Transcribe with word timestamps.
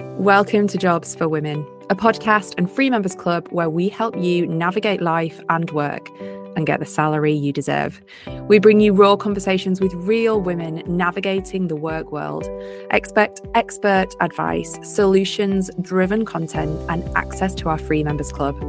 Welcome 0.00 0.66
to 0.68 0.76
Jobs 0.76 1.14
for 1.14 1.28
Women, 1.28 1.64
a 1.88 1.94
podcast 1.94 2.54
and 2.58 2.68
free 2.68 2.90
members 2.90 3.14
club 3.14 3.46
where 3.50 3.70
we 3.70 3.88
help 3.88 4.16
you 4.16 4.44
navigate 4.44 5.00
life 5.00 5.40
and 5.48 5.70
work 5.70 6.08
and 6.56 6.66
get 6.66 6.80
the 6.80 6.86
salary 6.86 7.32
you 7.32 7.52
deserve. 7.52 8.02
We 8.48 8.58
bring 8.58 8.80
you 8.80 8.92
raw 8.92 9.14
conversations 9.14 9.80
with 9.80 9.94
real 9.94 10.40
women 10.40 10.82
navigating 10.86 11.68
the 11.68 11.76
work 11.76 12.10
world. 12.10 12.48
Expect 12.90 13.40
expert 13.54 14.08
advice, 14.20 14.80
solutions 14.82 15.70
driven 15.80 16.24
content, 16.24 16.80
and 16.90 17.08
access 17.16 17.54
to 17.56 17.68
our 17.68 17.78
free 17.78 18.02
members 18.02 18.32
club. 18.32 18.60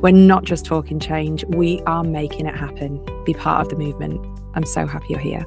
We're 0.00 0.12
not 0.12 0.44
just 0.44 0.64
talking 0.64 1.00
change, 1.00 1.44
we 1.46 1.80
are 1.82 2.04
making 2.04 2.46
it 2.46 2.54
happen. 2.54 3.04
Be 3.24 3.34
part 3.34 3.62
of 3.62 3.68
the 3.68 3.76
movement. 3.76 4.24
I'm 4.54 4.64
so 4.64 4.86
happy 4.86 5.06
you're 5.10 5.18
here. 5.18 5.44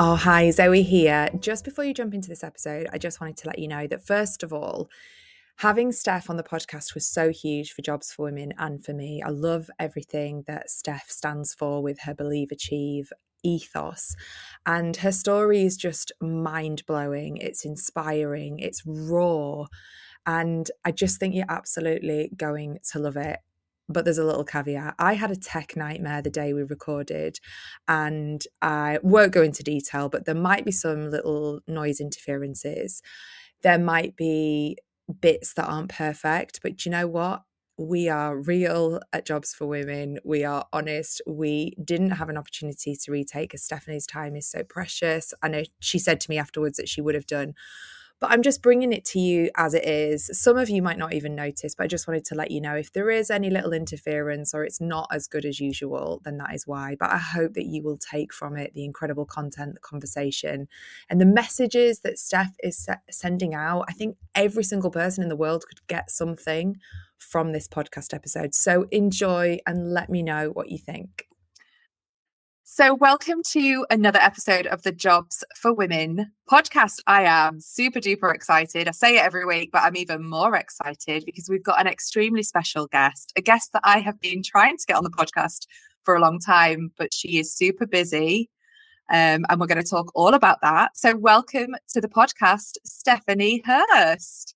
Oh, 0.00 0.14
hi, 0.14 0.48
Zoe 0.52 0.84
here. 0.84 1.28
Just 1.40 1.64
before 1.64 1.84
you 1.84 1.92
jump 1.92 2.14
into 2.14 2.28
this 2.28 2.44
episode, 2.44 2.86
I 2.92 2.98
just 2.98 3.20
wanted 3.20 3.36
to 3.38 3.48
let 3.48 3.58
you 3.58 3.66
know 3.66 3.88
that 3.88 4.06
first 4.06 4.44
of 4.44 4.52
all, 4.52 4.88
having 5.56 5.90
Steph 5.90 6.30
on 6.30 6.36
the 6.36 6.44
podcast 6.44 6.94
was 6.94 7.04
so 7.04 7.30
huge 7.30 7.72
for 7.72 7.82
Jobs 7.82 8.12
for 8.12 8.22
Women 8.22 8.54
and 8.58 8.84
for 8.84 8.92
me. 8.92 9.24
I 9.26 9.30
love 9.30 9.72
everything 9.76 10.44
that 10.46 10.70
Steph 10.70 11.10
stands 11.10 11.52
for 11.52 11.82
with 11.82 12.02
her 12.02 12.14
Believe 12.14 12.52
Achieve 12.52 13.12
ethos. 13.42 14.14
And 14.64 14.98
her 14.98 15.10
story 15.10 15.62
is 15.62 15.76
just 15.76 16.12
mind 16.20 16.86
blowing, 16.86 17.36
it's 17.38 17.64
inspiring, 17.64 18.60
it's 18.60 18.84
raw. 18.86 19.64
And 20.24 20.70
I 20.84 20.92
just 20.92 21.18
think 21.18 21.34
you're 21.34 21.44
absolutely 21.48 22.30
going 22.36 22.78
to 22.92 23.00
love 23.00 23.16
it 23.16 23.40
but 23.88 24.04
there's 24.04 24.18
a 24.18 24.24
little 24.24 24.44
caveat. 24.44 24.94
I 24.98 25.14
had 25.14 25.30
a 25.30 25.36
tech 25.36 25.76
nightmare 25.76 26.22
the 26.22 26.30
day 26.30 26.52
we 26.52 26.62
recorded, 26.62 27.38
and 27.86 28.42
I 28.60 28.98
won't 29.02 29.32
go 29.32 29.42
into 29.42 29.62
detail, 29.62 30.08
but 30.08 30.26
there 30.26 30.34
might 30.34 30.64
be 30.64 30.72
some 30.72 31.10
little 31.10 31.60
noise 31.66 32.00
interferences. 32.00 33.02
There 33.62 33.78
might 33.78 34.16
be 34.16 34.78
bits 35.20 35.54
that 35.54 35.68
aren't 35.68 35.90
perfect, 35.90 36.60
but 36.62 36.84
you 36.84 36.90
know 36.90 37.06
what? 37.06 37.42
We 37.80 38.08
are 38.08 38.36
real 38.36 39.00
at 39.12 39.24
Jobs 39.24 39.54
for 39.54 39.66
Women. 39.66 40.18
We 40.24 40.44
are 40.44 40.66
honest. 40.72 41.22
We 41.26 41.76
didn't 41.82 42.10
have 42.10 42.28
an 42.28 42.36
opportunity 42.36 42.96
to 42.96 43.12
retake 43.12 43.50
because 43.50 43.62
Stephanie's 43.62 44.06
time 44.06 44.34
is 44.34 44.50
so 44.50 44.64
precious. 44.64 45.32
I 45.42 45.48
know 45.48 45.62
she 45.78 46.00
said 46.00 46.20
to 46.20 46.30
me 46.30 46.38
afterwards 46.38 46.76
that 46.78 46.88
she 46.88 47.00
would 47.00 47.14
have 47.14 47.26
done 47.26 47.54
but 48.20 48.30
I'm 48.30 48.42
just 48.42 48.62
bringing 48.62 48.92
it 48.92 49.04
to 49.06 49.20
you 49.20 49.50
as 49.56 49.74
it 49.74 49.84
is. 49.84 50.28
Some 50.32 50.56
of 50.56 50.68
you 50.68 50.82
might 50.82 50.98
not 50.98 51.14
even 51.14 51.34
notice, 51.34 51.74
but 51.74 51.84
I 51.84 51.86
just 51.86 52.08
wanted 52.08 52.24
to 52.26 52.34
let 52.34 52.50
you 52.50 52.60
know 52.60 52.74
if 52.74 52.92
there 52.92 53.10
is 53.10 53.30
any 53.30 53.48
little 53.48 53.72
interference 53.72 54.52
or 54.52 54.64
it's 54.64 54.80
not 54.80 55.08
as 55.12 55.28
good 55.28 55.44
as 55.44 55.60
usual, 55.60 56.20
then 56.24 56.38
that 56.38 56.54
is 56.54 56.66
why. 56.66 56.96
But 56.98 57.10
I 57.10 57.18
hope 57.18 57.54
that 57.54 57.66
you 57.66 57.82
will 57.82 57.98
take 57.98 58.32
from 58.32 58.56
it 58.56 58.74
the 58.74 58.84
incredible 58.84 59.24
content, 59.24 59.74
the 59.74 59.80
conversation, 59.80 60.66
and 61.08 61.20
the 61.20 61.26
messages 61.26 62.00
that 62.00 62.18
Steph 62.18 62.54
is 62.60 62.88
sending 63.10 63.54
out. 63.54 63.84
I 63.88 63.92
think 63.92 64.16
every 64.34 64.64
single 64.64 64.90
person 64.90 65.22
in 65.22 65.28
the 65.28 65.36
world 65.36 65.64
could 65.68 65.86
get 65.86 66.10
something 66.10 66.76
from 67.18 67.52
this 67.52 67.68
podcast 67.68 68.14
episode. 68.14 68.54
So 68.54 68.86
enjoy 68.90 69.58
and 69.66 69.92
let 69.92 70.10
me 70.10 70.22
know 70.22 70.50
what 70.50 70.70
you 70.70 70.78
think. 70.78 71.27
So, 72.70 72.94
welcome 72.94 73.42
to 73.52 73.86
another 73.88 74.20
episode 74.20 74.66
of 74.66 74.82
the 74.82 74.92
Jobs 74.92 75.42
for 75.56 75.72
Women 75.72 76.30
podcast. 76.48 77.00
I 77.06 77.24
am 77.24 77.60
super 77.60 77.98
duper 77.98 78.32
excited. 78.32 78.86
I 78.86 78.90
say 78.90 79.16
it 79.16 79.24
every 79.24 79.46
week, 79.46 79.70
but 79.72 79.82
I'm 79.82 79.96
even 79.96 80.28
more 80.28 80.54
excited 80.54 81.24
because 81.24 81.48
we've 81.48 81.64
got 81.64 81.80
an 81.80 81.86
extremely 81.86 82.42
special 82.42 82.86
guest, 82.86 83.32
a 83.36 83.40
guest 83.40 83.72
that 83.72 83.80
I 83.84 84.00
have 84.00 84.20
been 84.20 84.42
trying 84.44 84.76
to 84.76 84.84
get 84.86 84.96
on 84.96 85.02
the 85.02 85.10
podcast 85.10 85.66
for 86.04 86.14
a 86.14 86.20
long 86.20 86.38
time, 86.38 86.92
but 86.98 87.14
she 87.14 87.38
is 87.38 87.52
super 87.52 87.86
busy. 87.86 88.50
Um, 89.10 89.46
and 89.48 89.58
we're 89.58 89.66
going 89.66 89.82
to 89.82 89.90
talk 89.90 90.12
all 90.14 90.34
about 90.34 90.60
that. 90.60 90.94
So, 90.94 91.16
welcome 91.16 91.74
to 91.94 92.02
the 92.02 92.08
podcast, 92.08 92.74
Stephanie 92.84 93.62
Hirst. 93.64 94.54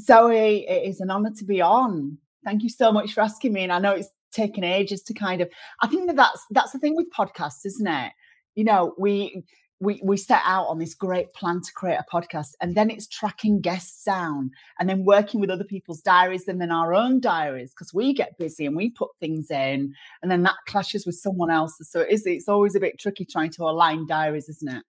Zoe, 0.00 0.66
it 0.68 0.88
is 0.88 1.00
an 1.00 1.10
honor 1.10 1.32
to 1.36 1.44
be 1.44 1.60
on. 1.60 2.18
Thank 2.44 2.62
you 2.62 2.70
so 2.70 2.92
much 2.92 3.12
for 3.12 3.22
asking 3.22 3.52
me. 3.52 3.64
And 3.64 3.72
I 3.72 3.80
know 3.80 3.92
it's 3.92 4.08
taken 4.32 4.64
ages 4.64 5.02
to 5.02 5.14
kind 5.14 5.40
of 5.40 5.48
i 5.80 5.86
think 5.86 6.06
that 6.06 6.16
that's 6.16 6.44
that's 6.50 6.72
the 6.72 6.78
thing 6.78 6.96
with 6.96 7.06
podcasts 7.16 7.64
isn't 7.64 7.86
it? 7.86 8.12
You 8.54 8.64
know 8.64 8.94
we 8.98 9.44
we 9.80 10.00
we 10.02 10.16
set 10.16 10.42
out 10.44 10.66
on 10.66 10.78
this 10.78 10.94
great 10.94 11.32
plan 11.34 11.60
to 11.60 11.72
create 11.72 11.98
a 11.98 12.04
podcast 12.12 12.54
and 12.60 12.76
then 12.76 12.90
it's 12.90 13.06
tracking 13.06 13.60
guests 13.60 14.02
down 14.04 14.50
and 14.78 14.88
then 14.88 15.04
working 15.04 15.40
with 15.40 15.50
other 15.50 15.64
people's 15.64 16.00
diaries 16.00 16.48
and 16.48 16.60
then 16.60 16.72
our 16.72 16.94
own 16.94 17.20
diaries 17.20 17.70
because 17.70 17.94
we 17.94 18.12
get 18.12 18.36
busy 18.38 18.66
and 18.66 18.76
we 18.76 18.90
put 18.90 19.10
things 19.20 19.50
in 19.50 19.94
and 20.22 20.30
then 20.30 20.42
that 20.42 20.56
clashes 20.66 21.06
with 21.06 21.14
someone 21.14 21.50
else's. 21.50 21.90
So 21.90 22.00
it 22.00 22.10
is 22.10 22.26
it's 22.26 22.48
always 22.48 22.74
a 22.74 22.80
bit 22.80 22.98
tricky 22.98 23.24
trying 23.24 23.50
to 23.52 23.62
align 23.64 24.06
diaries 24.06 24.48
isn't 24.48 24.68
it 24.68 24.84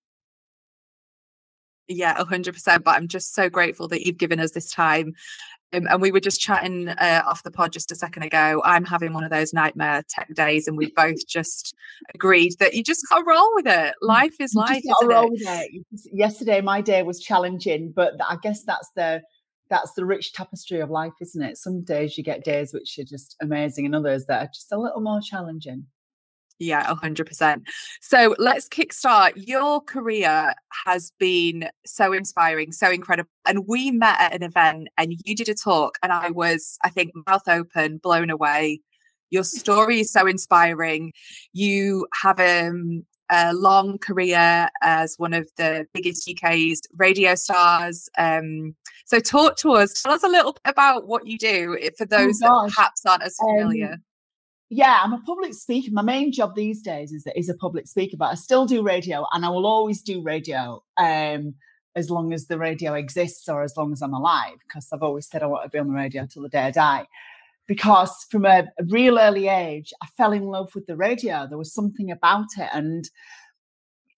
yeah, 1.89 2.16
100%. 2.16 2.83
But 2.83 2.95
I'm 2.95 3.07
just 3.07 3.33
so 3.33 3.50
grateful 3.50 3.88
that 3.89 4.05
you've 4.05 4.17
given 4.17 4.39
us 4.39 4.51
this 4.51 4.72
time 4.72 5.13
um, 5.73 5.88
and 5.89 6.01
we 6.01 6.11
were 6.11 6.19
just 6.19 6.39
chatting 6.39 6.89
uh, 6.89 7.23
off 7.25 7.44
the 7.44 7.51
pod 7.51 7.72
just 7.72 7.91
a 7.91 7.95
second 7.95 8.23
ago. 8.23 8.61
I'm 8.66 8.85
having 8.85 9.13
one 9.13 9.23
of 9.23 9.29
those 9.29 9.53
nightmare 9.53 10.03
tech 10.09 10.33
days, 10.33 10.67
and 10.67 10.77
we 10.77 10.91
both 10.95 11.27
just 11.27 11.75
agreed 12.13 12.53
that 12.59 12.73
you 12.73 12.83
just 12.83 13.01
got 13.09 13.19
to 13.19 13.25
roll 13.25 13.50
with 13.55 13.67
it. 13.67 13.94
Life 14.01 14.35
is 14.39 14.53
you 14.53 14.61
life. 14.61 14.83
Roll 15.03 15.25
it? 15.25 15.31
with 15.31 15.41
it. 15.45 15.83
Yesterday, 16.11 16.61
my 16.61 16.81
day 16.81 17.03
was 17.03 17.19
challenging, 17.19 17.94
but 17.95 18.13
I 18.27 18.38
guess 18.41 18.63
that's 18.63 18.89
the 18.95 19.21
that's 19.69 19.94
the 19.94 20.06
rich 20.06 20.33
tapestry 20.33 20.79
of 20.79 20.89
life, 20.89 21.13
isn't 21.21 21.44
it? 21.44 21.56
Some 21.56 21.83
days 21.83 22.17
you 22.17 22.23
get 22.23 22.44
days 22.44 22.73
which 22.73 22.97
are 22.97 23.03
just 23.03 23.35
amazing, 23.41 23.85
and 23.85 23.95
others 23.95 24.25
that 24.25 24.41
are 24.41 24.51
just 24.51 24.71
a 24.71 24.79
little 24.79 25.01
more 25.01 25.21
challenging. 25.21 25.85
Yeah, 26.59 26.85
100%. 26.93 27.61
So 28.01 28.35
let's 28.37 28.67
kickstart. 28.67 29.31
Your 29.35 29.79
career 29.79 30.53
has 30.85 31.13
been 31.17 31.69
so 31.85 32.11
inspiring, 32.11 32.73
so 32.73 32.91
incredible. 32.91 33.29
And 33.47 33.65
we 33.65 33.91
met 33.91 34.19
at 34.19 34.35
an 34.35 34.43
event 34.43 34.89
and 34.97 35.15
you 35.23 35.35
did 35.35 35.47
a 35.47 35.53
talk, 35.53 35.97
and 36.03 36.11
I 36.11 36.31
was, 36.31 36.77
I 36.83 36.89
think, 36.89 37.13
mouth 37.27 37.47
open, 37.47 37.97
blown 37.97 38.29
away. 38.29 38.81
Your 39.29 39.43
story 39.45 40.01
is 40.01 40.11
so 40.11 40.27
inspiring. 40.27 41.13
You 41.53 42.07
have 42.21 42.41
um, 42.41 43.05
a 43.31 43.53
long 43.53 43.97
career 43.97 44.67
as 44.81 45.15
one 45.17 45.33
of 45.33 45.49
the 45.55 45.87
biggest 45.93 46.29
UK's 46.29 46.81
radio 46.97 47.35
stars. 47.35 48.09
Um, 48.17 48.75
so, 49.05 49.19
talk 49.19 49.55
to 49.57 49.71
us. 49.71 50.03
Tell 50.03 50.11
us 50.11 50.23
a 50.23 50.27
little 50.27 50.53
bit 50.53 50.61
about 50.65 51.07
what 51.07 51.25
you 51.25 51.37
do 51.37 51.77
eh, 51.81 51.91
for 51.97 52.03
oh 52.11 52.17
those 52.17 52.41
oh 52.43 52.67
that 52.67 52.73
perhaps 52.75 53.05
aren't 53.05 53.23
as 53.23 53.37
familiar. 53.37 53.93
Um, 53.93 54.03
yeah, 54.69 55.02
I'm 55.03 55.13
a 55.13 55.22
public 55.22 55.53
speaker. 55.56 55.90
My 55.91 56.03
main 56.03 56.31
job 56.31 56.56
these 56.56 56.81
days 56.81 57.12
is 57.12 57.25
is 57.35 57.50
a 57.50 57.56
public 57.56 57.88
speaker, 57.88 58.18
but 58.18 58.31
I 58.31 58.35
still 58.35 58.66
do 58.68 58.84
radio, 58.84 59.25
and 59.34 59.44
I 59.44 59.50
will 59.50 59.66
always 59.66 60.02
do 60.02 60.22
radio 60.22 60.84
um, 60.97 61.56
as 61.96 62.12
long 62.12 62.34
as 62.34 62.46
the 62.46 62.59
radio 62.59 62.94
exists 62.94 63.50
or 63.50 63.63
as 63.63 63.75
long 63.75 63.91
as 63.91 64.03
I'm 64.03 64.13
alive. 64.13 64.57
Because 64.68 64.88
I've 64.94 65.02
always 65.02 65.28
said 65.28 65.41
I 65.41 65.47
want 65.47 65.63
to 65.63 65.69
be 65.69 65.80
on 65.80 65.88
the 65.88 65.94
radio 65.94 66.28
till 66.28 66.44
the 66.44 66.50
day 66.50 66.62
I 66.62 66.72
die. 66.72 67.07
Because 67.68 68.25
from 68.30 68.46
a, 68.46 68.68
a 68.80 68.84
real 68.88 69.18
early 69.19 69.47
age, 69.47 69.91
I 70.03 70.07
fell 70.18 70.34
in 70.34 70.44
love 70.44 70.74
with 70.75 70.86
the 70.86 70.96
radio. 70.96 71.47
There 71.47 71.57
was 71.57 71.74
something 71.74 72.12
about 72.12 72.47
it, 72.57 72.69
and 72.72 73.09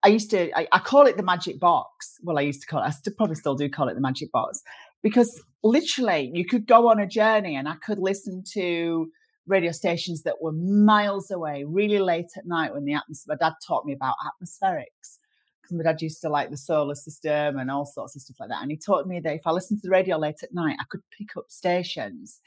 I 0.03 0.09
used 0.09 0.31
to. 0.31 0.51
I, 0.57 0.67
I 0.73 0.79
call 0.79 1.07
it 1.07 1.15
the 1.15 1.23
magic 1.23 1.61
box. 1.61 2.17
Well, 2.23 2.37
I 2.37 2.41
used 2.41 2.61
to 2.61 2.67
call 2.67 2.81
it. 2.81 2.87
I 2.87 2.89
still, 2.89 3.13
probably 3.15 3.35
still 3.35 3.55
do 3.55 3.69
call 3.69 3.87
it 3.87 3.93
the 3.93 4.01
magic 4.01 4.33
box 4.33 4.61
because 5.01 5.41
literally 5.63 6.29
you 6.33 6.45
could 6.45 6.67
go 6.67 6.89
on 6.89 6.99
a 6.99 7.07
journey, 7.07 7.55
and 7.55 7.69
I 7.69 7.75
could 7.75 7.99
listen 7.99 8.43
to 8.51 9.09
radio 9.47 9.71
stations 9.71 10.23
that 10.23 10.41
were 10.41 10.51
miles 10.51 11.31
away, 11.31 11.63
really 11.65 11.99
late 11.99 12.31
at 12.37 12.45
night 12.45 12.73
when 12.73 12.85
the 12.85 12.93
atmosphere, 12.93 13.35
my 13.39 13.47
dad 13.47 13.53
taught 13.65 13.85
me 13.85 13.93
about 13.93 14.15
atmospherics. 14.25 15.17
Because 15.61 15.77
my 15.77 15.83
dad 15.83 16.01
used 16.01 16.21
to 16.21 16.29
like 16.29 16.49
the 16.49 16.57
solar 16.57 16.95
system 16.95 17.57
and 17.57 17.69
all 17.69 17.85
sorts 17.85 18.15
of 18.15 18.21
stuff 18.21 18.37
like 18.39 18.49
that. 18.49 18.61
And 18.61 18.71
he 18.71 18.77
taught 18.77 19.07
me 19.07 19.19
that 19.19 19.35
if 19.35 19.45
I 19.45 19.51
listened 19.51 19.81
to 19.81 19.87
the 19.87 19.91
radio 19.91 20.17
late 20.17 20.43
at 20.43 20.53
night, 20.53 20.77
I 20.79 20.85
could 20.89 21.01
pick 21.17 21.37
up 21.37 21.45
stations 21.49 22.39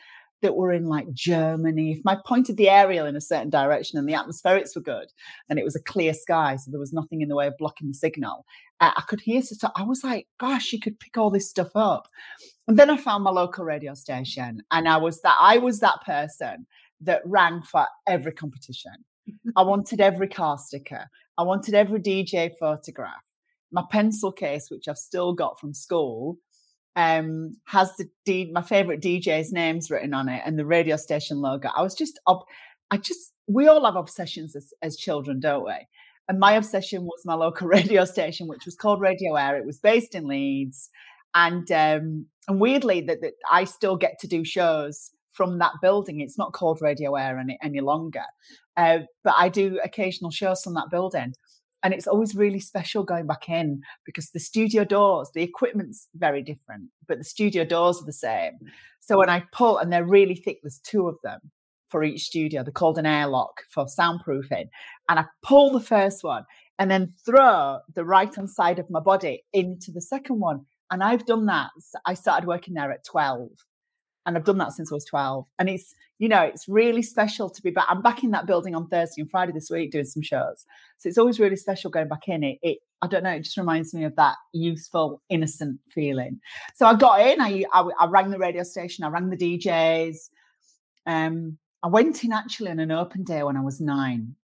that 0.45 0.57
were 0.57 0.73
in 0.73 0.87
like 0.87 1.11
Germany. 1.15 1.93
If 1.93 2.07
I 2.07 2.19
pointed 2.27 2.59
the 2.59 2.69
aerial 2.69 3.07
in 3.07 3.17
a 3.17 3.21
certain 3.21 3.49
direction 3.49 3.99
and 3.99 4.07
the 4.07 4.13
atmospherics 4.13 4.77
were 4.77 4.83
good 4.83 5.11
and 5.49 5.59
it 5.59 5.65
was 5.65 5.75
a 5.75 5.83
clear 5.83 6.13
sky, 6.13 6.57
so 6.57 6.71
there 6.71 6.79
was 6.79 6.93
nothing 6.93 7.23
in 7.23 7.29
the 7.29 7.35
way 7.35 7.47
of 7.47 7.57
blocking 7.57 7.89
the 7.89 7.95
signal, 7.95 8.45
uh, 8.81 8.93
I 8.95 9.03
could 9.09 9.23
hear 9.23 9.41
stuff. 9.41 9.73
I 9.75 9.85
was 9.85 10.05
like, 10.05 10.29
gosh, 10.39 10.73
you 10.73 10.81
could 10.81 11.01
pick 11.01 11.17
all 11.17 11.31
this 11.31 11.49
stuff 11.49 11.71
up. 11.75 12.09
And 12.69 12.79
then 12.79 12.91
I 12.91 12.99
found 12.99 13.25
my 13.25 13.31
local 13.31 13.65
radio 13.65 13.95
station 13.95 14.63
and 14.71 14.87
I 14.87 14.99
was 14.99 15.23
that 15.23 15.37
I 15.41 15.57
was 15.57 15.81
that 15.81 16.03
person 16.05 16.67
that 17.05 17.23
rang 17.25 17.63
for 17.63 17.87
every 18.07 18.33
competition. 18.33 18.93
I 19.57 19.63
wanted 19.63 20.01
every 20.01 20.29
car 20.29 20.59
sticker. 20.59 21.07
I 21.39 21.43
wanted 21.43 21.75
every 21.75 22.01
DJ 22.01 22.51
photograph. 22.59 23.25
My 23.73 23.83
pencil 23.91 24.33
case, 24.33 24.69
which 24.71 24.87
I've 24.89 24.99
still 24.99 25.33
got 25.33 25.59
from 25.59 25.75
school, 25.75 26.39
um, 26.97 27.57
has 27.67 27.97
the 27.97 28.09
D- 28.25 28.51
my 28.53 28.63
favorite 28.63 29.01
DJ's 29.01 29.53
names 29.53 29.91
written 29.91 30.15
on 30.15 30.29
it 30.29 30.43
and 30.45 30.59
the 30.59 30.67
radio 30.67 30.97
station 30.97 31.41
logo. 31.41 31.71
I 31.77 31.83
was 31.83 31.95
just, 31.95 32.21
ob- 32.29 32.47
I 32.91 32.99
just, 32.99 33.33
we 33.49 33.67
all 33.67 33.85
have 33.85 33.97
obsessions 33.97 34.55
as, 34.55 34.73
as 34.81 34.97
children, 34.97 35.41
don't 35.41 35.65
we? 35.65 35.75
And 36.29 36.39
my 36.39 36.53
obsession 36.53 37.03
was 37.03 37.23
my 37.25 37.35
local 37.35 37.67
radio 37.79 38.05
station, 38.05 38.47
which 38.47 38.65
was 38.65 38.77
called 38.77 39.01
Radio 39.01 39.37
Aire. 39.37 39.59
It 39.59 39.67
was 39.67 39.81
based 39.81 40.15
in 40.15 40.29
Leeds, 40.29 40.91
and 41.35 41.71
um, 41.73 42.27
and 42.47 42.61
weirdly, 42.61 43.01
that, 43.03 43.21
that 43.23 43.33
I 43.51 43.65
still 43.65 43.97
get 43.97 44.19
to 44.21 44.29
do 44.29 44.45
shows 44.45 45.11
from 45.35 45.59
that 45.59 45.73
building. 45.83 46.21
It's 46.21 46.39
not 46.39 46.53
called 46.53 46.81
Radio 46.81 47.17
Aire 47.17 47.39
any, 47.39 47.59
any 47.63 47.81
longer. 47.81 48.25
Uh, 48.77 49.01
but 49.23 49.35
I 49.37 49.49
do 49.49 49.79
occasional 49.85 50.31
shows 50.31 50.63
from 50.63 50.75
that 50.75 50.91
building. 50.91 51.35
And 51.83 51.93
it's 51.93 52.07
always 52.07 52.35
really 52.35 52.61
special 52.61 53.05
going 53.05 53.27
back 53.27 53.49
in 53.49 53.83
because 54.07 54.31
the 54.31 54.41
studio 54.41 54.85
doors, 54.85 55.29
the 55.35 55.43
equipment's 55.43 56.09
very 56.15 56.43
different, 56.43 56.85
but 57.07 57.19
the 57.19 57.25
studio 57.25 57.65
doors 57.65 58.01
are 58.01 58.07
the 58.07 58.13
same. 58.13 58.53
So 59.01 59.19
when 59.19 59.29
I 59.29 59.45
pull, 59.53 59.77
and 59.77 59.93
they're 59.93 60.07
really 60.07 60.35
thick, 60.35 60.61
there's 60.63 60.79
two 60.79 61.09
of 61.09 61.19
them 61.23 61.41
for 61.89 62.03
each 62.03 62.23
studio. 62.23 62.63
They're 62.63 62.73
called 62.73 62.97
an 62.97 63.05
airlock 63.05 63.61
for 63.69 63.85
soundproofing. 63.85 64.69
And 65.11 65.19
I 65.19 65.27
pull 65.43 65.71
the 65.71 65.81
first 65.81 66.25
one 66.25 66.45
and 66.79 66.91
then 66.91 67.13
throw 67.25 67.81
the 67.95 68.05
right 68.05 68.35
hand 68.35 68.51
side 68.51 68.79
of 68.79 68.89
my 68.89 69.01
body 69.01 69.45
into 69.53 69.93
the 69.93 70.01
second 70.01 70.41
one. 70.41 70.65
And 70.91 71.03
I've 71.03 71.27
done 71.27 71.47
that. 71.47 71.71
I 72.07 72.15
started 72.15 72.47
working 72.47 72.75
there 72.75 72.93
at 72.93 73.05
12 73.05 73.51
and 74.27 74.37
I've 74.37 74.45
done 74.45 74.59
that 74.59 74.73
since 74.73 74.91
I 74.91 74.95
was 74.95 75.05
12. 75.05 75.47
And 75.59 75.69
it's, 75.69 75.95
you 76.19 76.29
know, 76.29 76.43
it's 76.43 76.69
really 76.69 77.03
special 77.03 77.51
to 77.51 77.63
be 77.63 77.71
back. 77.71 77.87
I'm 77.89 78.03
back 78.03 78.25
in 78.25 78.31
that 78.31 78.47
building 78.47 78.75
on 78.75 78.89
Thursday 78.89 79.21
and 79.21 79.31
Friday 79.31 79.53
this 79.53 79.71
week 79.71 79.93
doing 79.93 80.05
some 80.05 80.23
shows. 80.23 80.65
So 80.99 81.09
it's 81.09 81.19
always 81.19 81.39
really 81.39 81.57
special 81.57 81.91
going 81.91 82.09
back 82.09 82.29
in. 82.29 82.43
It, 82.43 82.59
it 82.63 82.79
I 83.03 83.07
don't 83.07 83.23
know, 83.23 83.31
it 83.31 83.43
just 83.43 83.59
reminds 83.59 83.93
me 83.93 84.05
of 84.05 84.17
that 84.17 84.37
youthful, 84.53 85.21
innocent 85.29 85.79
feeling. 85.91 86.41
So 86.75 86.87
I 86.87 86.95
got 86.95 87.21
in, 87.21 87.41
I, 87.41 87.65
I, 87.73 87.89
I 88.01 88.07
rang 88.07 88.31
the 88.31 88.39
radio 88.39 88.63
station, 88.63 89.05
I 89.05 89.09
rang 89.09 89.29
the 89.29 89.37
DJs. 89.37 90.17
Um, 91.07 91.59
I 91.83 91.89
went 91.89 92.25
in 92.25 92.33
actually 92.33 92.71
on 92.71 92.79
an 92.79 92.91
open 92.91 93.25
day 93.25 93.43
when 93.43 93.59
I 93.59 93.61
was 93.61 93.79
nine 93.79 94.37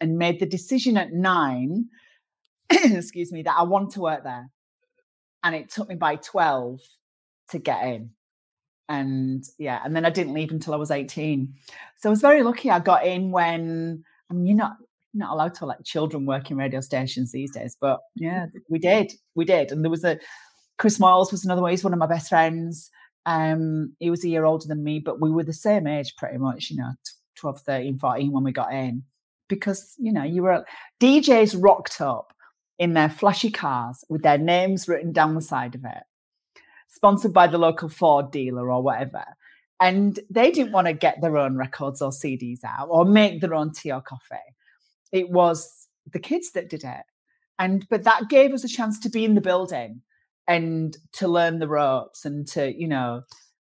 and 0.00 0.18
made 0.18 0.38
the 0.38 0.46
decision 0.46 0.96
at 0.96 1.12
nine, 1.12 1.86
excuse 2.70 3.32
me, 3.32 3.42
that 3.42 3.56
I 3.58 3.64
want 3.64 3.90
to 3.92 4.00
work 4.00 4.22
there. 4.22 4.50
And 5.42 5.54
it 5.56 5.70
took 5.70 5.88
me 5.88 5.96
by 5.96 6.16
12 6.16 6.80
to 7.50 7.58
get 7.58 7.84
in. 7.86 8.10
And 8.88 9.44
yeah, 9.58 9.80
and 9.84 9.96
then 9.96 10.04
I 10.04 10.10
didn't 10.10 10.34
leave 10.34 10.50
until 10.50 10.74
I 10.74 10.76
was 10.76 10.90
18. 10.90 11.52
So 11.96 12.08
I 12.08 12.10
was 12.10 12.20
very 12.20 12.42
lucky 12.42 12.70
I 12.70 12.78
got 12.78 13.06
in 13.06 13.30
when 13.32 14.04
I 14.30 14.34
mean 14.34 14.46
you're 14.46 14.56
not 14.56 14.76
not 15.14 15.32
allowed 15.32 15.54
to 15.54 15.66
let 15.66 15.84
children 15.84 16.26
work 16.26 16.50
in 16.50 16.56
radio 16.56 16.80
stations 16.80 17.32
these 17.32 17.50
days, 17.50 17.76
but 17.80 18.00
yeah, 18.14 18.46
we 18.68 18.78
did. 18.78 19.12
We 19.34 19.44
did. 19.44 19.72
And 19.72 19.82
there 19.82 19.90
was 19.90 20.04
a 20.04 20.18
Chris 20.78 21.00
Miles 21.00 21.32
was 21.32 21.44
another 21.44 21.62
way, 21.62 21.70
he's 21.70 21.84
one 21.84 21.94
of 21.94 21.98
my 21.98 22.06
best 22.06 22.28
friends. 22.28 22.90
Um, 23.24 23.96
he 23.98 24.10
was 24.10 24.24
a 24.24 24.28
year 24.28 24.44
older 24.44 24.66
than 24.68 24.84
me, 24.84 25.00
but 25.00 25.20
we 25.20 25.30
were 25.30 25.42
the 25.42 25.52
same 25.52 25.86
age 25.86 26.14
pretty 26.16 26.38
much, 26.38 26.70
you 26.70 26.76
know, 26.76 26.92
12, 27.36 27.60
13, 27.62 27.98
14 27.98 28.30
when 28.30 28.44
we 28.44 28.52
got 28.52 28.72
in 28.72 29.02
because 29.48 29.94
you 29.98 30.12
know 30.12 30.22
you 30.22 30.42
were 30.42 30.64
DJs 31.00 31.56
rocked 31.62 32.00
up 32.00 32.32
in 32.78 32.92
their 32.92 33.08
flashy 33.08 33.50
cars 33.50 34.04
with 34.08 34.22
their 34.22 34.38
names 34.38 34.88
written 34.88 35.12
down 35.12 35.34
the 35.34 35.40
side 35.40 35.74
of 35.74 35.84
it, 35.84 36.02
sponsored 36.88 37.32
by 37.32 37.46
the 37.46 37.58
local 37.58 37.88
Ford 37.88 38.30
dealer 38.30 38.70
or 38.70 38.82
whatever. 38.82 39.24
And 39.80 40.18
they 40.30 40.50
didn't 40.50 40.72
want 40.72 40.86
to 40.86 40.94
get 40.94 41.20
their 41.20 41.36
own 41.36 41.56
records 41.56 42.00
or 42.00 42.10
CDs 42.10 42.60
out 42.64 42.88
or 42.90 43.04
make 43.04 43.40
their 43.40 43.54
own 43.54 43.72
tea 43.72 43.92
or 43.92 44.00
coffee. 44.00 44.36
It 45.12 45.30
was 45.30 45.88
the 46.10 46.18
kids 46.18 46.52
that 46.52 46.70
did 46.70 46.84
it. 46.84 47.02
And 47.58 47.86
but 47.88 48.04
that 48.04 48.28
gave 48.28 48.52
us 48.52 48.64
a 48.64 48.68
chance 48.68 48.98
to 49.00 49.08
be 49.08 49.24
in 49.24 49.34
the 49.34 49.40
building 49.40 50.02
and 50.46 50.96
to 51.14 51.28
learn 51.28 51.58
the 51.58 51.68
ropes 51.68 52.24
and 52.24 52.46
to, 52.48 52.72
you 52.74 52.88
know, 52.88 53.22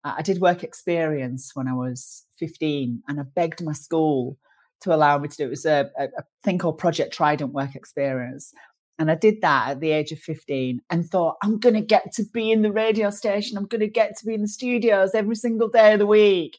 I 0.04 0.22
did 0.22 0.40
work 0.40 0.62
experience 0.62 1.50
when 1.54 1.68
I 1.68 1.74
was 1.74 2.24
15 2.38 3.02
and 3.08 3.20
I 3.20 3.24
begged 3.34 3.62
my 3.62 3.72
school 3.72 4.38
to 4.82 4.94
allow 4.94 5.18
me 5.18 5.28
to 5.28 5.36
do 5.36 5.42
it. 5.44 5.46
It 5.46 5.50
was 5.50 5.66
a, 5.66 5.90
a, 5.98 6.04
a 6.04 6.24
thing 6.44 6.58
called 6.58 6.78
Project 6.78 7.12
Trident 7.12 7.52
Work 7.52 7.74
Experience. 7.74 8.52
And 8.98 9.10
I 9.10 9.14
did 9.14 9.40
that 9.42 9.70
at 9.70 9.80
the 9.80 9.92
age 9.92 10.10
of 10.10 10.18
15 10.18 10.82
and 10.90 11.08
thought, 11.08 11.36
I'm 11.42 11.58
going 11.58 11.76
to 11.76 11.80
get 11.80 12.12
to 12.14 12.24
be 12.24 12.50
in 12.50 12.62
the 12.62 12.72
radio 12.72 13.10
station. 13.10 13.56
I'm 13.56 13.66
going 13.66 13.80
to 13.80 13.88
get 13.88 14.16
to 14.18 14.26
be 14.26 14.34
in 14.34 14.42
the 14.42 14.48
studios 14.48 15.14
every 15.14 15.36
single 15.36 15.68
day 15.68 15.92
of 15.92 16.00
the 16.00 16.06
week. 16.06 16.58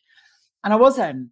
And 0.63 0.73
I 0.73 0.77
wasn't. 0.77 1.31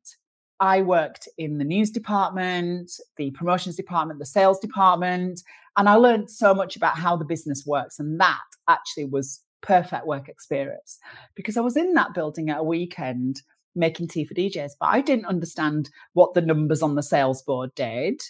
I 0.60 0.82
worked 0.82 1.28
in 1.38 1.60
the 1.60 1.64
news 1.64 1.92
department, 1.92 2.92
the 3.16 3.32
promotions 3.32 3.76
department, 3.76 4.20
the 4.20 4.26
sales 4.26 4.60
department, 4.60 5.44
and 5.78 5.88
I 5.88 5.96
learned 5.96 6.32
so 6.32 6.54
much 6.54 6.76
about 6.76 6.98
how 6.98 7.16
the 7.16 7.26
business 7.26 7.64
works. 7.66 8.00
And 8.00 8.20
that 8.20 8.40
actually 8.68 9.06
was 9.06 9.42
perfect 9.62 10.08
work 10.08 10.28
experience 10.28 10.98
because 11.36 11.58
I 11.58 11.62
was 11.62 11.78
in 11.78 11.94
that 11.94 12.14
building 12.14 12.50
at 12.50 12.60
a 12.60 12.64
weekend 12.64 13.42
making 13.76 14.08
tea 14.08 14.26
for 14.26 14.34
DJs, 14.34 14.72
but 14.80 14.88
I 14.88 15.02
didn't 15.02 15.26
understand 15.26 15.90
what 16.14 16.34
the 16.34 16.42
numbers 16.42 16.82
on 16.82 16.96
the 16.96 17.04
sales 17.04 17.44
board 17.44 17.74
did 17.76 18.22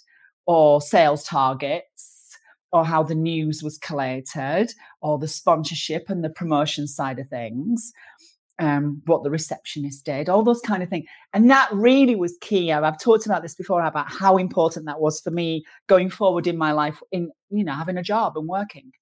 or 0.46 0.82
sales 0.82 1.24
targets 1.24 2.17
or 2.72 2.86
how 2.86 3.04
the 3.04 3.16
news 3.16 3.64
was 3.64 3.78
collated 3.78 4.74
or 5.02 5.18
the 5.18 5.28
sponsorship 5.28 6.10
and 6.10 6.24
the 6.24 6.30
promotion 6.30 6.88
side 6.88 7.20
of 7.20 7.28
things. 7.30 7.94
Um, 8.60 9.04
what 9.06 9.22
the 9.22 9.30
receptionist 9.30 10.04
did, 10.04 10.30
all 10.30 10.42
those 10.42 10.62
kind 10.62 10.82
of 10.82 10.90
things. 10.90 11.06
And 11.32 11.48
that 11.52 11.70
really 11.72 12.16
was 12.16 12.36
key. 12.42 12.72
I've, 12.72 13.00
talked 13.00 13.28
about 13.28 13.44
this 13.44 13.54
before 13.54 13.84
about 13.84 14.12
how 14.12 14.38
important 14.38 14.88
that 14.88 15.00
was 15.00 15.22
for 15.22 15.30
me 15.30 15.64
going 15.86 16.10
forward 16.10 16.48
in 16.48 16.58
my 16.58 16.72
life 16.72 17.00
in, 17.12 17.30
you 17.52 17.64
know, 17.64 17.74
having 17.74 17.98
a 17.98 18.04
job 18.04 18.36
and 18.36 18.48
working. 18.48 18.94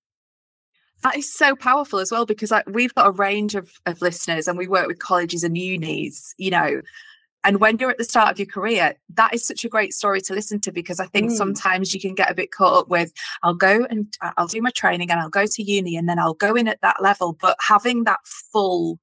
That 1.04 1.16
is 1.16 1.34
so 1.34 1.56
powerful 1.56 2.00
as 2.00 2.12
well 2.12 2.26
because 2.26 2.52
like, 2.52 2.66
we've 2.68 2.94
got 2.96 3.08
a 3.08 3.12
range 3.12 3.56
of, 3.56 3.72
of 3.86 4.02
listeners 4.02 4.50
and 4.50 4.58
we 4.58 4.68
work 4.68 4.88
with 4.88 5.00
colleges 5.00 5.46
and 5.46 5.58
unis, 5.58 6.34
you 6.38 6.52
know. 6.52 6.82
And 7.46 7.62
when 7.62 7.78
you're 7.78 7.92
at 7.92 8.00
the 8.00 8.04
start 8.04 8.32
of 8.32 8.40
your 8.40 8.48
career, 8.48 8.96
that 9.14 9.34
is 9.34 9.46
such 9.46 9.64
a 9.64 9.70
great 9.70 9.94
story 9.94 10.20
to 10.22 10.34
listen 10.34 10.60
to 10.62 10.72
because 10.72 11.00
I 11.00 11.06
think 11.06 11.32
mm. 11.32 11.36
sometimes 11.36 11.94
you 11.94 12.02
can 12.02 12.16
get 12.16 12.32
a 12.32 12.34
bit 12.34 12.52
caught 12.52 12.74
up 12.74 12.90
with, 12.90 13.14
I'll 13.44 13.54
go 13.54 13.86
and 13.88 14.12
uh, 14.22 14.32
I'll 14.36 14.48
do 14.48 14.62
my 14.62 14.72
training 14.72 15.12
and 15.12 15.20
I'll 15.20 15.30
go 15.30 15.46
to 15.46 15.64
uni 15.64 15.96
and 15.96 16.10
then 16.10 16.18
I'll 16.18 16.34
go 16.34 16.56
in 16.56 16.68
at 16.68 16.82
that 16.82 17.04
level. 17.04 17.38
But 17.40 17.56
having 17.62 18.04
that 18.06 18.20
full 18.26 19.00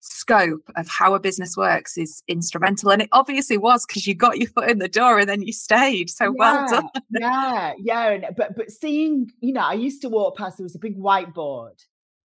scope 0.00 0.62
of 0.76 0.88
how 0.88 1.14
a 1.14 1.20
business 1.20 1.56
works 1.56 1.96
is 1.96 2.22
instrumental. 2.28 2.90
And 2.90 3.02
it 3.02 3.08
obviously 3.12 3.56
was 3.56 3.86
because 3.86 4.06
you 4.06 4.14
got 4.14 4.38
your 4.38 4.50
foot 4.50 4.70
in 4.70 4.78
the 4.78 4.88
door 4.88 5.18
and 5.18 5.28
then 5.28 5.42
you 5.42 5.52
stayed. 5.52 6.10
So 6.10 6.24
yeah, 6.24 6.30
well 6.36 6.68
done. 6.68 6.88
yeah, 7.10 7.72
yeah. 7.78 8.30
But 8.36 8.56
but 8.56 8.70
seeing, 8.70 9.30
you 9.40 9.54
know, 9.54 9.62
I 9.62 9.72
used 9.72 10.02
to 10.02 10.10
walk 10.10 10.36
past, 10.36 10.58
there 10.58 10.64
was 10.64 10.76
a 10.76 10.80
big 10.80 10.98
whiteboard 10.98 11.82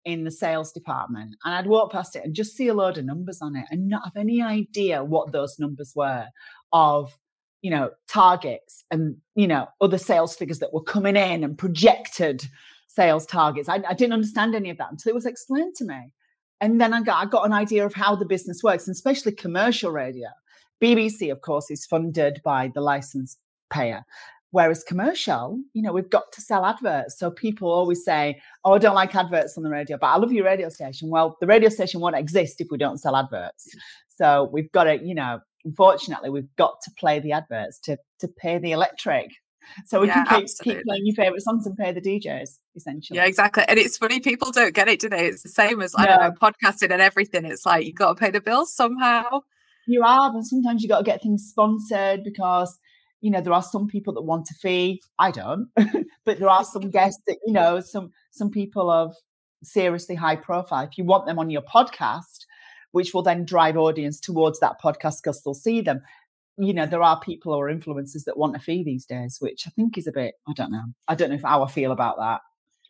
in 0.05 0.23
the 0.23 0.31
sales 0.31 0.71
department 0.71 1.35
and 1.43 1.53
I'd 1.53 1.67
walk 1.67 1.91
past 1.91 2.15
it 2.15 2.23
and 2.23 2.33
just 2.33 2.55
see 2.55 2.67
a 2.67 2.73
load 2.73 2.97
of 2.97 3.05
numbers 3.05 3.41
on 3.41 3.55
it 3.55 3.65
and 3.69 3.87
not 3.87 4.03
have 4.05 4.17
any 4.17 4.41
idea 4.41 5.03
what 5.03 5.31
those 5.31 5.59
numbers 5.59 5.93
were 5.95 6.27
of 6.73 7.17
you 7.61 7.69
know 7.69 7.91
targets 8.07 8.83
and 8.89 9.17
you 9.35 9.47
know 9.47 9.67
other 9.79 9.99
sales 9.99 10.35
figures 10.35 10.59
that 10.59 10.73
were 10.73 10.83
coming 10.83 11.15
in 11.15 11.43
and 11.43 11.57
projected 11.57 12.47
sales 12.87 13.25
targets 13.25 13.69
I, 13.69 13.83
I 13.87 13.93
didn't 13.93 14.13
understand 14.13 14.55
any 14.55 14.69
of 14.71 14.77
that 14.77 14.91
until 14.91 15.11
it 15.11 15.15
was 15.15 15.25
explained 15.25 15.75
to 15.75 15.85
me 15.85 16.11
and 16.61 16.79
then 16.79 16.93
I 16.93 17.01
got, 17.01 17.17
I 17.17 17.25
got 17.27 17.45
an 17.45 17.53
idea 17.53 17.85
of 17.85 17.95
how 17.95 18.15
the 18.15 18.25
business 18.25 18.61
works, 18.63 18.87
and 18.87 18.93
especially 18.93 19.31
commercial 19.31 19.91
radio. 19.91 20.29
BBC, 20.81 21.31
of 21.31 21.41
course, 21.41 21.71
is 21.71 21.85
funded 21.87 22.39
by 22.45 22.71
the 22.73 22.81
license 22.81 23.37
payer. 23.71 24.05
Whereas 24.51 24.83
commercial, 24.83 25.59
you 25.73 25.81
know, 25.81 25.93
we've 25.93 26.09
got 26.09 26.31
to 26.33 26.41
sell 26.41 26.65
adverts. 26.65 27.17
So 27.17 27.31
people 27.31 27.71
always 27.71 28.03
say, 28.03 28.41
Oh, 28.63 28.73
I 28.73 28.77
don't 28.77 28.95
like 28.95 29.15
adverts 29.15 29.57
on 29.57 29.63
the 29.63 29.69
radio, 29.69 29.97
but 29.97 30.07
I 30.07 30.17
love 30.17 30.31
your 30.31 30.45
radio 30.45 30.69
station. 30.69 31.09
Well, 31.09 31.37
the 31.39 31.47
radio 31.47 31.69
station 31.69 32.01
won't 32.01 32.17
exist 32.17 32.61
if 32.61 32.67
we 32.69 32.77
don't 32.77 32.97
sell 32.97 33.15
adverts. 33.15 33.73
So 34.09 34.49
we've 34.51 34.71
got 34.71 34.83
to, 34.85 35.03
you 35.03 35.15
know, 35.15 35.39
unfortunately, 35.65 36.29
we've 36.29 36.53
got 36.57 36.75
to 36.83 36.91
play 36.97 37.19
the 37.19 37.31
adverts 37.31 37.79
to 37.81 37.97
to 38.19 38.27
pay 38.27 38.59
the 38.59 38.71
electric 38.71 39.31
so 39.85 40.01
we 40.01 40.07
yeah, 40.07 40.23
can 40.25 40.41
keep, 40.41 40.49
keep 40.61 40.83
playing 40.83 41.05
your 41.05 41.15
favorite 41.15 41.41
songs 41.41 41.65
and 41.65 41.77
pay 41.77 41.91
the 41.91 42.01
DJs 42.01 42.57
essentially. 42.75 43.17
Yeah, 43.17 43.25
exactly. 43.25 43.63
And 43.67 43.79
it's 43.79 43.97
funny, 43.97 44.19
people 44.19 44.51
don't 44.51 44.73
get 44.73 44.87
it, 44.87 44.99
do 44.99 45.09
they? 45.09 45.27
It's 45.27 45.43
the 45.43 45.49
same 45.49 45.81
as 45.81 45.93
I 45.97 46.05
don't 46.05 46.21
know, 46.21 46.31
podcasting 46.31 46.91
and 46.91 47.01
everything. 47.01 47.45
It's 47.45 47.65
like 47.65 47.85
you've 47.85 47.95
got 47.95 48.17
to 48.17 48.19
pay 48.19 48.31
the 48.31 48.41
bills 48.41 48.73
somehow. 48.73 49.41
You 49.87 50.03
have, 50.03 50.33
and 50.33 50.45
sometimes 50.45 50.83
you've 50.83 50.89
got 50.89 50.99
to 50.99 51.03
get 51.03 51.21
things 51.21 51.47
sponsored 51.49 52.23
because 52.23 52.77
you 53.21 53.31
know 53.31 53.41
there 53.41 53.53
are 53.53 53.63
some 53.63 53.87
people 53.87 54.13
that 54.13 54.21
want 54.21 54.49
a 54.51 54.53
fee. 54.55 55.01
I 55.19 55.31
don't, 55.31 55.69
but 56.25 56.39
there 56.39 56.49
are 56.49 56.63
some 56.65 56.89
guests 56.91 57.21
that 57.27 57.37
you 57.45 57.53
know 57.53 57.79
some 57.79 58.11
some 58.31 58.51
people 58.51 58.89
of 58.89 59.15
seriously 59.63 60.15
high 60.15 60.35
profile. 60.35 60.85
If 60.85 60.97
you 60.97 61.05
want 61.05 61.25
them 61.25 61.39
on 61.39 61.49
your 61.49 61.61
podcast, 61.61 62.45
which 62.91 63.13
will 63.13 63.23
then 63.23 63.45
drive 63.45 63.77
audience 63.77 64.19
towards 64.19 64.59
that 64.59 64.81
podcast 64.83 65.17
because 65.23 65.41
they'll 65.43 65.53
see 65.53 65.81
them 65.81 66.01
you 66.57 66.73
know, 66.73 66.85
there 66.85 67.01
are 67.01 67.19
people 67.19 67.53
or 67.53 67.71
influencers 67.71 68.25
that 68.25 68.37
want 68.37 68.55
a 68.55 68.59
fee 68.59 68.83
these 68.83 69.05
days, 69.05 69.37
which 69.39 69.65
I 69.65 69.71
think 69.71 69.97
is 69.97 70.05
a 70.05 70.11
bit, 70.11 70.35
I 70.47 70.53
don't 70.53 70.71
know. 70.71 70.83
I 71.07 71.15
don't 71.15 71.29
know 71.29 71.35
if 71.35 71.41
how 71.41 71.63
I 71.63 71.67
feel 71.67 71.91
about 71.91 72.17
that. 72.17 72.41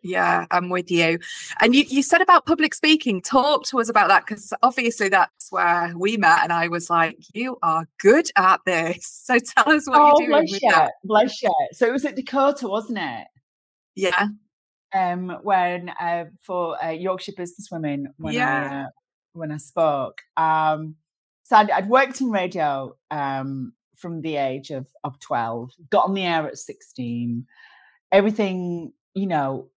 Yeah, 0.04 0.46
I'm 0.50 0.70
with 0.70 0.90
you. 0.90 1.20
And 1.60 1.76
you, 1.76 1.84
you 1.88 2.02
said 2.02 2.22
about 2.22 2.46
public 2.46 2.74
speaking. 2.74 3.22
Talk 3.22 3.66
to 3.66 3.80
us 3.80 3.90
about 3.90 4.08
that 4.08 4.26
because 4.26 4.52
obviously 4.64 5.10
that's 5.10 5.52
where 5.52 5.94
we 5.96 6.18
met, 6.18 6.40
and 6.44 6.52
I 6.52 6.68
was 6.70 6.90
like, 6.90 7.18
"You 7.34 7.58
are 7.62 7.88
good 8.00 8.30
at 8.36 8.62
this." 8.66 9.20
So 9.32 9.38
tell 9.38 9.72
us 9.72 9.88
what 9.88 10.00
oh, 10.00 10.20
you're 10.20 10.28
doing 10.28 10.30
bless 10.30 10.52
with 10.52 10.64
you, 10.64 10.72
that. 10.72 10.92
Bless 11.04 11.42
you. 11.42 11.54
So 11.74 11.88
it 11.88 11.92
was 11.92 12.04
at 12.04 12.16
Dakota, 12.16 12.68
wasn't 12.68 12.98
it? 12.98 13.28
Yeah. 13.96 14.28
Um, 14.94 15.38
when 15.44 15.90
uh, 15.90 16.26
for 16.42 16.84
uh, 16.84 16.90
Yorkshire 16.90 17.34
Business 17.38 17.70
Women, 17.72 18.14
when 18.18 18.34
yeah. 18.34 18.70
I 18.72 18.82
uh, 18.82 18.88
when 19.34 19.52
I 19.52 19.58
spoke, 19.58 20.22
um, 20.36 20.96
so 21.44 21.58
I'd, 21.58 21.70
I'd 21.70 21.90
worked 21.90 22.20
in 22.20 22.32
radio 22.32 22.96
um, 23.12 23.74
from 23.98 24.22
the 24.22 24.38
age 24.38 24.72
of, 24.72 24.88
of 25.04 25.20
12, 25.20 25.72
got 25.90 26.06
on 26.06 26.14
the 26.14 26.24
air 26.24 26.48
at 26.48 26.58
16. 26.58 27.46
Everything, 28.12 28.94
you 29.14 29.28
know, 29.28 29.70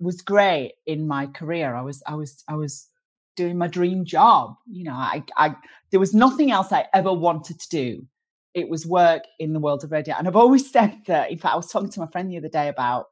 was 0.00 0.22
great 0.22 0.72
in 0.86 1.06
my 1.06 1.26
career. 1.26 1.74
I 1.74 1.82
was, 1.82 2.02
I 2.06 2.14
was, 2.14 2.42
I 2.48 2.56
was 2.56 2.88
doing 3.36 3.58
my 3.58 3.68
dream 3.68 4.04
job. 4.04 4.56
You 4.66 4.84
know, 4.84 4.94
I, 4.94 5.22
I, 5.36 5.54
there 5.90 6.00
was 6.00 6.14
nothing 6.14 6.50
else 6.50 6.72
I 6.72 6.86
ever 6.92 7.12
wanted 7.12 7.60
to 7.60 7.68
do 7.68 8.06
it 8.54 8.68
was 8.68 8.86
work 8.86 9.24
in 9.38 9.52
the 9.52 9.60
world 9.60 9.84
of 9.84 9.92
radio. 9.92 10.14
And 10.16 10.26
I've 10.26 10.36
always 10.36 10.70
said 10.72 10.98
that, 11.06 11.30
in 11.30 11.38
fact, 11.38 11.54
I 11.54 11.56
was 11.56 11.70
talking 11.70 11.90
to 11.90 12.00
my 12.00 12.06
friend 12.06 12.30
the 12.30 12.38
other 12.38 12.48
day 12.48 12.68
about 12.68 13.06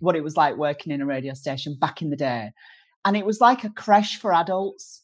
what 0.00 0.16
it 0.16 0.24
was 0.24 0.36
like 0.36 0.56
working 0.56 0.92
in 0.92 1.00
a 1.00 1.06
radio 1.06 1.34
station 1.34 1.76
back 1.78 2.02
in 2.02 2.10
the 2.10 2.16
day. 2.16 2.52
And 3.04 3.16
it 3.16 3.26
was 3.26 3.40
like 3.40 3.64
a 3.64 3.70
creche 3.70 4.18
for 4.18 4.32
adults. 4.32 5.02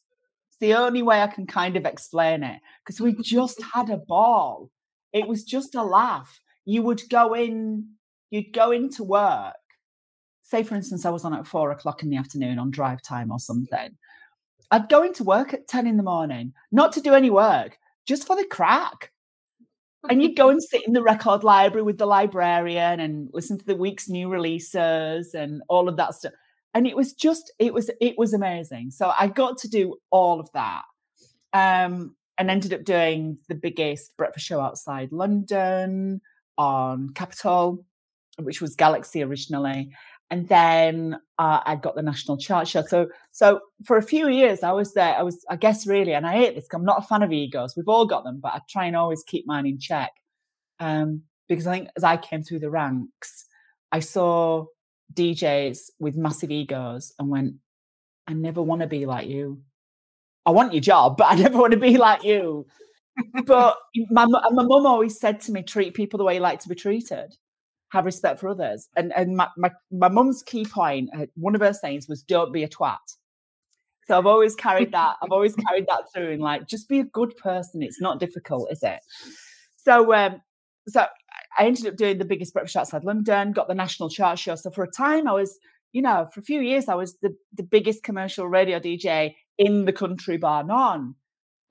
It's 0.48 0.58
the 0.58 0.74
only 0.74 1.02
way 1.02 1.22
I 1.22 1.26
can 1.26 1.46
kind 1.46 1.76
of 1.76 1.84
explain 1.84 2.42
it 2.42 2.60
because 2.84 3.00
we 3.00 3.14
just 3.22 3.62
had 3.74 3.90
a 3.90 3.98
ball. 3.98 4.70
It 5.12 5.28
was 5.28 5.44
just 5.44 5.74
a 5.74 5.82
laugh. 5.82 6.40
You 6.64 6.82
would 6.82 7.02
go 7.10 7.34
in, 7.34 7.90
you'd 8.30 8.52
go 8.52 8.70
into 8.70 9.04
work. 9.04 9.54
Say, 10.50 10.64
for 10.64 10.74
instance, 10.74 11.06
I 11.06 11.10
was 11.10 11.24
on 11.24 11.32
at 11.32 11.46
four 11.46 11.70
o'clock 11.70 12.02
in 12.02 12.10
the 12.10 12.16
afternoon 12.16 12.58
on 12.58 12.72
drive 12.72 13.02
time 13.02 13.30
or 13.30 13.38
something. 13.38 13.96
I'd 14.72 14.88
go 14.88 15.04
into 15.04 15.22
work 15.22 15.54
at 15.54 15.68
10 15.68 15.86
in 15.86 15.96
the 15.96 16.02
morning, 16.02 16.54
not 16.72 16.92
to 16.94 17.00
do 17.00 17.14
any 17.14 17.30
work, 17.30 17.78
just 18.04 18.26
for 18.26 18.34
the 18.34 18.44
crack. 18.44 19.12
And 20.08 20.20
you'd 20.20 20.36
go 20.36 20.48
and 20.48 20.60
sit 20.60 20.84
in 20.84 20.92
the 20.92 21.02
record 21.02 21.44
library 21.44 21.84
with 21.84 21.98
the 21.98 22.06
librarian 22.06 22.98
and 22.98 23.30
listen 23.32 23.58
to 23.58 23.64
the 23.64 23.76
week's 23.76 24.08
new 24.08 24.28
releases 24.28 25.34
and 25.34 25.62
all 25.68 25.88
of 25.88 25.96
that 25.98 26.14
stuff. 26.14 26.32
And 26.74 26.84
it 26.84 26.96
was 26.96 27.12
just 27.12 27.52
it 27.60 27.72
was 27.72 27.88
it 28.00 28.18
was 28.18 28.32
amazing. 28.32 28.90
So 28.90 29.12
i 29.16 29.28
got 29.28 29.58
to 29.58 29.68
do 29.68 29.96
all 30.10 30.40
of 30.40 30.50
that 30.52 30.82
um 31.52 32.16
and 32.38 32.50
ended 32.50 32.72
up 32.72 32.84
doing 32.84 33.38
the 33.48 33.54
biggest 33.54 34.16
breakfast 34.16 34.46
show 34.46 34.60
outside 34.60 35.12
london 35.12 36.20
on 36.56 37.10
Capital, 37.10 37.84
which 38.38 38.60
was 38.60 38.76
galaxy 38.76 39.22
originally 39.22 39.90
and 40.30 40.48
then 40.48 41.18
uh, 41.38 41.60
I 41.66 41.74
got 41.74 41.96
the 41.96 42.02
national 42.02 42.38
chart 42.38 42.68
show. 42.68 42.82
So, 42.82 43.08
so 43.32 43.60
for 43.84 43.96
a 43.96 44.02
few 44.02 44.28
years, 44.28 44.62
I 44.62 44.70
was 44.70 44.94
there. 44.94 45.16
I 45.16 45.22
was, 45.22 45.44
I 45.50 45.56
guess, 45.56 45.86
really, 45.86 46.14
and 46.14 46.26
I 46.26 46.34
hate 46.34 46.54
this. 46.54 46.68
I'm 46.72 46.84
not 46.84 47.02
a 47.02 47.06
fan 47.06 47.22
of 47.22 47.32
egos. 47.32 47.76
We've 47.76 47.88
all 47.88 48.06
got 48.06 48.22
them, 48.22 48.38
but 48.40 48.52
I 48.52 48.60
try 48.68 48.86
and 48.86 48.96
always 48.96 49.24
keep 49.24 49.46
mine 49.46 49.66
in 49.66 49.78
check 49.78 50.12
um, 50.78 51.22
because 51.48 51.66
I 51.66 51.72
think 51.72 51.88
as 51.96 52.04
I 52.04 52.16
came 52.16 52.42
through 52.42 52.60
the 52.60 52.70
ranks, 52.70 53.46
I 53.90 54.00
saw 54.00 54.66
DJs 55.14 55.90
with 55.98 56.16
massive 56.16 56.52
egos 56.52 57.12
and 57.18 57.28
went, 57.28 57.54
"I 58.28 58.32
never 58.34 58.62
want 58.62 58.82
to 58.82 58.86
be 58.86 59.06
like 59.06 59.28
you. 59.28 59.60
I 60.46 60.52
want 60.52 60.72
your 60.72 60.80
job, 60.80 61.16
but 61.18 61.32
I 61.32 61.34
never 61.34 61.58
want 61.58 61.72
to 61.72 61.78
be 61.78 61.98
like 61.98 62.22
you." 62.22 62.66
but 63.46 63.76
my 64.10 64.26
my 64.26 64.62
mum 64.62 64.86
always 64.86 65.18
said 65.18 65.40
to 65.42 65.52
me, 65.52 65.64
"Treat 65.64 65.94
people 65.94 66.18
the 66.18 66.24
way 66.24 66.34
you 66.34 66.40
like 66.40 66.60
to 66.60 66.68
be 66.68 66.76
treated." 66.76 67.34
Have 67.90 68.04
respect 68.04 68.40
for 68.40 68.48
others. 68.48 68.88
And 68.96 69.12
and 69.14 69.36
my 69.36 69.48
my, 69.56 69.70
my 69.92 70.08
mum's 70.08 70.42
key 70.42 70.66
uh, 70.76 71.26
one 71.34 71.54
of 71.54 71.60
her 71.60 71.72
sayings 71.72 72.08
was, 72.08 72.22
"Don't 72.22 72.52
be 72.52 72.64
a 72.64 72.68
twat." 72.68 72.98
So 74.06 74.18
I've 74.18 74.26
always 74.26 74.56
carried 74.56 74.92
that. 74.92 75.16
I've 75.22 75.30
always 75.30 75.54
carried 75.68 75.86
that 75.88 76.04
through, 76.12 76.32
and 76.32 76.42
like, 76.42 76.66
just 76.66 76.88
be 76.88 77.00
a 77.00 77.04
good 77.04 77.36
person. 77.36 77.82
It's 77.82 78.00
not 78.00 78.18
difficult, 78.18 78.72
is 78.72 78.82
it? 78.82 79.00
So 79.76 80.12
um, 80.14 80.40
so 80.88 81.06
I 81.58 81.66
ended 81.66 81.86
up 81.86 81.96
doing 81.96 82.18
the 82.18 82.24
biggest 82.24 82.52
breakfast 82.52 82.76
outside 82.76 83.04
London, 83.04 83.52
got 83.52 83.68
the 83.68 83.74
national 83.74 84.08
chart 84.08 84.38
show. 84.38 84.54
So 84.54 84.70
for 84.70 84.84
a 84.84 84.90
time, 84.90 85.28
I 85.28 85.32
was, 85.32 85.58
you 85.92 86.02
know, 86.02 86.28
for 86.32 86.40
a 86.40 86.44
few 86.44 86.60
years, 86.60 86.88
I 86.88 86.94
was 86.94 87.18
the 87.18 87.36
the 87.54 87.62
biggest 87.62 88.02
commercial 88.02 88.48
radio 88.48 88.78
DJ 88.78 89.34
in 89.58 89.84
the 89.84 89.92
country, 89.92 90.36
bar 90.36 90.64
none. 90.64 91.14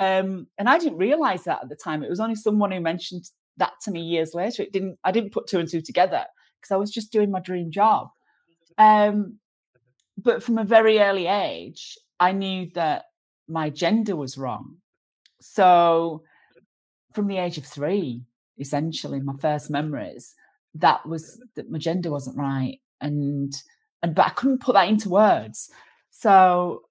Um, 0.02 0.48
and 0.58 0.70
I 0.70 0.78
didn't 0.78 0.98
realize 0.98 1.44
that 1.44 1.60
at 1.64 1.70
the 1.70 1.76
time. 1.76 2.04
It 2.04 2.10
was 2.10 2.22
only 2.22 2.36
someone 2.36 2.72
who 2.72 2.80
mentioned 2.80 3.26
that 3.60 3.74
to 3.84 3.92
me 3.92 4.02
years 4.02 4.34
later. 4.34 4.64
It 4.64 4.74
didn't. 4.74 4.98
I 5.04 5.12
didn't 5.12 5.32
put 5.32 5.48
two 5.48 5.60
and 5.60 5.70
two 5.70 5.82
together 5.82 6.26
because 6.60 6.72
I 6.72 6.78
was 6.78 6.92
just 6.92 7.12
doing 7.12 7.32
my 7.32 7.40
dream 7.40 7.72
job. 7.72 8.10
Um, 8.78 9.40
but 10.18 10.44
from 10.44 10.58
a 10.58 10.64
very 10.64 11.00
early 11.00 11.28
age, 11.28 11.98
I 12.20 12.32
knew 12.32 12.70
that 12.74 13.06
my 13.48 13.70
gender 13.70 14.16
was 14.16 14.38
wrong. 14.38 14.78
So, 15.42 16.24
from 17.14 17.28
the 17.28 17.38
age 17.38 17.58
of 17.58 17.66
three, 17.66 18.24
essentially, 18.58 19.20
my 19.22 19.36
first 19.40 19.70
memories 19.70 20.36
that 20.76 21.06
was 21.08 21.42
that 21.56 21.70
my 21.70 21.78
gender 21.78 22.12
wasn't 22.12 22.38
right, 22.38 22.80
and 23.02 23.54
and 24.04 24.16
but 24.16 24.28
I 24.28 24.30
couldn't 24.30 24.62
put 24.62 24.74
that 24.74 24.88
into 24.90 25.10
words. 25.10 25.70
So, 26.12 26.82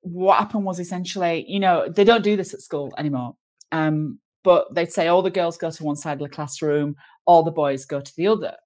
what 0.00 0.38
happened 0.38 0.64
was 0.64 0.80
essentially, 0.80 1.44
you 1.48 1.60
know, 1.60 1.88
they 1.88 2.04
don't 2.04 2.24
do 2.24 2.36
this 2.36 2.54
at 2.54 2.60
school 2.60 2.92
anymore. 2.98 3.36
Um, 3.72 4.18
but 4.44 4.74
they'd 4.74 4.92
say 4.92 5.08
all 5.08 5.22
the 5.22 5.30
girls 5.30 5.58
go 5.58 5.70
to 5.70 5.84
one 5.84 5.96
side 5.96 6.20
of 6.20 6.28
the 6.28 6.34
classroom, 6.34 6.96
all 7.26 7.42
the 7.42 7.50
boys 7.50 7.84
go 7.84 8.00
to 8.00 8.16
the 8.16 8.28
other. 8.28 8.56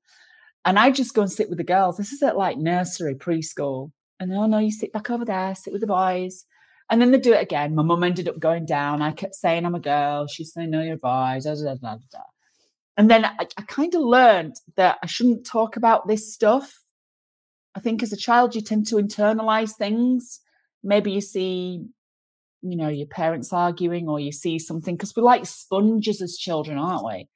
And 0.65 0.79
I 0.79 0.91
just 0.91 1.15
go 1.15 1.23
and 1.23 1.33
sit 1.33 1.49
with 1.49 1.59
the 1.59 1.65
girls. 1.65 1.97
This 1.97 2.13
is 2.13 2.23
at 2.23 2.37
like 2.37 2.57
nursery, 2.57 3.15
preschool. 3.15 3.91
And 4.21 4.33
oh 4.33 4.47
no, 4.47 4.59
you 4.59 4.71
sit 4.71 4.93
back 4.93 5.11
over 5.11 5.25
there, 5.25 5.55
sit 5.55 5.73
with 5.73 5.81
the 5.81 5.87
boys. 5.87 6.45
And 6.91 7.01
then 7.01 7.11
they 7.11 7.19
do 7.19 7.33
it 7.33 7.43
again. 7.43 7.75
My 7.75 7.83
mum 7.83 8.05
ended 8.05 8.29
up 8.29 8.39
going 8.39 8.67
down. 8.67 9.03
I 9.03 9.13
kept 9.13 9.35
saying 9.35 9.65
I'm 9.65 9.75
a 9.75 9.81
girl. 9.81 10.27
She's 10.27 10.53
saying, 10.53 10.71
no, 10.71 10.83
you're 10.83 10.95
a 10.95 10.99
boy. 10.99 11.41
Da, 11.43 11.55
da, 11.55 11.75
da. 11.75 11.97
And 12.97 13.11
then 13.11 13.25
I, 13.25 13.47
I 13.57 13.63
kind 13.63 13.95
of 13.95 14.03
learned 14.03 14.57
that 14.77 14.99
I 15.03 15.07
shouldn't 15.07 15.47
talk 15.47 15.77
about 15.77 16.07
this 16.07 16.33
stuff. 16.33 16.81
I 17.75 17.81
think 17.81 18.03
as 18.03 18.13
a 18.13 18.17
child, 18.17 18.55
you 18.55 18.61
tend 18.61 18.87
to 18.89 18.97
internalize 18.97 19.73
things. 19.73 20.41
Maybe 20.85 21.13
you 21.13 21.23
see 21.23 21.87
you 22.63 22.77
know 22.77 22.89
your 22.89 23.07
parents 23.07 23.53
arguing 23.53 24.09
or 24.09 24.21
you 24.21 24.33
see 24.33 24.59
something 24.59 24.95
because 24.95 25.15
we're 25.17 25.23
like 25.23 25.45
sponges 25.47 26.23
as 26.23 26.37
children 26.37 26.79
aren't 26.79 27.05
we? 27.05 27.29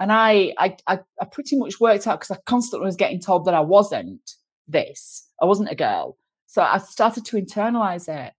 And 0.00 0.10
I, 0.10 0.54
I 0.58 0.76
i 0.88 0.98
pretty 1.30 1.56
much 1.56 1.78
worked 1.78 2.06
out 2.06 2.20
because 2.20 2.36
i 2.36 2.40
constantly 2.46 2.86
was 2.86 2.96
getting 2.96 3.20
told 3.20 3.44
that 3.44 3.54
i 3.54 3.60
wasn't 3.60 4.32
this 4.66 5.28
i 5.40 5.44
wasn't 5.44 5.70
a 5.70 5.74
girl. 5.74 6.16
So 6.46 6.62
i 6.62 6.78
started 6.78 7.24
to 7.26 7.36
internalize 7.36 8.08
it. 8.08 8.32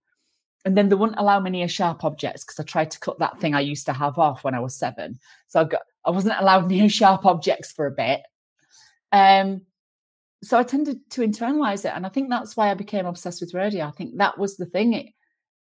And 0.64 0.76
then 0.76 0.88
they 0.88 0.96
wouldn't 0.96 1.20
allow 1.20 1.38
me 1.38 1.50
near 1.50 1.68
sharp 1.68 2.04
objects 2.04 2.44
because 2.44 2.60
i 2.60 2.64
tried 2.64 2.90
to 2.90 3.00
cut 3.00 3.18
that 3.20 3.40
thing 3.40 3.54
i 3.54 3.60
used 3.60 3.86
to 3.86 3.92
have 3.92 4.18
off 4.18 4.44
when 4.44 4.54
i 4.54 4.60
was 4.60 4.76
seven. 4.76 5.18
So 5.46 5.60
i 5.60 5.64
got 5.64 5.82
i 6.04 6.10
wasn't 6.10 6.40
allowed 6.40 6.68
near 6.70 6.88
sharp 6.88 7.24
objects 7.24 7.72
for 7.72 7.86
a 7.86 7.92
bit. 7.92 8.20
Um 9.12 9.62
so 10.42 10.58
i 10.58 10.62
tended 10.62 10.98
to 11.10 11.22
internalize 11.22 11.84
it 11.86 11.92
and 11.94 12.04
i 12.04 12.10
think 12.10 12.28
that's 12.28 12.56
why 12.56 12.70
i 12.70 12.74
became 12.74 13.06
obsessed 13.06 13.40
with 13.40 13.54
radio. 13.54 13.86
I 13.86 13.92
think 13.92 14.18
that 14.18 14.38
was 14.38 14.56
the 14.56 14.66
thing. 14.66 14.92
It 14.92 15.06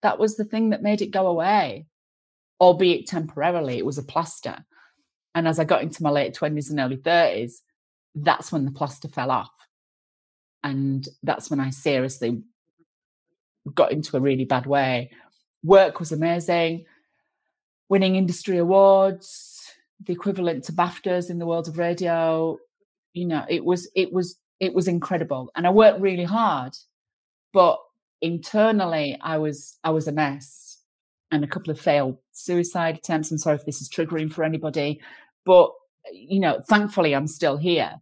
that 0.04 0.18
was 0.18 0.36
the 0.36 0.44
thing 0.44 0.68
that 0.68 0.82
made 0.82 1.00
it 1.00 1.10
go 1.10 1.26
away, 1.26 1.86
albeit 2.60 3.06
temporarily. 3.06 3.78
It 3.78 3.86
was 3.86 3.96
a 3.96 4.02
plaster. 4.02 4.62
And 5.34 5.48
as 5.48 5.58
I 5.58 5.64
got 5.64 5.80
into 5.80 6.02
my 6.02 6.10
late 6.10 6.34
20s 6.34 6.68
and 6.68 6.78
early 6.78 6.98
30s, 6.98 7.54
that's 8.14 8.52
when 8.52 8.66
the 8.66 8.70
plaster 8.70 9.08
fell 9.08 9.30
off. 9.30 9.50
And 10.62 11.08
that's 11.22 11.48
when 11.48 11.58
I 11.58 11.70
seriously 11.70 12.42
got 13.74 13.92
into 13.92 14.18
a 14.18 14.20
really 14.20 14.44
bad 14.44 14.66
way. 14.66 15.10
Work 15.62 16.00
was 16.00 16.12
amazing, 16.12 16.84
winning 17.88 18.16
industry 18.16 18.58
awards, 18.58 19.72
the 20.04 20.12
equivalent 20.12 20.64
to 20.64 20.72
BAFTAs 20.72 21.30
in 21.30 21.38
the 21.38 21.46
world 21.46 21.66
of 21.66 21.78
radio. 21.78 22.58
You 23.14 23.24
know, 23.24 23.46
it 23.48 23.64
was 23.64 23.88
it 23.96 24.12
was 24.12 24.36
it 24.60 24.74
was 24.74 24.86
incredible. 24.86 25.50
And 25.56 25.66
I 25.66 25.70
worked 25.70 26.02
really 26.02 26.24
hard. 26.24 26.74
But 27.54 27.78
internally 28.24 29.18
I 29.20 29.36
was 29.38 29.78
I 29.84 29.90
was 29.90 30.08
a 30.08 30.12
mess 30.12 30.78
and 31.30 31.44
a 31.44 31.48
couple 31.48 31.70
of 31.70 31.80
failed 31.80 32.18
suicide 32.32 32.96
attempts. 32.96 33.30
I'm 33.30 33.38
sorry 33.38 33.56
if 33.56 33.66
this 33.66 33.82
is 33.82 33.88
triggering 33.88 34.32
for 34.32 34.44
anybody, 34.44 35.00
but 35.44 35.70
you 36.12 36.40
know, 36.40 36.60
thankfully 36.68 37.14
I'm 37.14 37.26
still 37.26 37.56
here. 37.56 38.00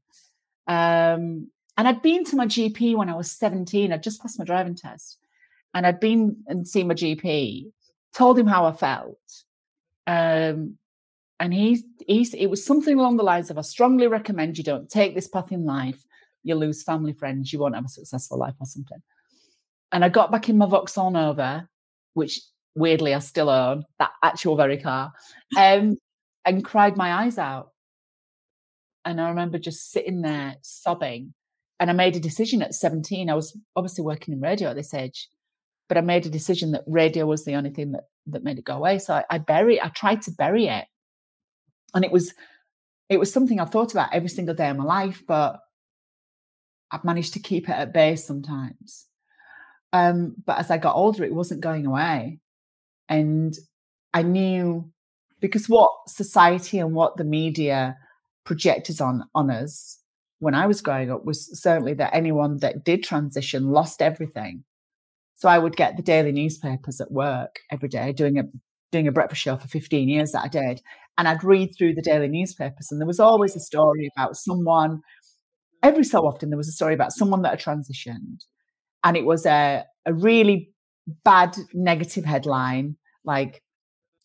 Um, 0.67 1.51
and 1.77 1.89
I'd 1.89 2.03
been 2.03 2.25
to 2.25 2.37
my 2.37 2.47
GP 2.47 2.97
when 2.97 3.09
I 3.09 3.17
was 3.17 3.31
17. 3.31 3.93
I'd 3.93 4.03
just 4.03 4.21
passed 4.23 4.39
my 4.39 4.45
driving 4.45 4.75
test. 4.75 5.19
And 5.75 5.87
I'd 5.87 6.01
been 6.01 6.37
and 6.47 6.69
seen 6.69 6.89
my 6.89 6.95
GP, 6.95 7.73
told 8.15 8.39
him 8.39 8.47
how 8.47 8.67
I 8.67 8.73
felt. 8.73 9.19
Um, 10.07 10.77
and 11.41 11.53
he's, 11.53 11.83
he's 12.07 12.35
it 12.35 12.47
was 12.47 12.65
something 12.65 12.99
along 12.99 13.17
the 13.17 13.23
lines 13.23 13.51
of 13.51 13.59
I 13.59 13.63
strongly 13.63 14.07
recommend 14.07 14.59
you 14.59 14.65
don't 14.65 14.89
take 14.89 15.15
this 15.15 15.29
path 15.29 15.51
in 15.51 15.65
life. 15.65 16.05
You'll 16.45 16.59
lose 16.59 16.83
family 16.83 17.13
friends, 17.13 17.53
you 17.53 17.59
won't 17.59 17.75
have 17.75 17.87
a 17.87 17.89
successful 17.89 18.39
life 18.39 18.55
or 18.61 18.67
something. 18.67 19.03
And 19.93 20.05
I 20.05 20.09
got 20.09 20.33
back 20.33 20.49
in 20.49 20.59
my 20.59 20.67
Vauxhall 20.67 21.11
Nova, 21.11 21.69
which 22.15 22.41
weirdly 22.75 23.15
I 23.15 23.19
still 23.19 23.51
own, 23.51 23.85
that 23.99 24.11
actual 24.23 24.57
very 24.57 24.79
car, 24.79 25.13
um, 25.57 25.99
and 26.45 26.65
cried 26.65 26.97
my 26.97 27.25
eyes 27.25 27.39
out. 27.39 27.71
And 29.05 29.21
I 29.21 29.29
remember 29.29 29.59
just 29.59 29.91
sitting 29.91 30.23
there 30.23 30.57
sobbing. 30.63 31.35
And 31.79 31.91
I 31.91 31.93
made 31.93 32.17
a 32.17 32.21
decision 32.21 32.63
at 32.63 32.75
17. 32.75 33.29
I 33.29 33.35
was 33.35 33.57
obviously 33.77 34.05
working 34.05 34.33
in 34.33 34.41
radio 34.41 34.71
at 34.71 34.77
this 34.77 34.95
age, 34.95 35.29
but 35.89 35.99
I 35.99 36.01
made 36.01 36.25
a 36.25 36.31
decision 36.31 36.73
that 36.73 36.85
radio 36.87 37.27
was 37.27 37.45
the 37.45 37.55
only 37.55 37.71
thing 37.71 37.93
that 37.93 38.05
that 38.29 38.45
made 38.45 38.59
it 38.59 38.65
go 38.65 38.77
away. 38.77 38.99
So 38.99 39.15
I, 39.15 39.25
I 39.31 39.39
bury, 39.39 39.83
I 39.83 39.89
tried 39.89 40.23
to 40.23 40.31
bury 40.31 40.67
it. 40.67 40.85
And 41.93 42.05
it 42.05 42.13
was 42.13 42.33
it 43.09 43.19
was 43.19 43.33
something 43.33 43.61
I 43.61 43.65
thought 43.65 43.93
about 43.93 44.15
every 44.15 44.29
single 44.29 44.55
day 44.55 44.71
of 44.71 44.77
my 44.77 44.85
life, 44.85 45.23
but 45.27 45.59
I've 46.91 47.05
managed 47.05 47.35
to 47.35 47.41
keep 47.41 47.69
it 47.69 47.73
at 47.73 47.93
bay 47.93 48.17
sometimes. 48.17 49.07
Um, 49.93 50.35
but 50.47 50.59
as 50.59 50.71
I 50.71 50.79
got 50.79 50.97
older, 50.97 51.25
it 51.25 51.35
wasn't 51.35 51.61
going 51.61 51.87
away. 51.87 52.41
And 53.09 53.55
I 54.15 54.23
knew 54.23 54.91
because 55.41 55.69
what 55.69 55.91
society 56.07 56.79
and 56.79 56.95
what 56.95 57.17
the 57.17 57.25
media 57.25 57.97
projected 58.45 59.01
on, 59.01 59.25
on 59.35 59.51
us 59.51 59.99
when 60.39 60.55
I 60.55 60.67
was 60.67 60.81
growing 60.81 61.11
up 61.11 61.25
was 61.25 61.61
certainly 61.61 61.95
that 61.95 62.15
anyone 62.15 62.59
that 62.59 62.85
did 62.85 63.05
transition 63.05 63.71
lost 63.71 64.03
everything. 64.03 64.65
So 65.37 65.49
I 65.49 65.59
would 65.59 65.77
get 65.77 65.97
the 65.97 66.03
daily 66.03 66.33
newspapers 66.33 67.01
at 67.01 67.13
work 67.13 67.61
every 67.71 67.89
day, 67.89 68.13
doing 68.13 68.39
a 68.39 68.45
doing 68.93 69.09
a 69.09 69.13
breakfast 69.13 69.41
show 69.41 69.57
for 69.57 69.69
15 69.69 70.09
years 70.09 70.33
that 70.33 70.45
I 70.45 70.49
did. 70.49 70.83
And 71.17 71.27
I'd 71.27 71.45
read 71.45 71.75
through 71.77 71.95
the 71.95 72.03
daily 72.03 72.29
newspapers, 72.29 72.89
and 72.91 73.01
there 73.01 73.07
was 73.07 73.21
always 73.21 73.57
a 73.57 73.61
story 73.61 74.11
about 74.17 74.37
someone. 74.37 75.01
Every 75.83 76.05
so 76.05 76.21
often, 76.27 76.51
there 76.51 76.57
was 76.57 76.69
a 76.69 76.73
story 76.73 76.95
about 76.95 77.13
someone 77.13 77.43
that 77.43 77.51
had 77.51 77.61
transitioned, 77.61 78.45
and 79.05 79.17
it 79.17 79.25
was 79.25 79.47
a, 79.47 79.85
a 80.07 80.13
really 80.13 80.71
bad 81.25 81.57
negative 81.75 82.25
headline 82.25 82.97
like 83.25 83.63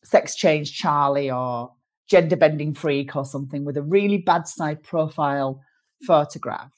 sex 0.03 0.35
change 0.35 0.77
Charlie 0.77 1.29
or 1.31 1.71
gender 2.09 2.35
bending 2.35 2.73
freak 2.73 3.15
or 3.15 3.25
something 3.25 3.65
with 3.65 3.77
a 3.77 3.83
really 3.83 4.17
bad 4.17 4.47
side 4.47 4.81
profile 4.83 5.61
photograph. 6.05 6.71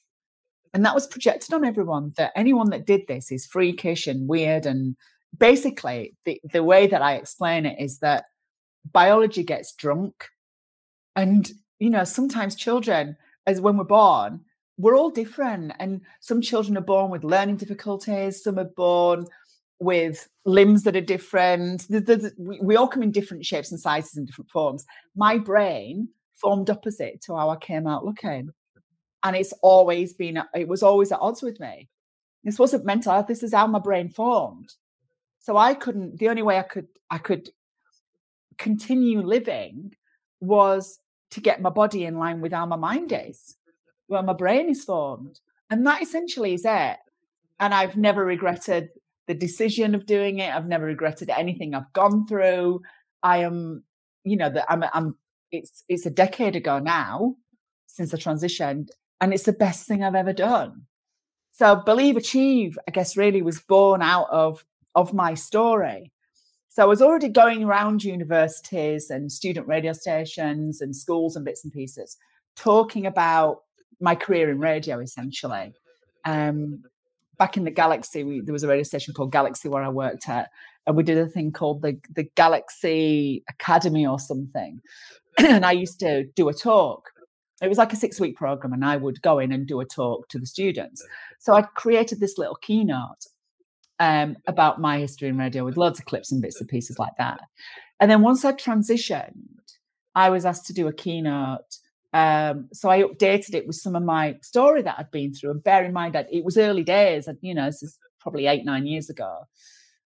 And 0.74 0.86
that 0.86 0.96
was 0.96 1.08
projected 1.08 1.54
on 1.54 1.66
everyone 1.66 2.14
that 2.18 2.32
anyone 2.36 2.70
that 2.72 2.86
did 2.86 3.02
this 3.08 3.32
is 3.32 3.46
freakish 3.46 4.08
and 4.08 4.28
weird. 4.28 4.66
And 4.66 4.96
basically, 5.38 6.16
the, 6.26 6.40
the 6.52 6.64
way 6.64 6.88
that 6.88 7.02
I 7.02 7.16
explain 7.16 7.66
it 7.66 7.78
is 7.80 8.00
that 8.00 8.26
biology 8.92 9.44
gets 9.44 9.74
drunk. 9.74 10.26
And, 11.16 11.52
you 11.80 11.90
know, 11.90 12.04
sometimes 12.04 12.56
children, 12.56 13.18
as 13.48 13.60
when 13.60 13.78
we're 13.78 13.84
born, 13.84 14.42
we're 14.80 14.98
all 14.98 15.12
different. 15.12 15.74
And 15.80 16.02
some 16.22 16.42
children 16.42 16.78
are 16.78 16.82
born 16.82 17.12
with 17.12 17.24
learning 17.24 17.58
difficulties, 17.58 18.42
some 18.42 18.58
are 18.58 18.72
born 18.76 19.28
with 19.80 20.28
limbs 20.46 20.84
that 20.84 20.96
are 20.96 21.02
different. 21.02 21.86
we 22.40 22.76
all 22.76 22.88
come 22.88 23.04
in 23.04 23.12
different 23.12 23.46
shapes 23.46 23.72
and 23.72 23.80
sizes 23.80 24.16
and 24.16 24.26
different 24.26 24.50
forms. 24.50 24.86
My 25.16 25.38
brain 25.38 26.10
formed 26.34 26.70
opposite 26.70 27.22
to 27.22 27.36
how 27.36 27.50
I 27.50 27.58
came 27.58 27.88
out 27.88 28.06
looking. 28.06 28.50
And 29.24 29.36
it's 29.36 29.54
always 29.62 30.14
been, 30.14 30.42
it 30.56 30.68
was 30.68 30.82
always 30.82 31.12
at 31.12 31.20
odds 31.20 31.42
with 31.42 31.60
me. 31.60 31.90
This 32.44 32.58
wasn't 32.58 32.86
mental 32.86 33.12
health. 33.12 33.28
This 33.28 33.44
is 33.44 33.54
how 33.54 33.68
my 33.68 33.80
brain 33.80 34.08
formed. 34.08 34.74
So 35.40 35.58
I 35.58 35.74
couldn't, 35.74 36.20
the 36.20 36.30
only 36.30 36.42
way 36.42 36.58
I 36.58 36.64
could, 36.64 36.88
I 37.10 37.18
could 37.18 37.50
continue 38.58 39.22
living 39.22 39.94
was 40.40 41.00
to 41.32 41.42
get 41.42 41.62
my 41.62 41.70
body 41.70 42.06
in 42.06 42.18
line 42.18 42.40
with 42.40 42.54
how 42.54 42.66
my 42.66 42.78
mind 42.78 43.14
is, 43.14 43.56
where 44.10 44.24
my 44.24 44.34
brain 44.34 44.70
is 44.70 44.84
formed. 44.84 45.40
And 45.70 45.86
that 45.88 46.02
essentially 46.02 46.54
is 46.54 46.66
it. 46.66 46.98
And 47.60 47.74
I've 47.74 47.96
never 47.96 48.26
regretted 48.26 48.90
the 49.28 49.34
decision 49.34 49.96
of 49.96 50.06
doing 50.06 50.40
it. 50.40 50.54
I've 50.54 50.68
never 50.68 50.86
regretted 50.86 51.30
anything 51.30 51.76
I've 51.76 51.94
gone 51.94 52.26
through. 52.28 52.82
I 53.22 53.38
am, 53.38 53.84
you 54.24 54.36
know, 54.36 54.50
that 54.50 54.66
I'm, 54.70 54.84
I'm, 54.94 55.16
it's, 55.52 55.84
it's 55.88 56.06
a 56.06 56.12
decade 56.12 56.56
ago 56.56 56.80
now 56.80 57.36
since 57.86 58.14
I 58.14 58.18
transitioned, 58.18 58.90
and 59.20 59.34
it's 59.34 59.44
the 59.44 59.54
best 59.54 59.88
thing 59.88 60.04
I've 60.04 60.16
ever 60.16 60.34
done. 60.34 60.86
So, 61.52 61.76
believe, 61.76 62.16
achieve, 62.16 62.80
I 62.88 62.92
guess, 62.92 63.18
really 63.18 63.42
was 63.42 63.60
born 63.60 64.02
out 64.02 64.28
of 64.32 64.64
of 64.96 65.14
my 65.14 65.34
story. 65.34 66.12
So, 66.70 66.84
I 66.84 66.86
was 66.86 67.02
already 67.02 67.28
going 67.28 67.64
around 67.64 68.04
universities 68.04 69.10
and 69.10 69.32
student 69.32 69.68
radio 69.68 69.92
stations 69.92 70.80
and 70.80 70.96
schools 70.96 71.36
and 71.36 71.44
bits 71.44 71.64
and 71.64 71.74
pieces, 71.74 72.16
talking 72.56 73.06
about 73.06 73.64
my 74.00 74.16
career 74.16 74.50
in 74.50 74.60
radio, 74.60 75.00
essentially. 75.00 75.74
Um, 76.26 76.84
back 77.38 77.58
in 77.58 77.64
the 77.64 77.72
Galaxy, 77.72 78.24
we, 78.24 78.42
there 78.42 78.54
was 78.54 78.64
a 78.64 78.68
radio 78.68 78.84
station 78.84 79.14
called 79.14 79.32
Galaxy 79.32 79.70
where 79.70 79.84
I 79.84 79.90
worked 79.90 80.30
at, 80.30 80.50
and 80.86 80.96
we 80.96 81.04
did 81.04 81.18
a 81.18 81.28
thing 81.28 81.52
called 81.52 81.82
the 81.82 81.98
the 82.16 82.30
Galaxy 82.36 83.44
Academy 83.50 84.06
or 84.06 84.20
something. 84.20 84.80
and 85.38 85.66
I 85.66 85.72
used 85.72 86.00
to 86.00 86.26
do 86.36 86.50
a 86.50 86.54
talk. 86.54 87.10
It 87.62 87.68
was 87.68 87.78
like 87.78 87.94
a 87.94 87.98
six 87.98 88.20
week 88.20 88.36
program, 88.36 88.74
and 88.74 88.86
I 88.86 88.98
would 88.98 89.22
go 89.22 89.40
in 89.40 89.52
and 89.52 89.68
do 89.68 89.80
a 89.80 89.86
talk 89.86 90.28
to 90.30 90.40
the 90.40 90.46
students. 90.46 91.04
So 91.40 91.54
I 91.54 91.62
created 91.62 92.20
this 92.20 92.38
little 92.38 92.56
keynote 92.56 93.26
um, 94.00 94.38
about 94.48 94.80
my 94.80 95.00
history 95.00 95.28
in 95.28 95.38
radio 95.38 95.66
with 95.66 95.78
loads 95.78 96.00
of 96.00 96.06
clips 96.06 96.32
and 96.32 96.42
bits 96.42 96.60
and 96.60 96.70
pieces 96.70 96.98
like 96.98 97.14
that. 97.18 97.42
And 98.00 98.10
then 98.10 98.22
once 98.22 98.46
I 98.46 98.54
transitioned, 98.54 99.60
I 100.16 100.30
was 100.30 100.46
asked 100.46 100.66
to 100.68 100.74
do 100.74 100.88
a 100.88 100.94
keynote 100.94 101.78
um, 102.14 102.70
so 102.74 102.90
I 102.90 103.04
updated 103.04 103.54
it 103.54 103.68
with 103.68 103.76
some 103.76 103.96
of 103.96 104.04
my 104.04 104.38
story 104.42 104.82
that 104.82 104.96
I'd 104.98 105.12
been 105.12 105.34
through. 105.34 105.52
And 105.52 105.64
bear 105.64 105.84
in 105.84 105.94
mind 105.94 106.16
that 106.16 106.28
it 106.32 106.44
was 106.44 106.58
early 106.58 106.84
days, 106.84 107.28
and 107.28 107.38
you 107.42 107.54
know, 107.54 107.66
this 107.66 107.84
is 107.84 107.98
probably 108.20 108.48
eight, 108.48 108.66
nine 108.66 108.88
years 108.88 109.10
ago. 109.10 109.44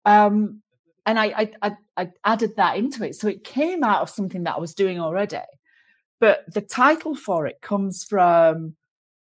Um, 0.05 0.61
and 1.05 1.17
I, 1.19 1.51
I, 1.61 1.71
I, 1.95 2.09
added 2.25 2.57
that 2.57 2.77
into 2.77 3.05
it. 3.05 3.15
So 3.15 3.27
it 3.27 3.43
came 3.43 3.83
out 3.83 4.01
of 4.01 4.09
something 4.09 4.43
that 4.43 4.55
I 4.55 4.59
was 4.59 4.73
doing 4.73 4.99
already. 4.99 5.39
But 6.19 6.43
the 6.53 6.61
title 6.61 7.15
for 7.15 7.47
it 7.47 7.61
comes 7.61 8.03
from 8.03 8.75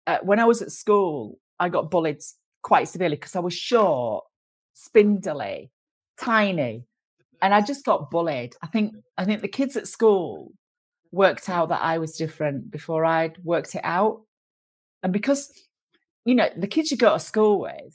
uh, 0.06 0.18
when 0.22 0.38
I 0.38 0.44
was 0.44 0.62
at 0.62 0.70
school, 0.70 1.38
I 1.58 1.68
got 1.68 1.90
bullied 1.90 2.20
quite 2.62 2.88
severely 2.88 3.16
because 3.16 3.36
I 3.36 3.40
was 3.40 3.54
short, 3.54 4.24
spindly, 4.74 5.70
tiny, 6.18 6.84
and 7.40 7.54
I 7.54 7.60
just 7.60 7.84
got 7.84 8.10
bullied. 8.10 8.54
I 8.62 8.66
think 8.68 8.94
I 9.18 9.24
think 9.24 9.42
the 9.42 9.48
kids 9.48 9.76
at 9.76 9.88
school 9.88 10.52
worked 11.12 11.48
out 11.48 11.68
that 11.68 11.82
I 11.82 11.98
was 11.98 12.16
different 12.16 12.70
before 12.70 13.04
I'd 13.04 13.38
worked 13.44 13.74
it 13.74 13.82
out. 13.84 14.22
And 15.02 15.12
because, 15.12 15.52
you 16.24 16.34
know, 16.34 16.48
the 16.56 16.66
kids 16.66 16.90
you 16.90 16.96
go 16.96 17.12
to 17.12 17.20
school 17.20 17.60
with, 17.60 17.94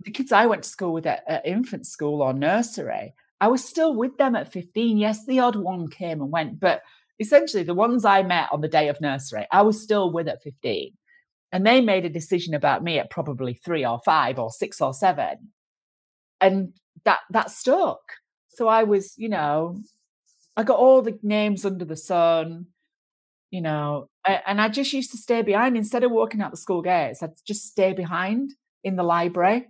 the 0.00 0.10
kids 0.10 0.32
I 0.32 0.46
went 0.46 0.64
to 0.64 0.68
school 0.68 0.92
with 0.92 1.06
at, 1.06 1.22
at 1.28 1.46
infant 1.46 1.86
school 1.86 2.22
or 2.22 2.32
nursery, 2.32 3.14
I 3.40 3.48
was 3.48 3.64
still 3.64 3.94
with 3.94 4.16
them 4.16 4.34
at 4.34 4.52
15. 4.52 4.96
Yes, 4.96 5.26
the 5.26 5.40
odd 5.40 5.56
one 5.56 5.88
came 5.88 6.22
and 6.22 6.30
went, 6.30 6.58
but 6.58 6.82
essentially 7.18 7.62
the 7.62 7.74
ones 7.74 8.04
I 8.04 8.22
met 8.22 8.48
on 8.52 8.60
the 8.62 8.68
day 8.68 8.88
of 8.88 9.00
nursery, 9.00 9.46
I 9.52 9.62
was 9.62 9.82
still 9.82 10.12
with 10.12 10.28
at 10.28 10.42
15. 10.42 10.92
And 11.52 11.66
they 11.66 11.80
made 11.80 12.04
a 12.04 12.10
decision 12.10 12.54
about 12.54 12.82
me 12.82 12.98
at 12.98 13.10
probably 13.10 13.54
three 13.54 13.84
or 13.84 14.00
five 14.04 14.38
or 14.38 14.50
six 14.50 14.80
or 14.80 14.92
seven. 14.92 15.52
And 16.40 16.72
that 17.04 17.20
that 17.30 17.50
stuck. 17.50 18.00
So 18.48 18.66
I 18.66 18.82
was, 18.84 19.14
you 19.16 19.28
know, 19.28 19.78
I 20.56 20.62
got 20.62 20.78
all 20.78 21.02
the 21.02 21.18
names 21.22 21.64
under 21.64 21.84
the 21.84 21.96
sun, 21.96 22.66
you 23.50 23.60
know, 23.60 24.08
and 24.26 24.60
I 24.60 24.68
just 24.68 24.92
used 24.92 25.10
to 25.12 25.18
stay 25.18 25.42
behind 25.42 25.76
instead 25.76 26.04
of 26.04 26.10
walking 26.10 26.40
out 26.40 26.50
the 26.50 26.56
school 26.56 26.82
gates. 26.82 27.22
I'd 27.22 27.32
just 27.46 27.66
stay 27.66 27.92
behind 27.92 28.54
in 28.82 28.96
the 28.96 29.02
library 29.02 29.66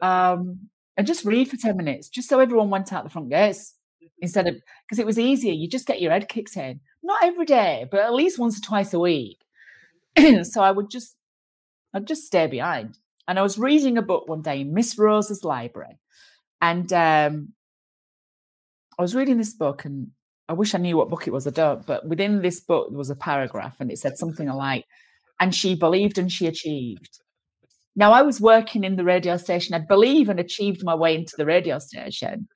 um, 0.00 0.68
and 0.96 1.06
just 1.06 1.24
read 1.24 1.48
for 1.48 1.56
10 1.56 1.76
minutes, 1.76 2.08
just 2.08 2.28
so 2.28 2.40
everyone 2.40 2.70
went 2.70 2.92
out 2.92 3.04
the 3.04 3.10
front 3.10 3.30
gates 3.30 3.74
instead 4.20 4.46
of 4.46 4.56
because 4.86 4.98
it 4.98 5.06
was 5.06 5.18
easier. 5.18 5.52
You 5.52 5.68
just 5.68 5.86
get 5.86 6.00
your 6.00 6.12
head 6.12 6.28
kicked 6.28 6.56
in, 6.56 6.80
not 7.02 7.24
every 7.24 7.46
day, 7.46 7.86
but 7.90 8.00
at 8.00 8.14
least 8.14 8.38
once 8.38 8.58
or 8.58 8.62
twice 8.62 8.94
a 8.94 8.98
week. 8.98 9.38
so 10.42 10.62
I 10.62 10.70
would 10.70 10.90
just, 10.90 11.16
I'd 11.94 12.06
just 12.06 12.26
stay 12.26 12.46
behind. 12.46 12.98
And 13.26 13.38
I 13.38 13.42
was 13.42 13.58
reading 13.58 13.98
a 13.98 14.02
book 14.02 14.28
one 14.28 14.42
day 14.42 14.60
in 14.60 14.74
Miss 14.74 14.98
Rose's 14.98 15.44
library, 15.44 15.98
and 16.60 16.92
um, 16.92 17.52
I 18.98 19.02
was 19.02 19.14
reading 19.14 19.38
this 19.38 19.54
book 19.54 19.84
and 19.84 20.08
I 20.48 20.52
wish 20.54 20.74
I 20.74 20.78
knew 20.78 20.96
what 20.96 21.08
book 21.08 21.26
it 21.26 21.32
was, 21.32 21.46
I 21.46 21.50
don't, 21.50 21.84
but 21.86 22.06
within 22.06 22.42
this 22.42 22.60
book 22.60 22.90
there 22.90 22.98
was 22.98 23.10
a 23.10 23.16
paragraph 23.16 23.76
and 23.80 23.90
it 23.90 23.98
said 23.98 24.18
something 24.18 24.48
like, 24.48 24.84
and 25.40 25.54
she 25.54 25.74
believed 25.74 26.18
and 26.18 26.30
she 26.30 26.46
achieved. 26.46 27.20
Now 27.96 28.12
I 28.12 28.22
was 28.22 28.40
working 28.40 28.84
in 28.84 28.96
the 28.96 29.04
radio 29.04 29.36
station. 29.36 29.74
I'd 29.74 29.88
believe 29.88 30.28
and 30.28 30.40
achieved 30.40 30.84
my 30.84 30.94
way 30.94 31.14
into 31.14 31.34
the 31.36 31.46
radio 31.46 31.78
station, 31.78 32.48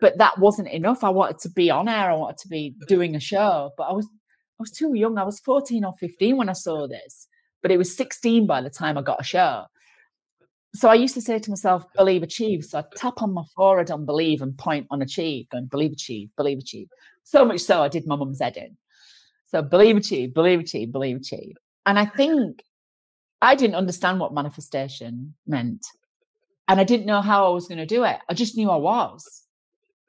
but 0.00 0.18
that 0.18 0.38
wasn't 0.38 0.68
enough. 0.68 1.02
I 1.02 1.10
wanted 1.10 1.38
to 1.40 1.50
be 1.50 1.70
on 1.70 1.88
air. 1.88 2.10
I 2.10 2.14
wanted 2.14 2.38
to 2.38 2.48
be 2.48 2.74
doing 2.86 3.16
a 3.16 3.20
show, 3.20 3.70
but 3.76 3.84
I 3.84 3.92
was 3.92 4.06
I 4.06 4.62
was 4.62 4.70
too 4.70 4.94
young. 4.94 5.18
I 5.18 5.24
was 5.24 5.40
14 5.40 5.84
or 5.84 5.94
15 5.98 6.36
when 6.36 6.48
I 6.48 6.52
saw 6.52 6.86
this, 6.86 7.26
but 7.60 7.72
it 7.72 7.76
was 7.76 7.96
16 7.96 8.46
by 8.46 8.60
the 8.60 8.70
time 8.70 8.96
I 8.96 9.02
got 9.02 9.20
a 9.20 9.24
show 9.24 9.64
so 10.74 10.88
I 10.88 10.94
used 10.94 11.14
to 11.14 11.20
say 11.20 11.38
to 11.38 11.50
myself, 11.50 11.84
believe, 11.94 12.22
achieve. 12.22 12.64
So 12.64 12.80
I 12.80 12.84
tap 12.96 13.22
on 13.22 13.32
my 13.32 13.44
forehead 13.54 13.92
on 13.92 14.04
believe 14.04 14.42
and 14.42 14.56
point 14.58 14.86
on 14.90 15.02
achieve, 15.02 15.48
going 15.50 15.66
believe, 15.66 15.92
achieve, 15.92 16.30
believe, 16.36 16.58
achieve. 16.58 16.88
So 17.22 17.44
much 17.44 17.60
so 17.60 17.82
I 17.82 17.88
did 17.88 18.06
my 18.06 18.16
mum's 18.16 18.40
head 18.40 18.56
in. 18.56 18.76
So 19.46 19.62
believe, 19.62 19.96
achieve, 19.96 20.34
believe, 20.34 20.60
achieve, 20.60 20.90
believe, 20.90 21.18
achieve. 21.18 21.54
And 21.86 21.96
I 21.96 22.06
think 22.06 22.62
I 23.40 23.54
didn't 23.54 23.76
understand 23.76 24.18
what 24.18 24.34
manifestation 24.34 25.34
meant. 25.46 25.86
And 26.66 26.80
I 26.80 26.84
didn't 26.84 27.06
know 27.06 27.20
how 27.20 27.46
I 27.46 27.50
was 27.50 27.68
going 27.68 27.78
to 27.78 27.86
do 27.86 28.02
it. 28.02 28.18
I 28.28 28.34
just 28.34 28.56
knew 28.56 28.70
I 28.70 28.76
was. 28.76 29.44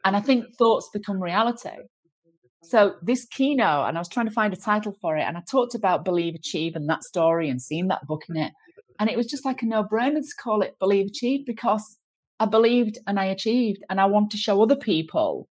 And 0.04 0.16
I 0.16 0.20
think 0.20 0.46
thoughts 0.58 0.90
become 0.92 1.22
reality. 1.22 1.70
So 2.64 2.96
this 3.04 3.26
keynote, 3.26 3.88
and 3.88 3.98
I 3.98 4.02
was 4.02 4.10
trying 4.10 4.26
to 4.26 4.32
find 4.32 4.52
a 4.52 4.58
title 4.58 4.96
for 5.00 5.16
it, 5.16 5.24
and 5.24 5.38
I 5.38 5.42
talked 5.50 5.76
about 5.76 6.06
believe, 6.06 6.34
achieve, 6.34 6.76
and 6.76 6.90
that 6.90 7.04
story, 7.04 7.50
and 7.50 7.62
seeing 7.62 7.88
that 7.90 8.08
book 8.08 8.24
in 8.30 8.38
it. 8.38 8.54
And 9.00 9.10
it 9.10 9.18
was 9.18 9.28
just 9.28 9.46
like 9.46 9.62
a 9.62 9.66
no 9.66 9.84
brainer 9.84 10.22
to 10.22 10.36
call 10.42 10.62
it 10.62 10.80
Believe 10.80 11.08
Achieve 11.08 11.46
because 11.46 11.98
I 12.40 12.46
believed 12.46 12.98
and 13.08 13.20
I 13.20 13.26
achieved. 13.26 13.84
And 13.90 14.00
I 14.00 14.06
want 14.06 14.32
to 14.32 14.38
show 14.38 14.62
other 14.62 14.76
people 14.76 15.48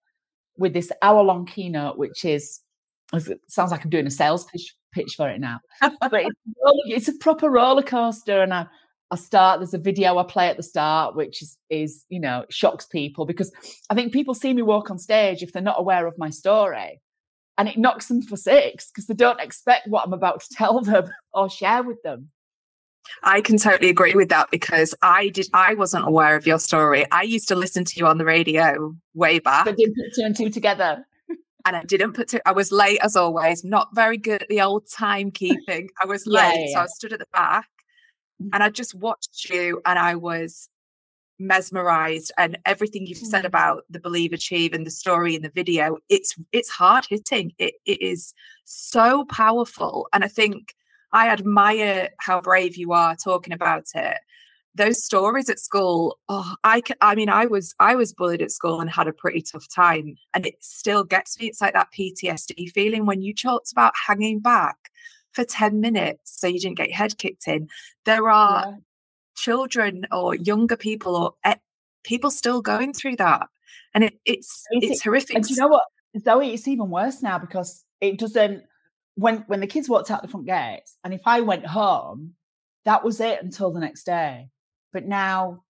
with 0.57 0.72
this 0.72 0.92
hour 1.02 1.22
long 1.22 1.46
keynote, 1.46 1.98
which 1.98 2.24
is, 2.24 2.61
it 3.12 3.40
sounds 3.48 3.70
like 3.70 3.85
I'm 3.85 3.90
doing 3.90 4.07
a 4.07 4.11
sales 4.11 4.44
pitch, 4.44 4.74
pitch 4.92 5.14
for 5.16 5.28
it 5.28 5.40
now, 5.40 5.61
but 5.80 6.12
it's, 6.12 6.40
it's, 6.87 7.09
a 7.09 7.18
proper 7.18 7.50
roller 7.50 7.83
coaster. 7.83 8.42
And 8.42 8.54
I, 8.54 8.66
I 9.11 9.16
start, 9.16 9.61
there's 9.61 9.74
a 9.74 9.78
video 9.78 10.18
I 10.18 10.24
play 10.24 10.48
at 10.48 10.57
the 10.57 10.62
start, 10.62 11.16
which 11.16 11.42
is, 11.42 11.59
is, 11.70 12.04
you 12.09 12.20
know, 12.20 12.44
shocks 12.50 12.87
people 12.87 13.26
because 13.26 13.52
I 13.90 13.94
think 13.94 14.12
people 14.12 14.35
see 14.35 14.54
me 14.54 14.62
walk 14.62 14.90
on 14.90 14.98
stage 14.98 15.42
if 15.42 15.52
they're 15.52 15.62
not 15.62 15.78
aware 15.80 16.07
of 16.07 16.18
my 16.18 16.30
story. 16.30 17.00
And 17.57 17.68
it 17.68 17.78
knocks 17.78 18.09
them 18.09 18.20
for 18.20 18.37
six 18.37 18.90
because 18.90 19.07
they 19.07 19.14
don't 19.14 19.40
expect 19.40 19.87
what 19.87 20.04
I'm 20.04 20.12
about 20.12 20.40
to 20.40 20.48
tell 20.54 20.80
them 20.80 21.11
or 21.33 21.48
share 21.48 21.83
with 21.83 22.02
them. 22.02 22.30
I 23.23 23.40
can 23.40 23.59
totally 23.59 23.90
agree 23.90 24.14
with 24.14 24.29
that 24.31 24.51
because 24.51 24.95
I 25.03 25.29
did 25.29 25.49
I 25.53 25.75
wasn't 25.75 26.07
aware 26.07 26.37
of 26.37 26.47
your 26.47 26.59
story. 26.59 27.05
I 27.11 27.23
used 27.23 27.49
to 27.49 27.55
listen 27.55 27.85
to 27.85 27.99
you 27.99 28.07
on 28.07 28.19
the 28.19 28.25
radio 28.25 28.95
way 29.14 29.38
back. 29.38 29.64
But 29.64 29.77
didn't 29.77 29.97
put 29.97 30.14
two 30.14 30.23
and 30.25 30.37
two 30.37 30.51
together. 30.51 31.07
and 31.67 31.77
I 31.77 31.83
didn't 31.85 32.12
put 32.12 32.29
two. 32.29 32.40
I 32.47 32.53
was 32.53 32.73
late 32.73 32.99
as 33.03 33.17
always, 33.17 33.64
not 33.64 33.88
very 33.95 34.17
good 34.17 34.43
at 34.43 34.49
the 34.49 34.61
old 34.61 34.87
timekeeping. 34.87 35.88
I 36.03 36.07
was 36.07 36.27
late. 36.27 36.55
Yeah, 36.55 36.64
yeah. 36.67 36.75
So 36.75 36.81
I 36.81 36.87
stood 36.87 37.12
at 37.12 37.19
the 37.19 37.27
back 37.33 37.69
mm. 38.43 38.51
and 38.53 38.62
I 38.62 38.71
just 38.71 38.95
watched 38.95 39.49
you 39.51 39.81
and 39.85 39.99
I 39.99 40.14
was 40.14 40.69
mesmerized 41.38 42.31
and 42.38 42.59
everything 42.64 43.07
you've 43.07 43.19
said 43.19 43.43
mm. 43.43 43.49
about 43.49 43.85
the 43.90 43.99
believe 43.99 44.33
achieve 44.33 44.73
and 44.73 44.87
the 44.87 44.90
story 44.90 45.35
in 45.35 45.43
the 45.43 45.51
video 45.51 45.99
it's 46.09 46.37
it's 46.53 46.71
hard 46.71 47.05
hitting 47.11 47.53
it, 47.59 47.75
it 47.85 48.01
is 48.01 48.33
so 48.64 49.25
powerful 49.25 50.07
and 50.12 50.23
i 50.23 50.29
think 50.29 50.77
i 51.14 51.29
admire 51.29 52.11
how 52.18 52.40
brave 52.40 52.77
you 52.77 52.92
are 52.92 53.16
talking 53.16 53.55
about 53.55 53.87
it. 53.94 54.18
Those 54.77 55.05
stories 55.05 55.48
at 55.48 55.61
school 55.61 56.18
oh 56.29 56.57
i 56.64 56.83
i 57.00 57.14
mean 57.14 57.29
i 57.29 57.46
was 57.46 57.74
i 57.79 57.94
was 57.94 58.12
bullied 58.12 58.42
at 58.42 58.50
school 58.50 58.81
and 58.81 58.90
had 58.90 59.07
a 59.07 59.12
pretty 59.12 59.40
tough 59.40 59.66
time 59.72 60.16
and 60.35 60.44
it 60.44 60.57
still 60.61 61.05
gets 61.05 61.38
me 61.38 61.46
it's 61.46 61.61
like 61.61 61.74
that 61.74 61.92
ptsd 61.96 62.68
feeling 62.70 63.07
when 63.07 63.22
you 63.22 63.33
talked 63.33 63.70
about 63.70 63.92
hanging 64.09 64.40
back 64.40 64.90
for 65.35 65.44
10 65.44 65.81
minutes 65.81 66.40
so 66.40 66.46
you 66.46 66.61
didn't 66.61 66.79
get 66.79 66.88
your 66.88 66.96
head 66.96 67.18
kicked 67.18 67.46
in. 67.48 67.68
There 68.05 68.31
are 68.31 68.64
yeah. 68.66 68.77
children 69.37 70.07
or 70.11 70.35
younger 70.35 70.77
people 70.77 71.16
or 71.16 71.35
eh, 71.44 71.57
people 72.05 72.31
still 72.31 72.62
going 72.62 72.92
through 72.94 73.16
that 73.16 73.48
and 73.94 74.05
it, 74.05 74.14
it's 74.24 74.64
it's, 74.70 74.87
it's 74.87 75.03
horrific 75.03 75.37
and 75.37 75.50
you 75.50 75.57
know 75.57 75.68
what? 75.68 75.85
Zoe 76.20 76.55
it's 76.55 76.68
even 76.68 76.88
worse 76.88 77.22
now 77.22 77.38
because 77.38 77.85
it 78.00 78.18
doesn't 78.18 78.62
when 79.16 79.44
when 79.46 79.61
the 79.61 79.66
kids 79.66 79.88
walked 79.88 80.11
out 80.11 80.22
the 80.22 80.29
front 80.29 80.46
gates 80.46 80.96
and 81.05 81.14
if 81.14 81.22
i 81.27 81.40
went 81.40 81.66
home 81.66 82.35
that 82.85 83.05
was 83.05 83.20
it 83.20 83.42
until 83.42 83.70
the 83.70 83.81
next 83.81 84.05
day 84.05 84.48
but 84.92 85.07
now 85.07 85.64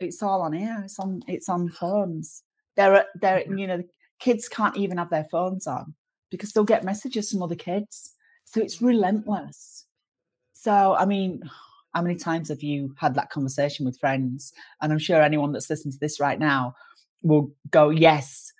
it's 0.00 0.22
all 0.22 0.42
on 0.42 0.52
here. 0.52 0.82
It's 0.84 0.98
on 0.98 1.22
it's 1.26 1.48
on 1.48 1.68
phones. 1.68 2.42
There 2.76 2.94
are 2.94 3.06
there, 3.20 3.44
you 3.52 3.66
know, 3.66 3.82
kids 4.20 4.48
can't 4.48 4.76
even 4.76 4.98
have 4.98 5.10
their 5.10 5.26
phones 5.30 5.66
on 5.66 5.94
because 6.30 6.52
they'll 6.52 6.64
get 6.64 6.84
messages 6.84 7.30
from 7.30 7.42
other 7.42 7.54
kids. 7.54 8.12
So 8.44 8.60
it's 8.60 8.82
relentless. 8.82 9.86
So 10.52 10.94
I 10.94 11.04
mean, 11.04 11.42
how 11.94 12.02
many 12.02 12.16
times 12.16 12.48
have 12.48 12.62
you 12.62 12.94
had 12.98 13.14
that 13.14 13.30
conversation 13.30 13.84
with 13.84 13.98
friends? 13.98 14.52
And 14.80 14.92
I'm 14.92 14.98
sure 14.98 15.22
anyone 15.22 15.52
that's 15.52 15.70
listening 15.70 15.92
to 15.92 15.98
this 16.00 16.20
right 16.20 16.38
now 16.38 16.74
will 17.22 17.52
go, 17.70 17.90
Yes. 17.90 18.52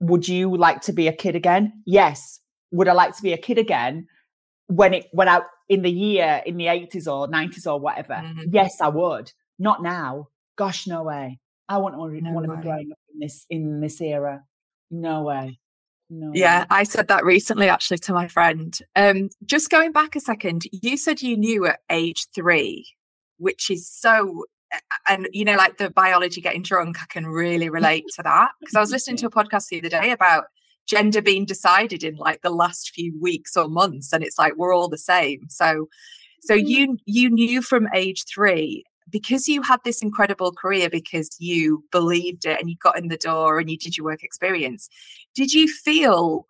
Would 0.00 0.26
you 0.26 0.56
like 0.56 0.80
to 0.82 0.92
be 0.92 1.06
a 1.06 1.12
kid 1.12 1.36
again? 1.36 1.72
Yes. 1.86 2.40
Would 2.72 2.88
I 2.88 2.92
like 2.92 3.16
to 3.16 3.22
be 3.22 3.32
a 3.32 3.38
kid 3.38 3.58
again? 3.58 4.08
When 4.66 4.94
it 4.94 5.06
when 5.12 5.28
I 5.28 5.42
in 5.68 5.82
the 5.82 5.90
year 5.90 6.42
in 6.46 6.56
the 6.56 6.66
80s 6.66 7.06
or 7.06 7.28
90s 7.28 7.66
or 7.66 7.78
whatever, 7.78 8.14
mm-hmm. 8.14 8.50
yes, 8.50 8.80
I 8.80 8.88
would. 8.88 9.32
Not 9.58 9.82
now. 9.82 10.28
Gosh, 10.56 10.86
no 10.86 11.02
way. 11.02 11.38
I 11.68 11.78
wouldn't 11.78 12.00
want, 12.00 12.14
no 12.22 12.32
want 12.32 12.46
to 12.46 12.56
be 12.56 12.62
growing 12.62 12.90
up 12.92 12.98
in 13.12 13.20
this 13.20 13.46
in 13.48 13.80
this 13.80 14.00
era. 14.00 14.42
No 14.90 15.22
way. 15.22 15.58
No 16.10 16.32
yeah. 16.34 16.66
I 16.70 16.82
said 16.82 17.08
that 17.08 17.24
recently 17.24 17.68
actually 17.68 17.98
to 17.98 18.12
my 18.12 18.28
friend. 18.28 18.78
Um, 18.96 19.30
just 19.44 19.70
going 19.70 19.92
back 19.92 20.14
a 20.14 20.20
second, 20.20 20.64
you 20.72 20.96
said 20.96 21.22
you 21.22 21.36
knew 21.36 21.66
at 21.66 21.80
age 21.90 22.26
three, 22.34 22.86
which 23.38 23.70
is 23.70 23.88
so 23.88 24.44
and 25.08 25.28
you 25.32 25.44
know, 25.44 25.56
like 25.56 25.78
the 25.78 25.90
biology 25.90 26.40
getting 26.40 26.62
drunk, 26.62 26.98
I 27.00 27.06
can 27.08 27.26
really 27.26 27.68
relate 27.68 28.04
to 28.16 28.22
that. 28.22 28.50
Because 28.60 28.74
I 28.74 28.80
was 28.80 28.90
listening 28.90 29.16
to 29.18 29.26
a 29.26 29.30
podcast 29.30 29.68
the 29.68 29.78
other 29.78 29.88
day 29.88 30.10
about 30.10 30.44
gender 30.86 31.22
being 31.22 31.44
decided 31.44 32.02
in 32.02 32.16
like 32.16 32.42
the 32.42 32.50
last 32.50 32.90
few 32.90 33.18
weeks 33.20 33.56
or 33.56 33.68
months 33.68 34.12
and 34.12 34.22
it's 34.24 34.38
like 34.38 34.56
we're 34.56 34.74
all 34.74 34.88
the 34.88 34.98
same 34.98 35.40
so 35.48 35.88
so 36.40 36.56
mm. 36.56 36.66
you 36.66 36.98
you 37.06 37.30
knew 37.30 37.62
from 37.62 37.88
age 37.94 38.24
3 38.32 38.84
because 39.10 39.48
you 39.48 39.62
had 39.62 39.80
this 39.84 40.02
incredible 40.02 40.52
career 40.52 40.88
because 40.88 41.36
you 41.38 41.84
believed 41.92 42.44
it 42.44 42.58
and 42.58 42.70
you 42.70 42.76
got 42.76 42.98
in 42.98 43.08
the 43.08 43.16
door 43.16 43.58
and 43.58 43.70
you 43.70 43.76
did 43.76 43.96
your 43.96 44.06
work 44.06 44.22
experience 44.22 44.88
did 45.34 45.52
you 45.52 45.68
feel 45.68 46.46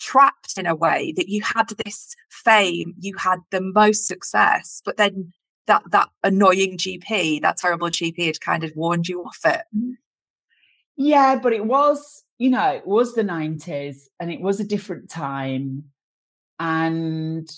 trapped 0.00 0.56
in 0.56 0.66
a 0.66 0.74
way 0.74 1.12
that 1.16 1.28
you 1.28 1.42
had 1.42 1.68
this 1.84 2.14
fame 2.30 2.94
you 2.98 3.14
had 3.16 3.38
the 3.50 3.60
most 3.60 4.06
success 4.06 4.82
but 4.84 4.96
then 4.96 5.32
that 5.66 5.82
that 5.90 6.08
annoying 6.24 6.76
gp 6.76 7.40
that 7.42 7.56
terrible 7.56 7.88
gp 7.88 8.26
had 8.26 8.40
kind 8.40 8.64
of 8.64 8.72
warned 8.74 9.08
you 9.08 9.22
off 9.22 9.40
it 9.44 9.62
mm. 9.76 9.92
yeah 10.96 11.38
but 11.40 11.52
it 11.52 11.66
was 11.66 12.24
you 12.38 12.50
know, 12.50 12.70
it 12.70 12.86
was 12.86 13.14
the 13.14 13.22
90s 13.22 14.06
and 14.20 14.30
it 14.30 14.40
was 14.40 14.60
a 14.60 14.64
different 14.64 15.10
time. 15.10 15.84
And 16.60 17.48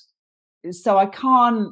so 0.71 0.97
I 0.97 1.07
can't, 1.07 1.69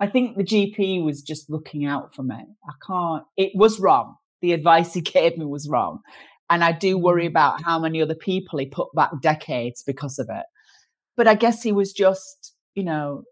I 0.00 0.08
think 0.08 0.36
the 0.36 0.44
GP 0.44 1.04
was 1.04 1.22
just 1.22 1.48
looking 1.48 1.86
out 1.86 2.14
for 2.14 2.22
me. 2.22 2.36
I 2.36 2.72
can't, 2.86 3.24
it 3.36 3.52
was 3.54 3.78
wrong. 3.78 4.16
The 4.42 4.52
advice 4.52 4.94
he 4.94 5.00
gave 5.02 5.38
me 5.38 5.46
was 5.46 5.68
wrong. 5.68 6.00
And 6.50 6.64
I 6.64 6.72
do 6.72 6.98
worry 6.98 7.24
mm. 7.24 7.28
about 7.28 7.62
how 7.62 7.78
many 7.78 8.02
other 8.02 8.14
people 8.14 8.58
he 8.58 8.66
put 8.66 8.88
back 8.94 9.10
decades 9.22 9.82
because 9.86 10.18
of 10.18 10.28
it. 10.30 10.46
But 11.16 11.28
I 11.28 11.34
guess 11.34 11.62
he 11.62 11.72
was 11.72 11.92
just, 11.92 12.54
you 12.74 12.84
know, 12.84 13.22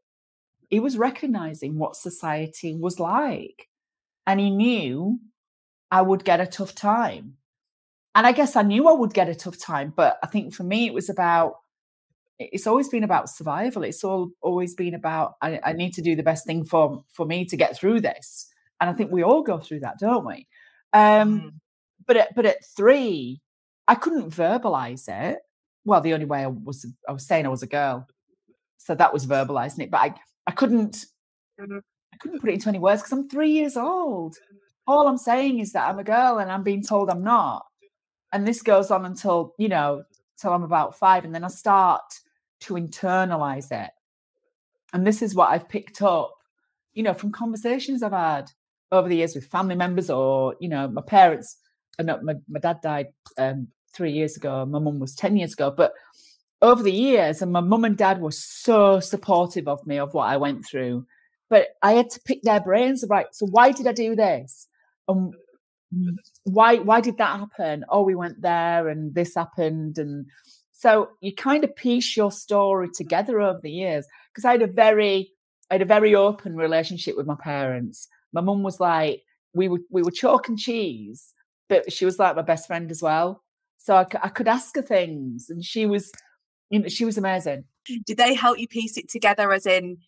he 0.70 0.80
was 0.80 0.98
recognizing 0.98 1.78
what 1.78 1.96
society 1.96 2.76
was 2.78 3.00
like. 3.00 3.68
And 4.26 4.40
he 4.40 4.50
knew 4.50 5.18
I 5.90 6.02
would 6.02 6.24
get 6.24 6.40
a 6.40 6.46
tough 6.46 6.74
time 6.74 7.34
and 8.16 8.26
I 8.26 8.32
guess 8.32 8.56
I 8.56 8.62
knew 8.62 8.88
I 8.88 8.92
would 8.92 9.12
get 9.12 9.28
a 9.28 9.34
tough 9.34 9.58
time, 9.58 9.92
but 9.94 10.18
I 10.22 10.26
think 10.26 10.54
for 10.54 10.64
me 10.64 10.86
it 10.86 10.94
was 10.94 11.10
about 11.10 11.56
it's 12.38 12.66
always 12.66 12.88
been 12.88 13.04
about 13.04 13.28
survival. 13.28 13.84
It's 13.84 14.02
all 14.02 14.30
always 14.40 14.74
been 14.74 14.94
about 14.94 15.34
I, 15.42 15.60
I, 15.62 15.72
need 15.74 15.92
to 15.94 16.02
do 16.02 16.16
the 16.16 16.22
best 16.22 16.46
thing 16.46 16.64
for 16.64 17.04
for 17.12 17.26
me 17.26 17.44
to 17.44 17.56
get 17.56 17.76
through 17.76 18.00
this. 18.00 18.50
And 18.80 18.88
I 18.88 18.94
think 18.94 19.12
we 19.12 19.22
all 19.22 19.42
go 19.42 19.58
through 19.58 19.80
that, 19.80 19.98
don't 19.98 20.26
we? 20.26 20.46
Um, 20.94 21.40
mm. 21.40 21.50
But 22.06 22.16
at, 22.16 22.34
but 22.34 22.46
at 22.46 22.64
three, 22.64 23.40
I 23.86 23.94
couldn't 23.94 24.30
verbalize 24.30 25.08
it. 25.08 25.40
Well, 25.84 26.00
the 26.00 26.14
only 26.14 26.26
way 26.26 26.42
I 26.42 26.46
was 26.46 26.86
I 27.06 27.12
was 27.12 27.26
saying 27.26 27.44
I 27.44 27.50
was 27.50 27.62
a 27.62 27.66
girl, 27.66 28.08
so 28.78 28.94
that 28.94 29.12
was 29.12 29.26
verbalizing 29.26 29.80
it. 29.80 29.90
But 29.90 30.00
I 30.00 30.14
I 30.46 30.52
couldn't 30.52 31.04
mm-hmm. 31.60 31.78
I 32.14 32.16
couldn't 32.16 32.40
put 32.40 32.48
it 32.48 32.54
into 32.54 32.70
any 32.70 32.78
words 32.78 33.02
because 33.02 33.12
I'm 33.12 33.28
three 33.28 33.50
years 33.50 33.76
old. 33.76 34.36
All 34.86 35.06
I'm 35.06 35.18
saying 35.18 35.58
is 35.58 35.72
that 35.72 35.88
I'm 35.88 35.98
a 35.98 36.04
girl 36.04 36.38
and 36.38 36.50
I'm 36.50 36.62
being 36.62 36.82
told 36.82 37.10
I'm 37.10 37.24
not 37.24 37.66
and 38.32 38.46
this 38.46 38.62
goes 38.62 38.90
on 38.90 39.04
until 39.04 39.54
you 39.58 39.68
know 39.68 40.02
till 40.40 40.52
i'm 40.52 40.62
about 40.62 40.98
five 40.98 41.24
and 41.24 41.34
then 41.34 41.44
i 41.44 41.48
start 41.48 42.02
to 42.60 42.74
internalize 42.74 43.70
it. 43.70 43.90
And 44.92 45.06
this 45.06 45.22
is 45.22 45.34
what 45.34 45.50
i've 45.50 45.68
picked 45.68 46.02
up 46.02 46.34
you 46.94 47.02
know 47.02 47.14
from 47.14 47.32
conversations 47.32 48.02
i've 48.02 48.12
had 48.12 48.50
over 48.92 49.08
the 49.08 49.16
years 49.16 49.34
with 49.34 49.46
family 49.46 49.74
members 49.74 50.10
or 50.10 50.54
you 50.60 50.68
know 50.68 50.88
my 50.88 51.02
parents. 51.02 51.56
And 51.98 52.08
my, 52.22 52.34
my 52.46 52.60
dad 52.60 52.80
died 52.82 53.06
um, 53.38 53.68
three 53.94 54.12
years 54.12 54.36
ago 54.36 54.66
my 54.66 54.78
mum 54.78 54.98
was 54.98 55.14
10 55.14 55.36
years 55.36 55.54
ago 55.54 55.72
but 55.74 55.92
over 56.62 56.82
the 56.82 56.92
years 56.92 57.40
and 57.42 57.52
my 57.52 57.60
mum 57.60 57.84
and 57.84 57.96
dad 57.96 58.20
were 58.20 58.30
so 58.30 59.00
supportive 59.00 59.66
of 59.66 59.86
me 59.86 59.98
of 59.98 60.14
what 60.14 60.28
i 60.28 60.36
went 60.36 60.66
through. 60.66 61.06
But 61.48 61.68
i 61.82 61.92
had 61.92 62.10
to 62.10 62.20
pick 62.20 62.42
their 62.42 62.60
brains 62.60 63.04
right 63.08 63.26
so 63.32 63.46
why 63.46 63.72
did 63.72 63.86
i 63.86 63.92
do 63.92 64.14
this? 64.14 64.68
And 65.08 65.34
Mm. 65.96 66.16
why 66.44 66.76
why 66.76 67.00
did 67.00 67.16
that 67.18 67.38
happen 67.40 67.84
oh 67.88 68.02
we 68.02 68.14
went 68.14 68.42
there 68.42 68.88
and 68.88 69.14
this 69.14 69.34
happened 69.34 69.98
and 69.98 70.26
so 70.72 71.10
you 71.20 71.34
kind 71.34 71.64
of 71.64 71.74
piece 71.74 72.16
your 72.16 72.30
story 72.30 72.88
together 72.92 73.40
over 73.40 73.60
the 73.62 73.70
years 73.70 74.06
because 74.30 74.44
i 74.44 74.52
had 74.52 74.62
a 74.62 74.66
very 74.66 75.30
i 75.70 75.74
had 75.74 75.82
a 75.82 75.86
very 75.86 76.14
open 76.14 76.54
relationship 76.56 77.16
with 77.16 77.26
my 77.26 77.36
parents 77.40 78.08
my 78.32 78.40
mum 78.40 78.62
was 78.62 78.78
like 78.78 79.22
we 79.54 79.68
were 79.68 79.78
we 79.90 80.02
were 80.02 80.10
chalk 80.10 80.48
and 80.48 80.58
cheese 80.58 81.32
but 81.68 81.90
she 81.90 82.04
was 82.04 82.18
like 82.18 82.36
my 82.36 82.42
best 82.42 82.66
friend 82.66 82.90
as 82.90 83.00
well 83.00 83.42
so 83.78 83.96
I, 83.96 84.06
I 84.22 84.28
could 84.28 84.48
ask 84.48 84.74
her 84.76 84.82
things 84.82 85.46
and 85.48 85.64
she 85.64 85.86
was 85.86 86.12
you 86.68 86.80
know 86.80 86.88
she 86.88 87.06
was 87.06 87.16
amazing 87.16 87.64
did 88.04 88.18
they 88.18 88.34
help 88.34 88.58
you 88.58 88.68
piece 88.68 88.98
it 88.98 89.08
together 89.08 89.50
as 89.52 89.64
in 89.66 89.98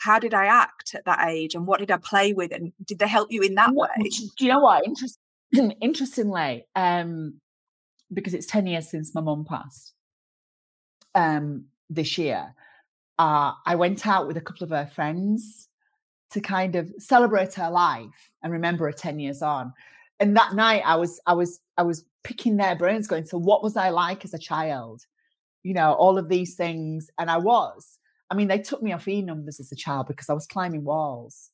how 0.00 0.18
did 0.18 0.32
I 0.32 0.46
act 0.46 0.94
at 0.94 1.04
that 1.04 1.28
age 1.28 1.54
and 1.54 1.66
what 1.66 1.78
did 1.78 1.90
I 1.90 1.98
play 1.98 2.32
with? 2.32 2.52
And 2.52 2.72
did 2.84 2.98
they 2.98 3.06
help 3.06 3.30
you 3.30 3.42
in 3.42 3.54
that 3.56 3.72
way? 3.74 3.88
Do 3.98 4.44
you 4.44 4.48
know 4.48 4.60
what? 4.60 4.84
Interest, 4.86 5.18
interestingly, 5.80 6.66
um, 6.76 7.40
because 8.12 8.34
it's 8.34 8.46
10 8.46 8.66
years 8.66 8.90
since 8.90 9.14
my 9.14 9.20
mum 9.20 9.44
passed 9.44 9.94
um, 11.14 11.64
this 11.88 12.18
year, 12.18 12.54
uh, 13.18 13.52
I 13.66 13.74
went 13.74 14.06
out 14.06 14.26
with 14.26 14.36
a 14.36 14.40
couple 14.40 14.64
of 14.64 14.70
her 14.70 14.86
friends 14.86 15.68
to 16.30 16.40
kind 16.40 16.76
of 16.76 16.92
celebrate 16.98 17.54
her 17.54 17.70
life 17.70 18.30
and 18.42 18.52
remember 18.52 18.86
her 18.86 18.92
10 18.92 19.18
years 19.18 19.42
on. 19.42 19.72
And 20.20 20.36
that 20.36 20.54
night 20.54 20.82
I 20.84 20.96
was 20.96 21.20
I 21.26 21.32
was 21.34 21.60
I 21.76 21.82
was 21.82 22.04
picking 22.24 22.56
their 22.56 22.76
brains 22.76 23.06
going, 23.08 23.24
so 23.26 23.38
what 23.38 23.62
was 23.62 23.76
I 23.76 23.90
like 23.90 24.24
as 24.24 24.34
a 24.34 24.38
child? 24.38 25.02
You 25.62 25.74
know, 25.74 25.92
all 25.94 26.18
of 26.18 26.28
these 26.28 26.54
things. 26.56 27.10
And 27.18 27.30
I 27.30 27.38
was. 27.38 27.98
I 28.30 28.34
mean, 28.34 28.48
they 28.48 28.58
took 28.58 28.82
me 28.82 28.92
off 28.92 29.08
E 29.08 29.22
numbers 29.22 29.60
as 29.60 29.72
a 29.72 29.76
child 29.76 30.06
because 30.06 30.28
I 30.30 30.34
was 30.34 30.46
climbing 30.46 30.84
walls. 30.84 31.50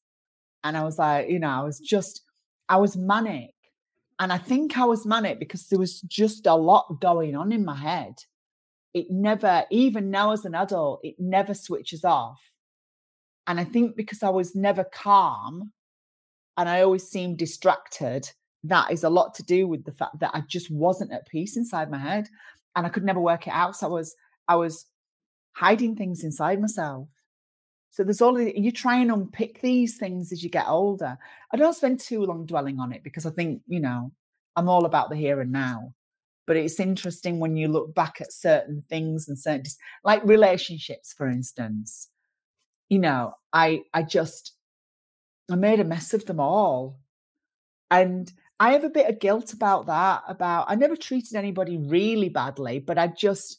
And 0.64 0.76
I 0.76 0.84
was 0.84 0.98
like, 0.98 1.28
you 1.30 1.38
know, 1.38 1.48
I 1.50 1.62
was 1.62 1.80
just, 1.80 2.22
I 2.68 2.76
was 2.78 2.96
manic. 2.96 3.50
And 4.18 4.32
I 4.32 4.38
think 4.38 4.78
I 4.78 4.84
was 4.84 5.06
manic 5.06 5.38
because 5.38 5.68
there 5.68 5.78
was 5.78 6.00
just 6.02 6.46
a 6.46 6.54
lot 6.54 7.00
going 7.00 7.36
on 7.36 7.52
in 7.52 7.64
my 7.64 7.76
head. 7.76 8.14
It 8.94 9.06
never, 9.10 9.64
even 9.70 10.10
now 10.10 10.32
as 10.32 10.44
an 10.44 10.54
adult, 10.54 11.00
it 11.02 11.16
never 11.18 11.52
switches 11.52 12.04
off. 12.04 12.40
And 13.46 13.60
I 13.60 13.64
think 13.64 13.94
because 13.94 14.22
I 14.22 14.30
was 14.30 14.54
never 14.54 14.84
calm 14.84 15.72
and 16.56 16.68
I 16.68 16.80
always 16.80 17.06
seemed 17.08 17.38
distracted, 17.38 18.30
that 18.64 18.90
is 18.90 19.04
a 19.04 19.10
lot 19.10 19.34
to 19.34 19.42
do 19.42 19.68
with 19.68 19.84
the 19.84 19.92
fact 19.92 20.18
that 20.20 20.30
I 20.34 20.42
just 20.48 20.70
wasn't 20.70 21.12
at 21.12 21.28
peace 21.28 21.56
inside 21.56 21.90
my 21.90 21.98
head. 21.98 22.28
and 22.76 22.86
I 22.86 22.90
could 22.90 23.04
never 23.04 23.20
work 23.20 23.46
it 23.46 23.52
out. 23.52 23.74
So 23.74 23.88
I 23.88 23.90
was 23.90 24.14
I 24.48 24.56
was 24.56 24.86
hiding 25.56 25.96
things 25.96 26.22
inside 26.22 26.60
myself. 26.60 27.08
So 27.96 28.04
there's 28.04 28.20
all 28.20 28.38
you 28.38 28.70
try 28.72 28.96
and 28.96 29.10
unpick 29.10 29.62
these 29.62 29.96
things 29.96 30.30
as 30.30 30.44
you 30.44 30.50
get 30.50 30.68
older. 30.68 31.16
I 31.50 31.56
don't 31.56 31.72
spend 31.72 31.98
too 31.98 32.26
long 32.26 32.44
dwelling 32.44 32.78
on 32.78 32.92
it 32.92 33.02
because 33.02 33.24
I 33.24 33.30
think, 33.30 33.62
you 33.66 33.80
know, 33.80 34.12
I'm 34.54 34.68
all 34.68 34.84
about 34.84 35.08
the 35.08 35.16
here 35.16 35.40
and 35.40 35.50
now. 35.50 35.94
But 36.46 36.58
it's 36.58 36.78
interesting 36.78 37.40
when 37.40 37.56
you 37.56 37.68
look 37.68 37.94
back 37.94 38.20
at 38.20 38.34
certain 38.34 38.84
things 38.90 39.28
and 39.28 39.38
certain 39.38 39.64
like 40.04 40.22
relationships, 40.24 41.14
for 41.14 41.26
instance. 41.26 42.08
You 42.90 42.98
know, 42.98 43.32
I 43.54 43.84
I 43.94 44.02
just 44.02 44.52
I 45.50 45.56
made 45.56 45.80
a 45.80 45.84
mess 45.84 46.12
of 46.12 46.26
them 46.26 46.38
all. 46.38 46.98
And 47.90 48.30
I 48.60 48.72
have 48.72 48.84
a 48.84 48.90
bit 48.90 49.08
of 49.08 49.20
guilt 49.20 49.54
about 49.54 49.86
that. 49.86 50.22
About 50.28 50.66
I 50.68 50.74
never 50.74 50.96
treated 50.96 51.34
anybody 51.34 51.78
really 51.78 52.28
badly, 52.28 52.78
but 52.78 52.98
I 52.98 53.06
just, 53.06 53.58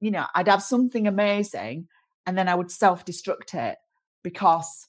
you 0.00 0.10
know, 0.10 0.24
I'd 0.34 0.48
have 0.48 0.62
something 0.62 1.06
amazing 1.06 1.88
and 2.28 2.36
then 2.36 2.46
I 2.46 2.54
would 2.54 2.70
self 2.70 3.06
destruct 3.06 3.54
it 3.54 3.78
because 4.22 4.86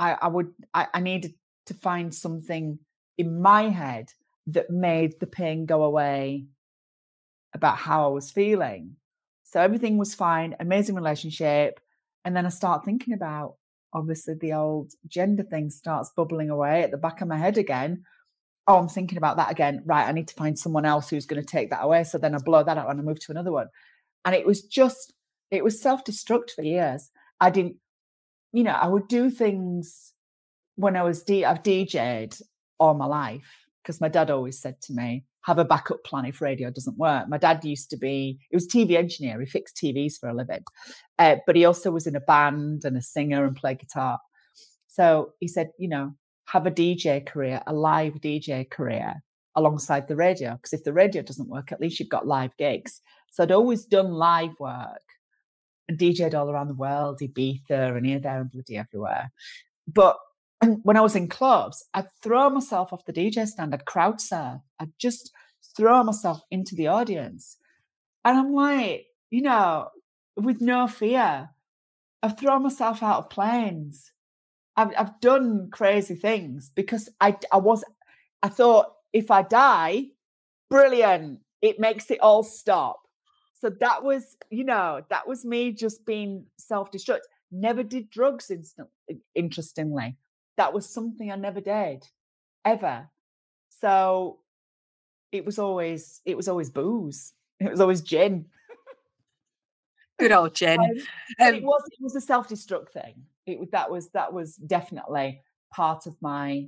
I, 0.00 0.16
I 0.20 0.26
would 0.26 0.52
I, 0.74 0.88
I 0.92 0.98
needed 0.98 1.34
to 1.66 1.74
find 1.74 2.12
something 2.12 2.80
in 3.16 3.40
my 3.40 3.68
head 3.68 4.08
that 4.48 4.68
made 4.68 5.20
the 5.20 5.28
pain 5.28 5.64
go 5.64 5.84
away 5.84 6.46
about 7.54 7.76
how 7.76 8.04
I 8.04 8.08
was 8.08 8.32
feeling. 8.32 8.96
So 9.44 9.60
everything 9.60 9.96
was 9.96 10.16
fine, 10.16 10.56
amazing 10.58 10.96
relationship. 10.96 11.78
And 12.24 12.34
then 12.34 12.46
I 12.46 12.48
start 12.48 12.84
thinking 12.84 13.14
about 13.14 13.54
obviously 13.94 14.34
the 14.34 14.54
old 14.54 14.90
gender 15.06 15.44
thing 15.44 15.70
starts 15.70 16.10
bubbling 16.16 16.50
away 16.50 16.82
at 16.82 16.90
the 16.90 16.96
back 16.96 17.20
of 17.20 17.28
my 17.28 17.38
head 17.38 17.58
again. 17.58 18.02
Oh, 18.66 18.78
I'm 18.78 18.88
thinking 18.88 19.18
about 19.18 19.36
that 19.36 19.52
again. 19.52 19.82
Right, 19.84 20.08
I 20.08 20.10
need 20.10 20.26
to 20.28 20.34
find 20.34 20.58
someone 20.58 20.84
else 20.84 21.10
who's 21.10 21.26
going 21.26 21.40
to 21.40 21.46
take 21.46 21.70
that 21.70 21.84
away. 21.84 22.02
So 22.02 22.18
then 22.18 22.34
I 22.34 22.38
blow 22.38 22.64
that 22.64 22.76
out 22.76 22.90
and 22.90 22.98
I 22.98 23.04
move 23.04 23.20
to 23.20 23.30
another 23.30 23.52
one. 23.52 23.68
And 24.24 24.34
it 24.34 24.44
was 24.44 24.62
just 24.62 25.12
it 25.52 25.62
was 25.62 25.80
self 25.80 26.02
destruct 26.02 26.50
for 26.50 26.62
years. 26.62 27.10
I 27.38 27.50
didn't, 27.50 27.76
you 28.52 28.64
know, 28.64 28.72
I 28.72 28.88
would 28.88 29.06
do 29.06 29.30
things 29.30 30.12
when 30.76 30.96
I 30.96 31.02
was, 31.02 31.22
D- 31.22 31.44
I've 31.44 31.62
DJed 31.62 32.40
all 32.80 32.94
my 32.94 33.06
life 33.06 33.66
because 33.82 34.00
my 34.00 34.08
dad 34.08 34.30
always 34.30 34.60
said 34.60 34.80
to 34.82 34.94
me, 34.94 35.24
have 35.42 35.58
a 35.58 35.64
backup 35.64 36.02
plan 36.04 36.24
if 36.24 36.40
radio 36.40 36.70
doesn't 36.70 36.96
work. 36.96 37.28
My 37.28 37.36
dad 37.36 37.64
used 37.64 37.90
to 37.90 37.96
be, 37.96 38.38
he 38.48 38.56
was 38.56 38.66
TV 38.66 38.96
engineer. 38.96 39.38
He 39.40 39.46
fixed 39.46 39.76
TVs 39.76 40.14
for 40.18 40.28
a 40.28 40.34
living, 40.34 40.64
uh, 41.18 41.36
but 41.46 41.56
he 41.56 41.64
also 41.64 41.90
was 41.90 42.06
in 42.06 42.16
a 42.16 42.20
band 42.20 42.84
and 42.84 42.96
a 42.96 43.02
singer 43.02 43.44
and 43.44 43.54
played 43.54 43.80
guitar. 43.80 44.18
So 44.88 45.32
he 45.40 45.48
said, 45.48 45.70
you 45.78 45.88
know, 45.88 46.14
have 46.46 46.66
a 46.66 46.70
DJ 46.70 47.24
career, 47.26 47.60
a 47.66 47.74
live 47.74 48.14
DJ 48.14 48.70
career 48.70 49.22
alongside 49.54 50.08
the 50.08 50.16
radio. 50.16 50.52
Because 50.52 50.72
if 50.72 50.84
the 50.84 50.92
radio 50.92 51.22
doesn't 51.22 51.48
work, 51.48 51.72
at 51.72 51.80
least 51.80 51.98
you've 51.98 52.08
got 52.08 52.26
live 52.26 52.56
gigs. 52.56 53.00
So 53.30 53.42
I'd 53.42 53.52
always 53.52 53.84
done 53.84 54.12
live 54.12 54.58
work 54.60 55.02
DJed 55.90 56.34
all 56.34 56.50
around 56.50 56.68
the 56.68 56.74
world, 56.74 57.20
Ibiza 57.20 57.96
and 57.96 58.06
here, 58.06 58.20
there, 58.20 58.40
and 58.40 58.50
bloody 58.50 58.76
everywhere. 58.76 59.30
But 59.86 60.16
when 60.82 60.96
I 60.96 61.00
was 61.00 61.16
in 61.16 61.28
clubs, 61.28 61.84
I'd 61.94 62.12
throw 62.22 62.50
myself 62.50 62.92
off 62.92 63.04
the 63.04 63.12
DJ 63.12 63.46
stand, 63.46 63.74
I'd 63.74 63.84
crowd 63.84 64.20
surf, 64.20 64.60
I'd 64.78 64.92
just 64.98 65.32
throw 65.76 66.02
myself 66.02 66.42
into 66.50 66.74
the 66.74 66.86
audience. 66.88 67.56
And 68.24 68.38
I'm 68.38 68.52
like, 68.52 69.06
you 69.30 69.42
know, 69.42 69.88
with 70.36 70.60
no 70.60 70.86
fear, 70.86 71.50
I've 72.22 72.38
thrown 72.38 72.62
myself 72.62 73.02
out 73.02 73.18
of 73.18 73.30
planes. 73.30 74.12
I've, 74.76 74.92
I've 74.96 75.20
done 75.20 75.68
crazy 75.72 76.14
things 76.14 76.70
because 76.74 77.08
I, 77.20 77.36
I 77.52 77.58
was, 77.58 77.84
I 78.42 78.48
thought 78.48 78.92
if 79.12 79.30
I 79.30 79.42
die, 79.42 80.06
brilliant, 80.70 81.40
it 81.60 81.78
makes 81.78 82.10
it 82.10 82.20
all 82.20 82.42
stop. 82.42 83.01
So 83.62 83.70
that 83.78 84.02
was, 84.02 84.36
you 84.50 84.64
know, 84.64 85.02
that 85.08 85.28
was 85.28 85.44
me 85.44 85.70
just 85.70 86.04
being 86.04 86.46
self-destruct. 86.56 87.20
Never 87.52 87.84
did 87.84 88.10
drugs 88.10 88.50
instant 88.50 88.88
interestingly. 89.36 90.16
That 90.56 90.72
was 90.72 90.92
something 90.92 91.30
I 91.30 91.36
never 91.36 91.60
did, 91.60 92.04
ever. 92.64 93.08
So 93.68 94.40
it 95.30 95.44
was 95.44 95.60
always 95.60 96.22
it 96.24 96.36
was 96.36 96.48
always 96.48 96.70
booze. 96.70 97.34
It 97.60 97.70
was 97.70 97.80
always 97.80 98.00
gin. 98.00 98.46
Good 100.18 100.32
old 100.32 100.54
gin. 100.56 100.80
Um, 100.80 100.90
um, 101.40 101.54
it 101.54 101.62
was 101.62 101.82
it 101.86 102.02
was 102.02 102.16
a 102.16 102.20
self-destruct 102.20 102.88
thing. 102.88 103.14
It 103.46 103.70
that 103.70 103.92
was 103.92 104.08
that 104.08 104.32
was 104.32 104.56
definitely 104.56 105.40
part 105.72 106.08
of 106.08 106.16
my, 106.20 106.66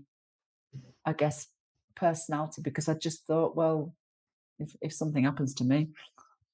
I 1.04 1.12
guess, 1.12 1.48
personality 1.96 2.62
because 2.62 2.88
I 2.88 2.94
just 2.94 3.26
thought, 3.26 3.56
well, 3.56 3.96
if 4.60 4.76
if 4.80 4.92
something 4.92 5.24
happens 5.24 5.54
to 5.54 5.64
me, 5.64 5.88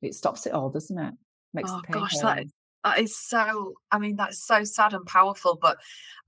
it 0.03 0.15
stops 0.15 0.47
it 0.47 0.53
all, 0.53 0.71
doesn't 0.71 0.99
it? 0.99 1.15
Makes 1.53 1.71
oh 1.73 1.83
gosh, 1.91 2.19
that, 2.19 2.45
that 2.85 2.99
is 2.99 3.17
so. 3.17 3.75
I 3.91 3.99
mean, 3.99 4.17
that's 4.17 4.45
so 4.45 4.65
sad 4.65 4.95
and 4.95 5.05
powerful. 5.07 5.59
But 5.61 5.79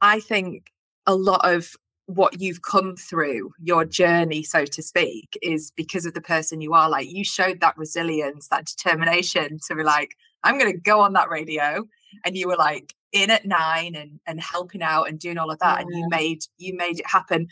I 0.00 0.20
think 0.20 0.72
a 1.06 1.14
lot 1.14 1.40
of 1.44 1.72
what 2.06 2.40
you've 2.40 2.62
come 2.62 2.96
through, 2.96 3.52
your 3.60 3.84
journey, 3.84 4.42
so 4.42 4.64
to 4.64 4.82
speak, 4.82 5.38
is 5.40 5.72
because 5.76 6.04
of 6.06 6.14
the 6.14 6.20
person 6.20 6.60
you 6.60 6.74
are. 6.74 6.88
Like 6.90 7.10
you 7.10 7.24
showed 7.24 7.60
that 7.60 7.76
resilience, 7.76 8.48
that 8.48 8.66
determination 8.66 9.58
to 9.68 9.74
be 9.74 9.84
like, 9.84 10.16
I'm 10.44 10.58
going 10.58 10.72
to 10.72 10.78
go 10.78 11.00
on 11.00 11.12
that 11.12 11.30
radio, 11.30 11.84
and 12.24 12.36
you 12.36 12.48
were 12.48 12.56
like 12.56 12.94
in 13.12 13.30
at 13.30 13.46
nine 13.46 13.94
and 13.94 14.20
and 14.26 14.40
helping 14.40 14.82
out 14.82 15.08
and 15.08 15.18
doing 15.18 15.38
all 15.38 15.50
of 15.50 15.58
that, 15.60 15.78
yeah. 15.78 15.82
and 15.82 15.96
you 15.96 16.08
made 16.08 16.40
you 16.58 16.76
made 16.76 16.98
it 16.98 17.06
happen. 17.06 17.46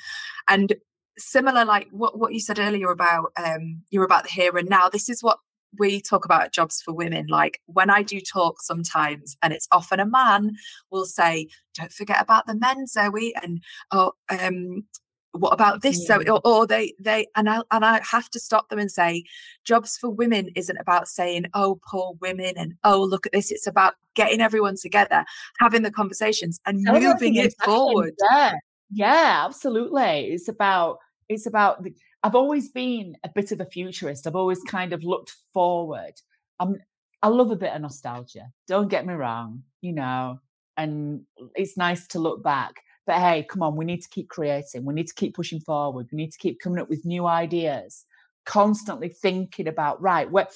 And 0.48 0.74
similar, 1.18 1.64
like 1.64 1.88
what 1.92 2.18
what 2.18 2.32
you 2.32 2.40
said 2.40 2.58
earlier 2.58 2.90
about 2.90 3.32
um, 3.36 3.82
you're 3.90 4.04
about 4.04 4.24
the 4.24 4.30
here 4.30 4.56
and 4.56 4.68
now. 4.68 4.88
This 4.88 5.08
is 5.08 5.22
what 5.22 5.38
we 5.78 6.00
talk 6.00 6.24
about 6.24 6.52
jobs 6.52 6.82
for 6.82 6.92
women 6.92 7.26
like 7.28 7.60
when 7.66 7.90
i 7.90 8.02
do 8.02 8.20
talk 8.20 8.62
sometimes 8.62 9.36
and 9.42 9.52
it's 9.52 9.68
often 9.72 10.00
a 10.00 10.06
man 10.06 10.52
will 10.90 11.04
say 11.04 11.46
don't 11.74 11.92
forget 11.92 12.20
about 12.20 12.46
the 12.46 12.56
men 12.56 12.86
zoe 12.86 13.34
and 13.42 13.62
oh 13.92 14.12
um 14.28 14.84
what 15.32 15.52
about 15.52 15.82
this 15.82 16.00
yeah. 16.08 16.18
so 16.18 16.32
or, 16.32 16.40
or, 16.44 16.66
they 16.66 16.92
they 16.98 17.24
and 17.36 17.48
i 17.48 17.60
and 17.70 17.84
i 17.84 18.00
have 18.10 18.28
to 18.28 18.40
stop 18.40 18.68
them 18.68 18.80
and 18.80 18.90
say 18.90 19.22
jobs 19.64 19.96
for 19.96 20.10
women 20.10 20.48
isn't 20.56 20.78
about 20.78 21.06
saying 21.06 21.44
oh 21.54 21.78
poor 21.88 22.14
women 22.20 22.52
and 22.56 22.74
oh 22.82 23.00
look 23.00 23.26
at 23.26 23.32
this 23.32 23.52
it's 23.52 23.66
about 23.66 23.94
getting 24.16 24.40
everyone 24.40 24.74
together 24.76 25.24
having 25.60 25.82
the 25.82 25.90
conversations 25.90 26.60
and 26.66 26.82
moving 26.82 27.36
it 27.36 27.54
forward. 27.62 28.12
yeah 28.32 28.54
yeah 28.90 29.42
absolutely. 29.46 30.32
It's 30.32 30.48
about 30.48 30.98
it's 31.28 31.46
about 31.46 31.82
the, 31.82 31.94
I've 32.22 32.34
always 32.34 32.68
been 32.68 33.16
a 33.24 33.30
bit 33.34 33.52
of 33.52 33.60
a 33.60 33.64
futurist. 33.64 34.26
I've 34.26 34.36
always 34.36 34.62
kind 34.62 34.92
of 34.92 35.04
looked 35.04 35.34
forward. 35.52 36.12
I'm, 36.58 36.76
I 37.22 37.28
love 37.28 37.50
a 37.50 37.56
bit 37.56 37.72
of 37.72 37.80
nostalgia. 37.80 38.50
Don't 38.66 38.88
get 38.88 39.06
me 39.06 39.14
wrong, 39.14 39.62
you 39.80 39.92
know, 39.92 40.40
and 40.76 41.22
it's 41.54 41.76
nice 41.76 42.06
to 42.08 42.18
look 42.18 42.42
back. 42.42 42.82
But 43.06 43.16
hey, 43.16 43.46
come 43.48 43.62
on, 43.62 43.76
we 43.76 43.84
need 43.84 44.02
to 44.02 44.08
keep 44.08 44.28
creating. 44.28 44.84
We 44.84 44.94
need 44.94 45.06
to 45.06 45.14
keep 45.14 45.34
pushing 45.34 45.60
forward. 45.60 46.08
We 46.12 46.16
need 46.16 46.32
to 46.32 46.38
keep 46.38 46.60
coming 46.60 46.78
up 46.78 46.90
with 46.90 47.04
new 47.04 47.26
ideas, 47.26 48.04
constantly 48.44 49.08
thinking 49.08 49.66
about, 49.66 50.00
right, 50.00 50.30
where, 50.30 50.48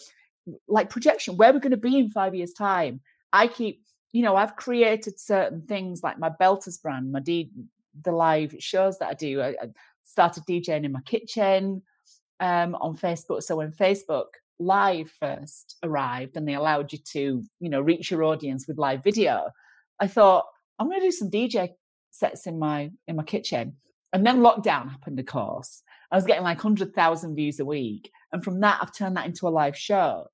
like 0.68 0.90
projection, 0.90 1.36
where 1.36 1.52
we're 1.52 1.60
going 1.60 1.70
to 1.70 1.76
be 1.76 1.98
in 1.98 2.10
five 2.10 2.34
years' 2.34 2.52
time. 2.52 3.00
I 3.32 3.48
keep, 3.48 3.82
you 4.12 4.22
know, 4.22 4.36
I've 4.36 4.56
created 4.56 5.18
certain 5.18 5.62
things 5.62 6.02
like 6.02 6.18
my 6.18 6.30
Belters 6.30 6.80
brand, 6.80 7.10
my 7.10 7.20
D, 7.20 7.50
the 8.02 8.12
live 8.12 8.54
shows 8.58 8.98
that 8.98 9.08
I 9.08 9.14
do. 9.14 9.40
I, 9.40 9.54
started 10.04 10.44
DJing 10.48 10.84
in 10.84 10.92
my 10.92 11.00
kitchen 11.02 11.82
um, 12.40 12.74
on 12.76 12.96
Facebook. 12.96 13.42
So 13.42 13.56
when 13.56 13.72
Facebook 13.72 14.26
Live 14.60 15.10
first 15.10 15.76
arrived 15.82 16.36
and 16.36 16.46
they 16.46 16.54
allowed 16.54 16.92
you 16.92 16.98
to, 17.12 17.42
you 17.58 17.68
know, 17.68 17.80
reach 17.80 18.10
your 18.10 18.22
audience 18.22 18.68
with 18.68 18.78
live 18.78 19.02
video, 19.02 19.50
I 20.00 20.06
thought 20.06 20.44
I'm 20.78 20.88
going 20.88 21.00
to 21.00 21.06
do 21.06 21.10
some 21.10 21.30
DJ 21.30 21.70
sets 22.12 22.46
in 22.46 22.58
my 22.58 22.90
in 23.08 23.16
my 23.16 23.24
kitchen. 23.24 23.74
And 24.12 24.24
then 24.24 24.40
lockdown 24.42 24.90
happened, 24.90 25.18
of 25.18 25.26
course. 25.26 25.82
I 26.12 26.16
was 26.16 26.24
getting 26.24 26.44
like 26.44 26.58
100,000 26.58 27.34
views 27.34 27.58
a 27.58 27.64
week. 27.64 28.12
And 28.32 28.44
from 28.44 28.60
that, 28.60 28.78
I've 28.80 28.94
turned 28.94 29.16
that 29.16 29.26
into 29.26 29.48
a 29.48 29.50
live 29.50 29.76
show. 29.76 30.28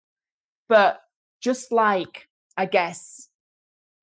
But 0.69 1.01
just 1.41 1.73
like, 1.73 2.29
I 2.59 2.67
guess, 2.67 3.29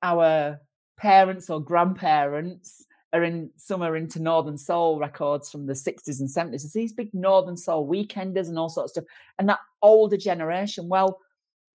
our 0.01 0.59
parents 0.97 1.51
or 1.51 1.61
grandparents 1.61 2.86
are 3.13 3.23
in 3.23 3.51
are 3.71 3.95
into 3.95 4.21
Northern 4.21 4.57
Soul 4.57 4.99
records 4.99 5.49
from 5.49 5.65
the 5.65 5.73
60s 5.73 6.19
and 6.19 6.29
70s. 6.29 6.55
It's 6.55 6.73
these 6.73 6.93
big 6.93 7.13
Northern 7.13 7.57
Soul 7.57 7.87
weekenders 7.87 8.49
and 8.49 8.59
all 8.59 8.69
sorts 8.69 8.97
of 8.97 9.03
stuff. 9.03 9.15
And 9.39 9.47
that 9.49 9.59
older 9.81 10.17
generation, 10.17 10.89
well, 10.89 11.19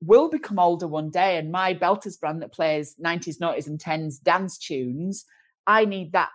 will 0.02 0.28
become 0.28 0.58
older 0.58 0.86
one 0.86 1.10
day. 1.10 1.38
And 1.38 1.50
my 1.50 1.74
Belters 1.74 2.20
brand 2.20 2.42
that 2.42 2.52
plays 2.52 2.96
90s, 3.02 3.38
90s, 3.38 3.66
and 3.66 3.78
10s 3.78 4.22
dance 4.22 4.58
tunes, 4.58 5.24
I 5.66 5.84
need 5.84 6.12
that 6.12 6.30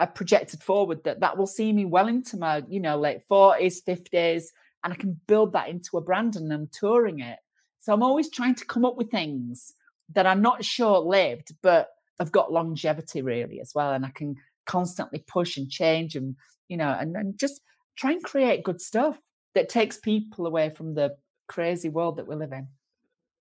I 0.00 0.06
projected 0.06 0.62
forward 0.62 1.04
that 1.04 1.20
that 1.20 1.38
will 1.38 1.46
see 1.46 1.72
me 1.72 1.84
well 1.84 2.08
into 2.08 2.36
my, 2.36 2.62
you 2.68 2.80
know, 2.80 2.98
late 2.98 3.20
40s, 3.30 3.82
50s, 3.86 4.46
and 4.82 4.92
I 4.92 4.96
can 4.96 5.20
build 5.26 5.52
that 5.52 5.68
into 5.68 5.96
a 5.96 6.00
brand 6.00 6.36
and 6.36 6.52
I'm 6.52 6.68
touring 6.72 7.20
it. 7.20 7.38
So 7.80 7.92
I'm 7.92 8.02
always 8.02 8.28
trying 8.28 8.56
to 8.56 8.66
come 8.66 8.84
up 8.84 8.96
with 8.96 9.10
things 9.10 9.74
that 10.12 10.26
are 10.26 10.34
not 10.34 10.64
short 10.64 11.06
lived, 11.06 11.52
but 11.62 11.90
have 12.18 12.32
got 12.32 12.52
longevity 12.52 13.22
really 13.22 13.60
as 13.60 13.72
well 13.74 13.92
and 13.92 14.04
i 14.04 14.10
can 14.10 14.34
constantly 14.66 15.22
push 15.26 15.56
and 15.56 15.70
change 15.70 16.16
and 16.16 16.36
you 16.68 16.76
know 16.76 16.96
and, 16.98 17.16
and 17.16 17.38
just 17.38 17.60
try 17.96 18.12
and 18.12 18.22
create 18.22 18.64
good 18.64 18.80
stuff 18.80 19.18
that 19.54 19.68
takes 19.68 19.98
people 19.98 20.46
away 20.46 20.70
from 20.70 20.94
the 20.94 21.16
crazy 21.48 21.88
world 21.88 22.16
that 22.16 22.28
we 22.28 22.34
live 22.34 22.52
in. 22.52 22.68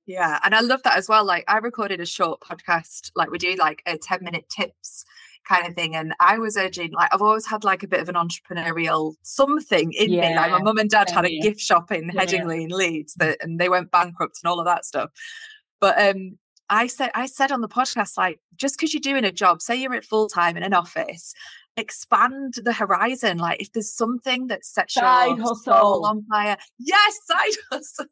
Yeah, 0.05 0.39
and 0.43 0.53
I 0.53 0.59
love 0.59 0.83
that 0.83 0.97
as 0.97 1.07
well. 1.07 1.23
Like 1.23 1.45
I 1.47 1.57
recorded 1.57 2.01
a 2.01 2.05
short 2.05 2.41
podcast, 2.41 3.11
like 3.15 3.31
we 3.31 3.37
do 3.37 3.55
like 3.55 3.81
a 3.85 3.97
10 3.97 4.19
minute 4.21 4.45
tips 4.49 5.05
kind 5.47 5.65
of 5.65 5.75
thing. 5.75 5.95
And 5.95 6.13
I 6.19 6.37
was 6.37 6.57
urging, 6.57 6.91
like 6.91 7.13
I've 7.13 7.21
always 7.21 7.47
had 7.47 7.63
like 7.63 7.83
a 7.83 7.87
bit 7.87 8.01
of 8.01 8.09
an 8.09 8.15
entrepreneurial 8.15 9.13
something 9.23 9.93
in 9.93 10.11
yeah. 10.11 10.29
me. 10.29 10.35
Like 10.35 10.51
my 10.51 10.61
mum 10.61 10.77
and 10.77 10.89
dad 10.89 11.09
had 11.09 11.25
a 11.25 11.39
gift 11.39 11.61
shop 11.61 11.91
in 11.91 12.11
yeah. 12.13 12.21
Headingley 12.21 12.63
in 12.63 12.69
Leeds 12.69 13.13
that 13.15 13.37
and 13.41 13.59
they 13.59 13.69
went 13.69 13.91
bankrupt 13.91 14.39
and 14.43 14.49
all 14.49 14.59
of 14.59 14.65
that 14.65 14.85
stuff. 14.85 15.09
But 15.79 15.99
um 16.01 16.37
I 16.69 16.87
said 16.87 17.11
I 17.13 17.25
said 17.25 17.51
on 17.51 17.61
the 17.61 17.67
podcast, 17.67 18.17
like, 18.17 18.39
just 18.55 18.77
because 18.77 18.93
you're 18.93 19.01
doing 19.01 19.25
a 19.25 19.31
job, 19.31 19.61
say 19.61 19.75
you're 19.75 19.93
at 19.93 20.05
full 20.05 20.27
time 20.27 20.57
in 20.57 20.63
an 20.63 20.73
office, 20.73 21.33
expand 21.77 22.55
the 22.63 22.73
horizon. 22.73 23.37
Like 23.37 23.61
if 23.61 23.71
there's 23.73 23.93
something 23.93 24.47
that 24.47 24.65
sets 24.65 24.93
side 24.95 25.37
your 25.37 25.39
hustle. 25.39 26.05
on 26.05 26.25
fire. 26.25 26.57
Yes, 26.79 27.19
side 27.25 27.51
hustle. 27.71 28.05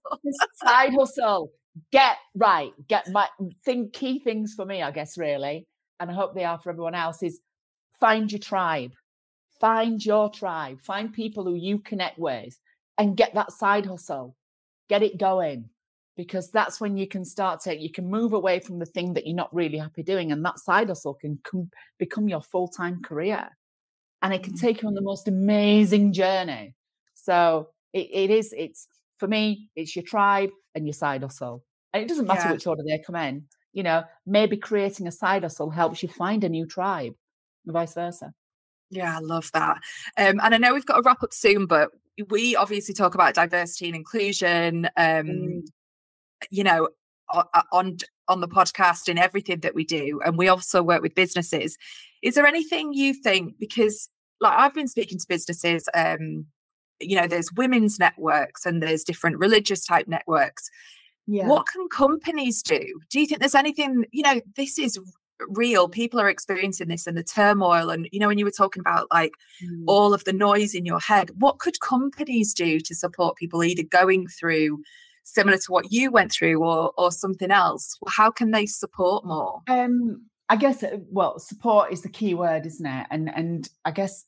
side 0.64 0.94
hustle 0.94 1.52
get 1.92 2.18
right, 2.36 2.74
get 2.88 3.10
my 3.12 3.28
mm, 3.40 3.52
think 3.64 3.94
key 3.94 4.20
things 4.20 4.54
for 4.54 4.66
me, 4.66 4.82
I 4.82 4.92
guess, 4.92 5.18
really, 5.18 5.68
and 6.00 6.10
I 6.10 6.14
hope 6.14 6.34
they 6.34 6.44
are 6.44 6.60
for 6.60 6.70
everyone 6.70 6.96
else, 6.96 7.24
is 7.24 7.40
find 8.00 8.32
your 8.32 8.40
tribe. 8.40 8.92
Find 9.60 10.04
your 10.04 10.30
tribe. 10.30 10.82
Find 10.82 11.14
people 11.14 11.44
who 11.46 11.54
you 11.54 11.80
connect 11.80 12.18
with 12.18 12.58
and 12.98 13.16
get 13.16 13.36
that 13.36 13.52
side 13.52 13.86
hustle. 13.86 14.36
Get 14.90 15.04
it 15.04 15.20
going. 15.20 15.70
Because 16.17 16.52
that's 16.52 16.82
when 16.82 16.97
you 16.97 17.08
can 17.08 17.24
start 17.24 17.62
to 17.62 17.78
you 17.78 17.89
can 17.89 18.10
move 18.10 18.34
away 18.34 18.60
from 18.60 18.80
the 18.80 18.86
thing 18.86 19.13
that 19.13 19.26
you're 19.26 19.36
not 19.36 19.54
really 19.54 19.78
happy 19.78 20.04
doing, 20.04 20.32
and 20.32 20.43
that 20.45 20.60
side 20.60 20.89
hustle 20.89 21.13
can 21.13 21.39
come, 21.43 21.69
become 21.97 22.28
your 22.28 22.41
full 22.41 22.67
time 22.67 23.02
career, 23.02 23.47
and 24.21 24.34
it 24.34 24.43
can 24.43 24.54
mm-hmm. 24.54 24.65
take 24.65 24.82
you 24.82 24.88
on 24.88 24.93
the 24.93 25.02
most 25.02 25.28
amazing 25.28 26.13
journey. 26.13 26.76
So 27.15 27.69
it, 27.93 28.10
it 28.12 28.30
is. 28.30 28.54
It's 28.58 28.88
for 29.19 29.28
me. 29.28 29.69
It's 29.76 29.95
your 29.95 30.04
tribe 30.04 30.50
and 30.76 30.86
your 30.86 30.93
side 30.93 31.24
hustle. 31.24 31.63
And 31.93 32.04
it 32.04 32.08
doesn't 32.08 32.28
matter 32.28 32.47
yeah. 32.47 32.52
which 32.54 32.67
order 32.67 32.84
they 32.86 33.00
come 33.00 33.15
in. 33.15 33.45
You 33.74 33.84
know, 33.84 34.04
maybe 34.26 34.58
creating 34.58 35.08
a 35.08 35.12
side 35.12 35.43
hustle 35.43 35.69
helps 35.69 36.04
you 36.04 36.10
find 36.10 36.43
a 36.43 36.50
new 36.50 36.65
tribe, 36.65 37.13
and 37.65 37.74
vice 37.74 37.93
versa. 37.93 38.34
Yeah, 38.89 39.15
I 39.15 39.19
love 39.19 39.50
that. 39.54 39.78
Um, 40.17 40.41
and 40.43 40.54
I 40.54 40.58
know 40.58 40.74
we've 40.74 40.86
got 40.86 40.97
to 40.97 41.04
wrap 41.04 41.24
up 41.24 41.34
soon, 41.34 41.65
but 41.65 41.89
we 42.30 42.56
obviously 42.58 42.93
talk 42.93 43.15
about 43.15 43.34
diversity 43.34 43.88
and 43.88 43.95
inclusion. 43.95 44.86
Um, 44.97 45.26
mm. 45.28 45.62
You 46.50 46.64
know, 46.64 46.90
on 47.72 47.98
on 48.28 48.42
the 48.42 48.48
podcast 48.48 49.08
and 49.08 49.20
everything 49.20 49.60
that 49.62 49.76
we 49.76 49.84
do, 49.84 50.22
and 50.26 50.38
we 50.38 50.48
also 50.48 50.82
work 50.82 51.02
with 51.02 51.16
businesses. 51.16 51.78
Is 52.22 52.36
there 52.36 52.46
anything 52.46 52.94
you 52.94 53.14
think? 53.14 53.56
Because 53.60 54.10
like 54.40 54.58
I've 54.58 54.74
been 54.74 54.88
speaking 54.88 55.20
to 55.20 55.26
businesses, 55.28 55.88
um, 55.94 56.46
you 57.00 57.16
know, 57.16 57.28
there's 57.28 57.54
women's 57.54 58.00
networks 58.00 58.66
and 58.66 58.82
there's 58.82 59.04
different 59.04 59.38
religious 59.38 59.86
type 59.86 60.08
networks. 60.08 60.70
Yeah. 61.28 61.48
What 61.48 61.68
can 61.68 61.88
companies 61.90 62.62
do? 62.64 63.00
Do 63.10 63.20
you 63.20 63.28
think 63.28 63.40
there's 63.40 63.56
anything, 63.56 64.06
you 64.12 64.24
know, 64.24 64.42
this 64.56 64.78
is 64.80 65.00
real. 65.50 65.88
People 65.88 66.20
are 66.20 66.30
experiencing 66.30 66.88
this 66.88 67.08
and 67.08 67.18
the 67.18 67.24
turmoil. 67.24 67.90
And, 67.90 68.08
you 68.12 68.20
know, 68.20 68.28
when 68.28 68.38
you 68.38 68.46
were 68.46 68.52
talking 68.52 68.82
about 68.82 69.08
like 69.12 69.32
mm. 69.64 69.84
all 69.88 70.14
of 70.14 70.24
the 70.24 70.34
noise 70.34 70.74
in 70.74 70.86
your 70.86 71.00
head, 71.00 71.32
what 71.38 71.60
could 71.60 71.80
companies 71.80 72.54
do 72.54 72.80
to 72.80 72.96
support 72.96 73.38
people 73.38 73.64
either 73.64 73.84
going 73.84 74.28
through 74.28 74.82
similar 75.24 75.58
to 75.58 75.72
what 75.72 75.92
you 75.92 76.12
went 76.12 76.32
through 76.32 76.64
or 76.64 76.92
or 76.98 77.12
something 77.12 77.52
else? 77.52 77.98
How 78.08 78.32
can 78.32 78.52
they 78.52 78.66
support 78.66 79.26
more? 79.26 79.62
Um, 79.68 80.26
I 80.50 80.56
guess 80.56 80.84
uh, 80.84 80.98
well, 81.10 81.40
support 81.40 81.92
is 81.92 82.02
the 82.02 82.10
key 82.10 82.34
word, 82.34 82.66
isn't 82.66 82.86
it? 82.86 83.08
And 83.10 83.34
and 83.34 83.70
I 83.86 83.92
guess 83.92 84.26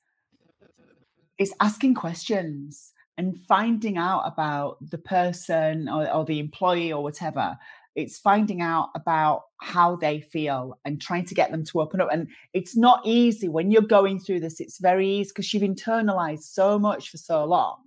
it's 1.37 1.53
asking 1.59 1.95
questions 1.95 2.91
and 3.17 3.37
finding 3.47 3.97
out 3.97 4.23
about 4.25 4.77
the 4.89 4.97
person 4.97 5.87
or, 5.87 6.11
or 6.11 6.25
the 6.25 6.39
employee 6.39 6.91
or 6.91 7.03
whatever 7.03 7.57
it's 7.95 8.17
finding 8.17 8.61
out 8.61 8.89
about 8.95 9.43
how 9.61 9.95
they 9.95 10.21
feel 10.21 10.79
and 10.83 10.99
trying 10.99 11.25
to 11.25 11.35
get 11.35 11.51
them 11.51 11.63
to 11.63 11.81
open 11.81 12.01
up. 12.01 12.09
And 12.11 12.27
it's 12.53 12.75
not 12.75 13.01
easy 13.05 13.47
when 13.47 13.71
you're 13.71 13.81
going 13.81 14.19
through 14.19 14.39
this, 14.39 14.59
it's 14.59 14.79
very 14.79 15.07
easy 15.07 15.29
because 15.29 15.53
you've 15.53 15.63
internalized 15.63 16.43
so 16.43 16.79
much 16.79 17.09
for 17.09 17.17
so 17.17 17.45
long. 17.45 17.77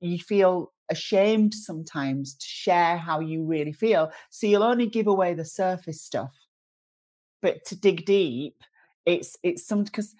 You 0.00 0.18
feel 0.18 0.72
ashamed 0.90 1.54
sometimes 1.54 2.34
to 2.34 2.46
share 2.46 2.96
how 2.96 3.20
you 3.20 3.44
really 3.44 3.72
feel. 3.72 4.10
So 4.30 4.46
you'll 4.46 4.62
only 4.62 4.86
give 4.86 5.06
away 5.06 5.34
the 5.34 5.44
surface 5.44 6.02
stuff. 6.02 6.34
But 7.42 7.64
to 7.66 7.76
dig 7.76 8.06
deep, 8.06 8.56
it's 9.06 9.36
it's 9.42 9.66
some 9.66 9.84
because 9.84 10.14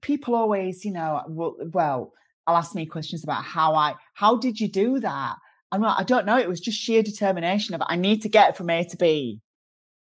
people 0.00 0.34
always, 0.34 0.84
you 0.84 0.92
know, 0.92 1.22
well, 1.28 1.56
well 1.72 2.12
I'll 2.46 2.56
ask 2.56 2.74
me 2.74 2.86
questions 2.86 3.22
about 3.22 3.44
how 3.44 3.74
I 3.74 3.94
how 4.14 4.36
did 4.36 4.60
you 4.60 4.68
do 4.68 5.00
that? 5.00 5.36
I'm 5.70 5.80
not, 5.80 5.98
I 5.98 6.04
don't 6.04 6.26
know. 6.26 6.38
It 6.38 6.48
was 6.48 6.60
just 6.60 6.78
sheer 6.78 7.02
determination 7.02 7.74
of 7.74 7.82
I 7.86 7.96
need 7.96 8.22
to 8.22 8.28
get 8.28 8.56
from 8.56 8.68
A 8.68 8.84
to 8.84 8.96
B. 8.96 9.40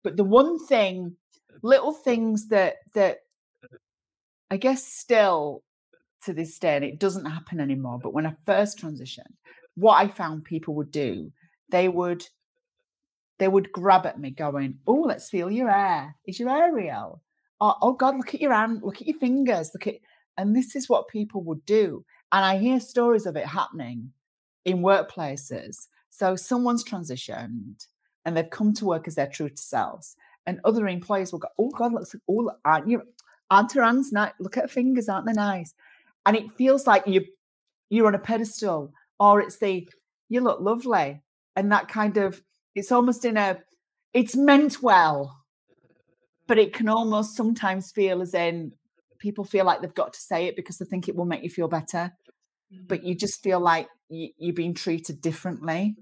But 0.05 0.17
the 0.17 0.25
one 0.25 0.65
thing, 0.67 1.17
little 1.63 1.93
things 1.93 2.49
that 2.49 2.77
that 2.95 3.19
I 4.51 4.57
guess 4.57 4.85
still 4.85 5.63
to 6.27 6.33
this 6.33 6.59
day, 6.59 6.77
and 6.77 6.85
it 6.85 7.01
doesn't 7.01 7.25
happen 7.25 7.61
anymore. 7.61 7.99
But 8.03 8.13
when 8.13 8.27
I 8.27 8.35
first 8.45 8.79
transitioned, 8.79 9.35
what 9.75 9.95
I 9.95 10.09
found 10.09 10.45
people 10.45 10.75
would 10.75 10.91
do, 10.91 11.33
they 11.71 11.89
would 11.89 12.27
they 13.39 13.49
would 13.49 13.73
grab 13.73 14.07
at 14.07 14.19
me 14.19 14.31
going, 14.31 14.79
Oh, 14.87 15.05
let's 15.07 15.29
feel 15.29 15.51
your 15.51 15.71
hair. 15.71 16.15
Is 16.27 16.41
your 16.41 16.51
hair 16.51 16.73
real? 16.73 17.23
Oh, 17.61 17.75
oh 17.81 17.93
God, 17.93 18.17
look 18.17 18.35
at 18.35 18.41
your 18.41 18.53
hand, 18.53 18.83
look 18.83 19.01
at 19.01 19.07
your 19.07 19.19
fingers, 19.19 19.71
look 19.75 19.87
at 19.87 19.97
and 20.39 20.55
this 20.55 20.77
is 20.77 20.89
what 20.89 21.09
people 21.09 21.43
would 21.45 21.65
do. 21.65 22.05
And 22.33 22.45
I 22.45 22.59
hear 22.59 22.81
stories 22.81 23.27
of 23.27 23.37
it 23.37 23.47
happening 23.47 24.13
in 24.65 24.79
workplaces. 24.79 25.87
So 26.11 26.37
someone's 26.37 26.85
transitioned 26.85 27.87
and 28.25 28.37
they've 28.37 28.51
come 28.51 28.75
to 28.75 28.85
work 28.85 29.07
as 29.09 29.15
their 29.15 29.29
true 29.29 29.51
selves. 29.55 30.17
And 30.47 30.61
other 30.65 30.87
employees 30.89 31.33
will 31.33 31.41
go, 31.41 31.49
Oh 31.59 31.71
God, 31.71 31.93
looks 31.93 32.15
like 32.15 32.23
oh, 32.29 32.51
aren't 32.65 32.89
you 32.89 33.03
aren't 33.51 33.73
her 33.73 33.83
hands 33.83 34.13
nice? 34.13 34.33
Look 34.39 34.57
at 34.57 34.65
her 34.65 34.69
fingers, 34.69 35.09
aren't 35.09 35.27
they 35.27 35.33
nice? 35.33 35.75
And 36.27 36.37
it 36.37 36.51
feels 36.53 36.87
like 36.87 37.07
you 37.07 37.25
you're 37.89 38.09
on 38.09 38.15
a 38.15 38.19
pedestal, 38.19 38.93
or 39.19 39.41
it's 39.41 39.59
the 39.59 39.89
you 40.29 40.41
look 40.41 40.61
lovely. 40.61 41.23
And 41.55 41.73
that 41.73 41.89
kind 41.89 42.19
of 42.19 42.43
it's 42.75 42.93
almost 42.93 43.25
in 43.25 43.37
a 43.37 43.59
it's 44.13 44.37
meant 44.37 44.83
well, 44.83 45.45
but 46.47 46.59
it 46.59 46.75
can 46.75 46.89
almost 46.89 47.37
sometimes 47.37 47.91
feel 47.93 48.21
as 48.21 48.35
in 48.35 48.73
people 49.19 49.45
feel 49.45 49.65
like 49.65 49.81
they've 49.81 49.95
got 49.95 50.13
to 50.13 50.21
say 50.21 50.47
it 50.47 50.57
because 50.57 50.79
they 50.79 50.85
think 50.85 51.09
it 51.09 51.17
will 51.17 51.25
make 51.25 51.43
you 51.43 51.51
feel 51.51 51.69
better 51.69 52.13
but 52.87 53.05
you 53.05 53.15
just 53.15 53.43
feel 53.43 53.61
like 53.61 53.89
you, 54.09 54.31
you're 54.39 54.55
being 54.55 54.75
treated 54.75 55.21
differently 55.21 55.97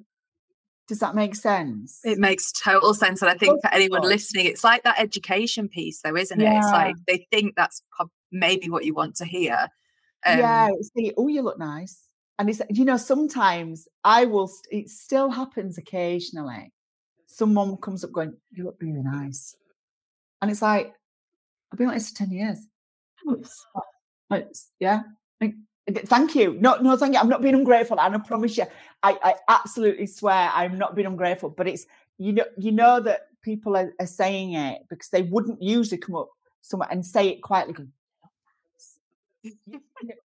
does 0.88 0.98
that 0.98 1.14
make 1.14 1.34
sense 1.34 2.00
it 2.04 2.18
makes 2.18 2.52
total 2.52 2.92
sense 2.92 3.22
and 3.22 3.30
i 3.30 3.34
think 3.34 3.60
for 3.62 3.72
anyone 3.72 4.02
listening 4.02 4.46
it's 4.46 4.64
like 4.64 4.82
that 4.82 4.98
education 4.98 5.68
piece 5.68 6.00
though 6.02 6.16
isn't 6.16 6.40
it 6.40 6.44
yeah. 6.44 6.58
it's 6.58 6.70
like 6.70 6.96
they 7.06 7.26
think 7.30 7.54
that's 7.56 7.82
maybe 8.32 8.68
what 8.68 8.84
you 8.84 8.94
want 8.94 9.14
to 9.14 9.24
hear 9.24 9.68
um, 10.26 10.38
yeah 10.38 10.70
the 10.94 11.12
oh 11.16 11.28
you 11.28 11.42
look 11.42 11.58
nice 11.58 12.08
and 12.38 12.48
it's 12.50 12.60
you 12.70 12.84
know 12.84 12.96
sometimes 12.96 13.88
i 14.04 14.24
will 14.24 14.50
it 14.70 14.88
still 14.88 15.30
happens 15.30 15.78
occasionally 15.78 16.72
someone 17.26 17.76
comes 17.78 18.04
up 18.04 18.12
going 18.12 18.34
you 18.52 18.64
look 18.64 18.76
really 18.80 19.02
nice 19.02 19.56
and 20.42 20.50
it's 20.50 20.62
like 20.62 20.92
i've 21.72 21.78
been 21.78 21.88
like 21.88 21.96
this 21.96 22.10
for 22.10 22.18
10 22.18 22.30
years 22.30 22.66
it's, 24.30 24.70
yeah. 24.80 25.02
Thank 26.06 26.34
you. 26.34 26.56
No, 26.60 26.76
no, 26.80 26.96
thank 26.96 27.12
you. 27.14 27.20
I'm 27.20 27.28
not 27.28 27.42
being 27.42 27.54
ungrateful, 27.54 28.00
and 28.00 28.14
I 28.14 28.18
promise 28.18 28.56
you, 28.56 28.64
I, 29.02 29.18
I 29.22 29.34
absolutely 29.48 30.06
swear 30.06 30.50
I'm 30.54 30.78
not 30.78 30.94
being 30.94 31.06
ungrateful. 31.06 31.50
But 31.50 31.68
it's 31.68 31.86
you 32.16 32.32
know, 32.32 32.46
you 32.56 32.72
know 32.72 33.00
that 33.00 33.28
people 33.42 33.76
are, 33.76 33.92
are 34.00 34.06
saying 34.06 34.54
it 34.54 34.80
because 34.88 35.10
they 35.10 35.22
wouldn't 35.22 35.62
usually 35.62 35.98
come 35.98 36.16
up 36.16 36.30
somewhere 36.62 36.88
and 36.90 37.04
say 37.04 37.28
it 37.28 37.42
quietly. 37.42 37.74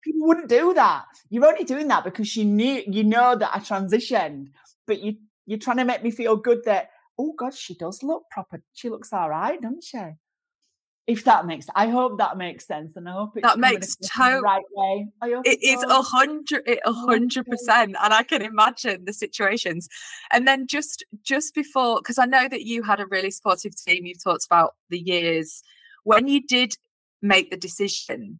People 0.04 0.28
wouldn't 0.28 0.50
do 0.50 0.74
that. 0.74 1.06
You're 1.30 1.45
only 1.45 1.63
doing 1.63 1.88
that 1.89 2.04
because 2.04 2.36
you 2.36 2.45
knew 2.45 2.84
you 2.88 3.04
know 3.04 3.36
that 3.36 3.52
I 3.54 3.60
transitioned, 3.60 4.50
but 4.88 5.02
you 5.02 5.15
you're 5.45 5.60
trying 5.60 5.78
to 5.78 5.86
make 5.86 6.04
me 6.04 6.12
feel 6.12 6.36
good 6.36 6.63
that 6.65 6.89
oh 7.17 7.34
God, 7.38 7.54
she 7.54 7.75
does 7.75 8.04
look 8.04 8.23
proper. 8.31 8.62
She 8.73 8.90
looks 8.90 9.12
all 9.12 9.29
right, 9.29 9.62
doesn't 9.62 9.83
she? 9.83 10.00
if 11.10 11.23
that 11.23 11.48
makes 11.48 11.65
I 11.75 11.88
hope 11.88 12.19
that 12.19 12.38
makes 12.38 12.67
sense 12.67 12.96
and 12.96 13.10
I 13.10 13.13
hope 13.13 13.31
that 13.42 13.58
makes 13.58 13.96
total 13.96 14.42
right 14.42 14.63
way. 14.75 15.08
it 15.44 15.58
is 15.63 15.81
a 15.81 16.04
hundred 16.04 16.62
a 16.67 16.94
hundred 16.94 17.48
percent 17.48 17.96
and 18.00 18.13
I 18.13 18.21
can 18.21 18.44
imagine 18.44 19.06
the 19.06 19.13
situations. 19.13 19.90
And 20.31 20.48
then 20.48 20.67
just 20.67 21.04
just 21.23 21.56
before 21.56 22.00
because 22.00 22.19
I 22.19 22.25
know 22.25 22.48
that 22.48 22.62
you 22.62 22.83
had 22.83 23.00
a 23.00 23.08
really 23.08 23.31
supportive 23.31 23.73
team, 23.75 24.06
you've 24.06 24.23
talked 24.23 24.46
about 24.46 24.75
the 24.92 25.00
years 25.00 25.63
when 26.04 26.27
you 26.27 26.46
did 26.46 26.75
make 27.23 27.50
the 27.50 27.58
decision. 27.58 28.40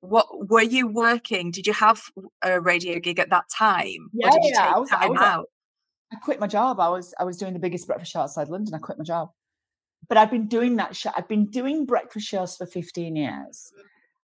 What 0.00 0.48
were 0.48 0.62
you 0.62 0.86
working? 0.86 1.50
Did 1.50 1.66
you 1.66 1.72
have 1.72 2.02
a 2.42 2.60
radio 2.60 2.98
gig 3.00 3.18
at 3.18 3.30
that 3.30 3.44
time? 3.56 4.10
Yeah, 4.12 4.30
yeah. 4.42 4.72
I 4.74 4.78
was, 4.78 4.90
I, 4.92 5.08
was, 5.08 5.46
I 6.12 6.16
quit 6.22 6.40
my 6.40 6.46
job. 6.46 6.78
I 6.80 6.88
was 6.88 7.14
I 7.18 7.24
was 7.24 7.36
doing 7.36 7.52
the 7.52 7.58
biggest 7.58 7.86
breakfast 7.86 8.12
show 8.12 8.20
outside 8.20 8.48
London. 8.48 8.74
I 8.74 8.78
quit 8.78 8.98
my 8.98 9.04
job 9.04 9.30
but 10.08 10.16
I've 10.16 10.30
been 10.30 10.46
doing 10.46 10.76
that 10.76 10.96
show. 10.96 11.10
I've 11.16 11.28
been 11.28 11.46
doing 11.46 11.84
breakfast 11.84 12.26
shows 12.26 12.56
for 12.56 12.66
15 12.66 13.16
years. 13.16 13.72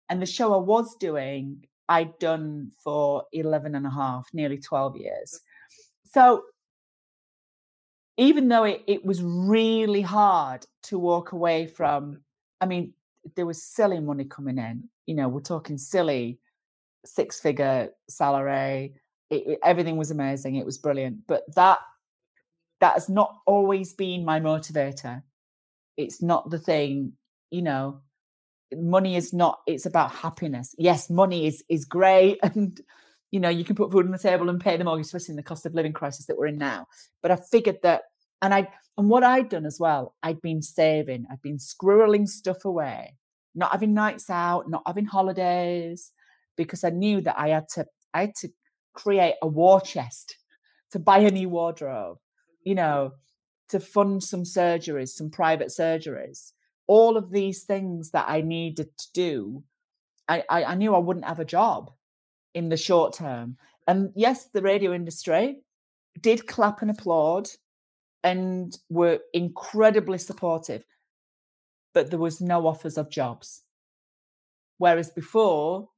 And 0.09 0.22
the 0.22 0.26
show 0.26 0.53
I 0.53 0.57
was 0.57 0.95
doing, 0.99 1.65
I'd 1.88 2.17
done 2.19 2.72
for 2.84 3.24
11 3.32 3.76
and 3.76 3.88
a 3.88 3.89
half, 3.89 4.28
nearly 4.34 4.57
12 4.57 4.97
years. 4.97 5.39
so 6.05 6.43
even 8.17 8.49
though 8.49 8.65
it, 8.65 8.84
it 8.88 9.05
was 9.05 9.24
really 9.24 10.01
hard 10.01 10.65
to 10.84 10.99
walk 10.99 11.32
away 11.32 11.65
from, 11.65 12.22
I 12.59 12.65
mean, 12.67 12.93
there 13.36 13.45
was 13.45 13.63
silly 13.63 13.99
money 13.99 14.26
coming 14.26 14.57
in. 14.57 14.89
You 15.06 15.16
know, 15.16 15.28
we're 15.28 15.41
talking 15.41 15.78
silly 15.78 16.39
six 17.06 17.39
figure 17.39 17.89
salary. 18.10 18.95
It, 19.30 19.47
it, 19.47 19.60
everything 19.64 19.97
was 19.97 20.12
amazing. 20.12 20.56
It 20.56 20.66
was 20.66 20.78
brilliant. 20.78 21.28
But 21.28 21.43
that 21.56 21.80
that 22.80 22.93
has 22.95 23.08
not 23.10 23.38
always 23.45 23.93
been 23.93 24.26
my 24.26 24.39
motivator. 24.39 25.24
It's 25.97 26.22
not 26.22 26.49
the 26.49 26.60
thing, 26.60 27.14
you 27.49 27.62
know. 27.62 28.02
Money 28.74 29.16
is 29.16 29.34
not. 29.34 29.60
It's 29.68 29.86
about 29.86 30.12
happiness. 30.12 30.74
Yes, 30.78 31.10
money 31.10 31.45
is 31.45 31.64
is 31.70 31.86
great, 31.86 32.39
and 32.43 32.80
you 33.30 33.39
know 33.39 33.49
you 33.49 33.64
can 33.64 33.76
put 33.76 33.91
food 33.91 34.06
on 34.06 34.12
the 34.12 34.18
table 34.18 34.49
and 34.49 34.62
pay 34.62 34.78
the 34.78 34.84
mortgage, 34.84 35.06
especially 35.06 35.34
in 35.34 35.38
the 35.38 35.43
cost 35.43 35.66
of 35.66 35.74
living 35.74 35.93
crisis 35.93 36.26
that 36.26 36.38
we're 36.38 36.47
in 36.47 36.58
now. 36.58 36.88
But 37.22 37.32
I 37.32 37.36
figured 37.36 37.80
that, 37.84 38.04
and 38.41 38.54
I 38.54 38.70
and 38.97 39.10
what 39.10 39.24
I'd 39.24 39.49
done 39.49 39.66
as 39.66 39.80
well, 39.80 40.16
I'd 40.24 40.41
been 40.41 40.62
saving. 40.62 41.26
I'd 41.30 41.41
been 41.41 41.58
squirreling 41.58 42.28
stuff 42.28 42.64
away, 42.66 43.18
not 43.56 43.72
having 43.72 43.93
nights 43.93 44.30
out, 44.30 44.70
not 44.70 44.84
having 44.86 45.06
holidays, 45.06 46.12
because 46.56 46.84
I 46.84 46.89
knew 46.89 47.22
that 47.22 47.38
I 47.38 47.49
had 47.49 47.68
to. 47.76 47.86
I 48.14 48.22
had 48.22 48.36
to 48.41 48.49
create 48.93 49.36
a 49.41 49.47
war 49.47 49.80
chest 49.80 50.38
to 50.91 50.99
buy 50.99 51.20
a 51.20 51.32
new 51.32 51.47
wardrobe 51.47 52.18
you 52.64 52.76
mm-hmm. 52.76 52.84
know, 52.84 53.12
to 53.70 53.80
fund 53.80 54.24
some 54.24 54.43
surgeries, 54.43 55.10
some 55.10 55.30
private 55.30 55.70
surgeries, 55.70 56.52
all 56.88 57.18
of 57.18 57.32
these 57.32 57.64
things 57.64 58.12
that 58.12 58.26
I 58.28 58.41
needed 58.41 58.89
to 58.97 59.08
do, 59.14 59.64
I, 60.28 60.43
I, 60.49 60.64
I 60.66 60.76
knew 60.76 60.93
I 60.93 60.99
wouldn't 60.99 61.26
have 61.26 61.39
a 61.39 61.45
job 61.45 61.91
in 62.54 62.70
the 62.70 62.78
short 62.78 63.14
term. 63.14 63.58
And 63.88 64.12
yes, 64.16 64.49
the 64.54 64.62
radio 64.62 64.93
industry 64.93 65.62
did 66.20 66.47
clap 66.47 66.82
and 66.82 66.91
applaud 66.91 67.49
and 68.24 68.78
were 68.89 69.20
incredibly 69.34 70.18
supportive, 70.18 70.86
but 71.94 72.10
there 72.10 72.20
was 72.20 72.42
no 72.42 72.68
offers 72.68 72.98
of 72.98 73.10
jobs. 73.10 73.64
Whereas 74.78 75.10
before, 75.10 75.89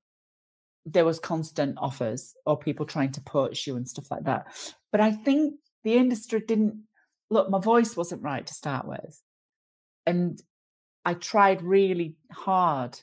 there 0.86 1.06
was 1.06 1.20
constant 1.20 1.78
offers 1.78 2.34
or 2.46 2.58
people 2.58 2.86
trying 2.86 3.12
to 3.14 3.22
poach 3.22 3.66
you 3.66 3.76
and 3.76 3.88
stuff 3.88 4.12
like 4.12 4.26
that. 4.26 4.48
But 4.92 5.02
I 5.02 5.12
think 5.12 5.56
the 5.84 5.94
industry 5.94 6.42
didn't 6.46 6.84
look, 7.30 7.50
my 7.50 7.60
voice 7.60 7.96
wasn't 7.96 8.24
right 8.24 8.46
to 8.46 8.54
start 8.54 8.88
with. 8.88 9.22
And 10.06 10.42
I 11.06 11.14
tried 11.14 11.62
really 11.62 12.16
hard 12.32 13.00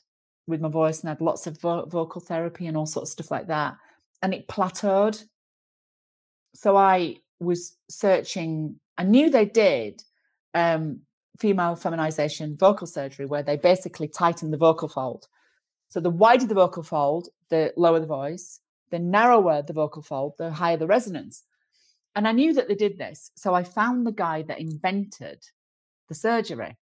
with 0.47 0.61
my 0.61 0.69
voice 0.69 1.01
and 1.01 1.09
had 1.09 1.21
lots 1.21 1.47
of 1.47 1.61
vo- 1.61 1.87
vocal 1.87 2.21
therapy 2.21 2.67
and 2.67 2.77
all 2.77 2.87
sorts 2.87 3.11
of 3.11 3.13
stuff 3.13 3.31
like 3.31 3.47
that. 3.49 3.77
And 4.23 4.35
it 4.35 4.49
plateaued. 4.49 5.25
So 6.55 6.77
I 6.77 7.17
was 7.39 7.77
searching, 7.89 8.81
I 8.99 9.05
knew 9.05 9.31
they 9.31 9.47
did 9.47 10.03
um, 10.55 11.01
female 11.41 11.75
feminization 11.75 12.57
vocal 12.57 12.87
surgery, 12.87 13.27
where 13.27 13.43
they 13.43 13.57
basically 13.57 14.09
tighten 14.09 14.51
the 14.51 14.57
vocal 14.57 14.89
fold. 14.89 15.27
So 15.89 15.99
the 15.99 16.11
wider 16.11 16.47
the 16.47 16.55
vocal 16.55 16.83
fold, 16.83 17.29
the 17.49 17.73
lower 17.77 17.99
the 17.99 18.07
voice, 18.07 18.61
the 18.91 18.99
narrower 18.99 19.63
the 19.63 19.73
vocal 19.73 20.03
fold, 20.03 20.35
the 20.39 20.51
higher 20.51 20.77
the 20.77 20.87
resonance. 20.87 21.45
And 22.15 22.29
I 22.29 22.33
knew 22.33 22.53
that 22.55 22.69
they 22.69 22.75
did 22.75 22.99
this. 22.99 23.31
So 23.35 23.55
I 23.55 23.65
found 23.65 24.07
the 24.07 24.13
guy 24.13 24.43
that 24.43 24.61
invented 24.61 25.45
the 26.09 26.15
surgery 26.15 26.77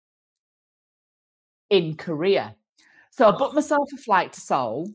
in 1.70 1.95
Korea. 1.95 2.56
So 3.12 3.28
I 3.28 3.38
booked 3.38 3.56
myself 3.56 3.89
a 3.93 3.97
flight 3.97 4.34
to 4.34 4.41
Seoul 4.41 4.89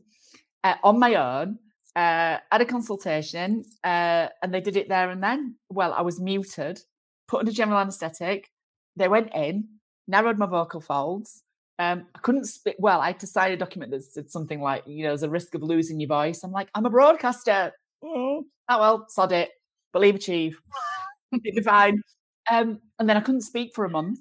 uh, 0.63 0.75
on 0.83 0.99
my 0.99 1.15
own, 1.15 1.59
uh, 1.95 2.37
a 2.51 2.65
consultation, 2.65 3.65
uh, 3.83 4.27
and 4.41 4.53
they 4.53 4.61
did 4.61 4.77
it 4.77 4.89
there 4.89 5.09
and 5.09 5.21
then. 5.23 5.55
Well, 5.69 5.93
I 5.93 6.01
was 6.01 6.19
muted, 6.19 6.81
put 7.27 7.39
under 7.39 7.51
general 7.51 7.79
anesthetic. 7.79 8.50
They 8.95 9.07
went 9.07 9.33
in, 9.33 9.67
narrowed 10.07 10.37
my 10.37 10.45
vocal 10.45 10.81
folds. 10.81 11.43
Um, 11.79 12.05
I 12.13 12.19
couldn't 12.19 12.45
speak. 12.45 12.75
Well, 12.77 13.01
I 13.01 13.07
had 13.07 13.19
to 13.21 13.27
sign 13.27 13.53
a 13.53 13.57
document 13.57 13.91
that 13.91 14.03
said 14.03 14.29
something 14.29 14.61
like, 14.61 14.83
you 14.85 15.03
know, 15.03 15.09
there's 15.09 15.23
a 15.23 15.29
risk 15.29 15.55
of 15.55 15.63
losing 15.63 15.99
your 15.99 16.09
voice. 16.09 16.43
I'm 16.43 16.51
like, 16.51 16.69
I'm 16.75 16.85
a 16.85 16.89
broadcaster. 16.89 17.71
Oh, 18.03 18.45
oh 18.69 18.79
well, 18.79 19.05
sod 19.09 19.31
it 19.31 19.51
believe 19.91 20.15
achieve 20.15 20.59
it'd 21.31 21.55
be 21.55 21.61
fine 21.61 22.01
um, 22.49 22.79
and 22.99 23.09
then 23.09 23.17
i 23.17 23.21
couldn't 23.21 23.41
speak 23.41 23.73
for 23.73 23.85
a 23.85 23.89
month 23.89 24.19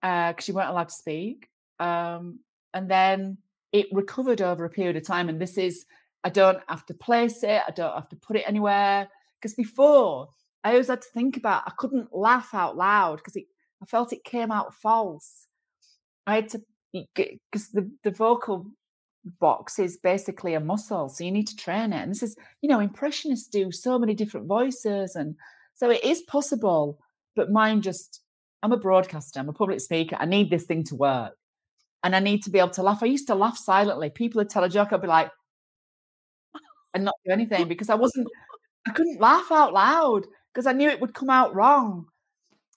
because 0.00 0.34
uh, 0.38 0.44
you 0.46 0.54
weren't 0.54 0.70
allowed 0.70 0.88
to 0.88 0.94
speak 0.94 1.48
um, 1.78 2.38
and 2.74 2.90
then 2.90 3.38
it 3.72 3.86
recovered 3.92 4.40
over 4.40 4.64
a 4.64 4.70
period 4.70 4.96
of 4.96 5.06
time 5.06 5.28
and 5.28 5.40
this 5.40 5.58
is 5.58 5.86
i 6.24 6.28
don't 6.28 6.60
have 6.68 6.84
to 6.86 6.94
place 6.94 7.42
it 7.42 7.62
i 7.66 7.70
don't 7.70 7.94
have 7.94 8.08
to 8.08 8.16
put 8.16 8.36
it 8.36 8.44
anywhere 8.46 9.08
because 9.40 9.54
before 9.54 10.28
i 10.64 10.70
always 10.70 10.88
had 10.88 11.02
to 11.02 11.08
think 11.14 11.36
about 11.36 11.62
i 11.66 11.72
couldn't 11.78 12.14
laugh 12.14 12.50
out 12.54 12.76
loud 12.76 13.16
because 13.16 13.36
i 13.82 13.86
felt 13.86 14.12
it 14.12 14.24
came 14.24 14.50
out 14.50 14.74
false. 14.74 15.46
I 16.26 16.36
had 16.36 16.48
to 16.50 16.60
because 16.92 17.68
the, 17.68 17.90
the 18.02 18.10
vocal 18.10 18.66
box 19.38 19.78
is 19.78 19.98
basically 19.98 20.54
a 20.54 20.60
muscle 20.60 21.08
so 21.08 21.22
you 21.22 21.30
need 21.30 21.46
to 21.46 21.56
train 21.56 21.92
it 21.92 22.02
and 22.02 22.10
this 22.10 22.22
is 22.22 22.36
you 22.62 22.68
know 22.68 22.80
impressionists 22.80 23.48
do 23.48 23.70
so 23.70 23.98
many 23.98 24.14
different 24.14 24.46
voices 24.46 25.14
and 25.14 25.36
so 25.74 25.90
it 25.90 26.02
is 26.02 26.22
possible 26.22 26.98
but 27.36 27.50
mine 27.50 27.82
just 27.82 28.22
i'm 28.62 28.72
a 28.72 28.78
broadcaster 28.78 29.38
i'm 29.38 29.48
a 29.48 29.52
public 29.52 29.78
speaker 29.80 30.16
i 30.18 30.24
need 30.24 30.50
this 30.50 30.64
thing 30.64 30.82
to 30.82 30.96
work 30.96 31.34
and 32.02 32.16
i 32.16 32.18
need 32.18 32.42
to 32.42 32.50
be 32.50 32.58
able 32.58 32.70
to 32.70 32.82
laugh. 32.82 33.02
I 33.02 33.06
used 33.06 33.26
to 33.26 33.34
laugh 33.34 33.58
silently. 33.58 34.08
People 34.08 34.38
would 34.38 34.48
tell 34.48 34.64
a 34.64 34.70
joke 34.70 34.92
i'd 34.92 35.02
be 35.02 35.06
like 35.06 35.30
and 36.94 37.04
not 37.04 37.14
do 37.24 37.32
anything 37.32 37.68
because 37.68 37.90
i 37.90 37.94
wasn't 37.94 38.26
i 38.88 38.92
couldn't 38.92 39.20
laugh 39.20 39.52
out 39.52 39.72
loud 39.72 40.26
because 40.52 40.66
i 40.66 40.72
knew 40.72 40.88
it 40.88 41.00
would 41.00 41.14
come 41.14 41.30
out 41.30 41.54
wrong 41.54 42.06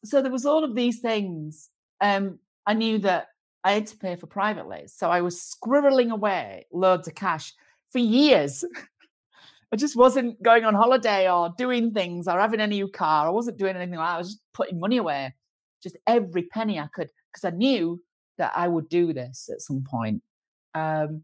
so 0.04 0.22
there 0.22 0.32
was 0.32 0.46
all 0.46 0.64
of 0.64 0.76
these 0.76 1.00
things 1.00 1.70
um 2.02 2.40
i 2.66 2.74
knew 2.74 2.98
that 2.98 3.28
I 3.64 3.72
had 3.74 3.88
to 3.88 3.98
pay 3.98 4.16
for 4.16 4.28
privately. 4.28 4.84
So 4.88 5.10
I 5.10 5.22
was 5.22 5.40
squirreling 5.40 6.12
away 6.12 6.66
loads 6.72 7.08
of 7.08 7.16
cash 7.16 7.54
for 7.92 8.00
years. 8.00 8.64
I 9.72 9.76
just 9.76 9.96
wasn't 9.96 10.42
going 10.44 10.66
on 10.66 10.76
holiday 10.76 11.32
or 11.32 11.54
doing 11.58 11.92
things 11.92 12.28
or 12.28 12.40
having 12.40 12.60
a 12.60 12.68
new 12.68 12.88
car. 12.88 13.26
I 13.26 13.32
wasn't 13.32 13.58
doing 13.58 13.76
anything 13.76 13.98
like 13.98 14.08
that. 14.08 14.16
I 14.16 14.18
was 14.18 14.34
just 14.34 14.42
putting 14.54 14.80
money 14.80 14.98
away, 14.98 15.34
just 15.82 15.98
every 16.06 16.44
penny 16.44 16.78
I 16.78 16.88
could, 16.94 17.10
because 17.32 17.46
I 17.46 17.56
knew 17.56 18.00
that 18.38 18.52
I 18.56 18.68
would 18.68 18.90
do 18.90 19.14
this 19.14 19.50
at 19.52 19.62
some 19.62 19.84
point. 19.84 20.22
Um, 20.76 21.24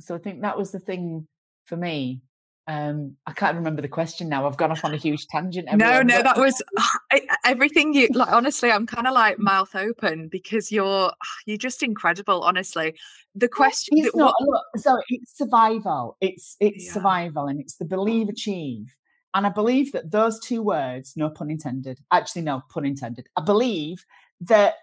so 0.00 0.14
I 0.14 0.18
think 0.18 0.42
that 0.42 0.58
was 0.58 0.70
the 0.70 0.80
thing 0.80 1.26
for 1.64 1.76
me. 1.76 2.20
Um, 2.68 3.16
I 3.26 3.32
can't 3.32 3.56
remember 3.56 3.80
the 3.80 3.88
question 3.88 4.28
now. 4.28 4.46
I've 4.46 4.58
gone 4.58 4.70
off 4.70 4.84
on 4.84 4.92
a 4.92 4.98
huge 4.98 5.26
tangent. 5.28 5.68
Everyone. 5.68 6.06
No, 6.06 6.16
no, 6.16 6.22
that 6.22 6.36
was 6.36 6.62
everything 7.44 7.94
you 7.94 8.08
like. 8.12 8.30
Honestly, 8.30 8.70
I'm 8.70 8.86
kind 8.86 9.06
of 9.06 9.14
like 9.14 9.38
mouth 9.38 9.74
open 9.74 10.28
because 10.28 10.70
you're 10.70 11.10
you're 11.46 11.56
just 11.56 11.82
incredible. 11.82 12.42
Honestly, 12.42 12.94
the 13.34 13.48
question. 13.48 13.96
It's 13.96 14.14
not. 14.14 14.34
Look, 14.42 14.64
so 14.76 15.00
it's 15.08 15.38
survival. 15.38 16.18
It's 16.20 16.56
it's 16.60 16.84
yeah. 16.86 16.92
survival, 16.92 17.46
and 17.46 17.58
it's 17.58 17.76
the 17.76 17.86
believe 17.86 18.28
achieve. 18.28 18.94
And 19.32 19.46
I 19.46 19.50
believe 19.50 19.92
that 19.92 20.10
those 20.10 20.38
two 20.38 20.62
words, 20.62 21.14
no 21.16 21.30
pun 21.30 21.50
intended, 21.50 22.00
actually 22.12 22.42
no 22.42 22.62
pun 22.68 22.84
intended. 22.84 23.28
I 23.34 23.40
believe 23.40 24.04
that 24.42 24.74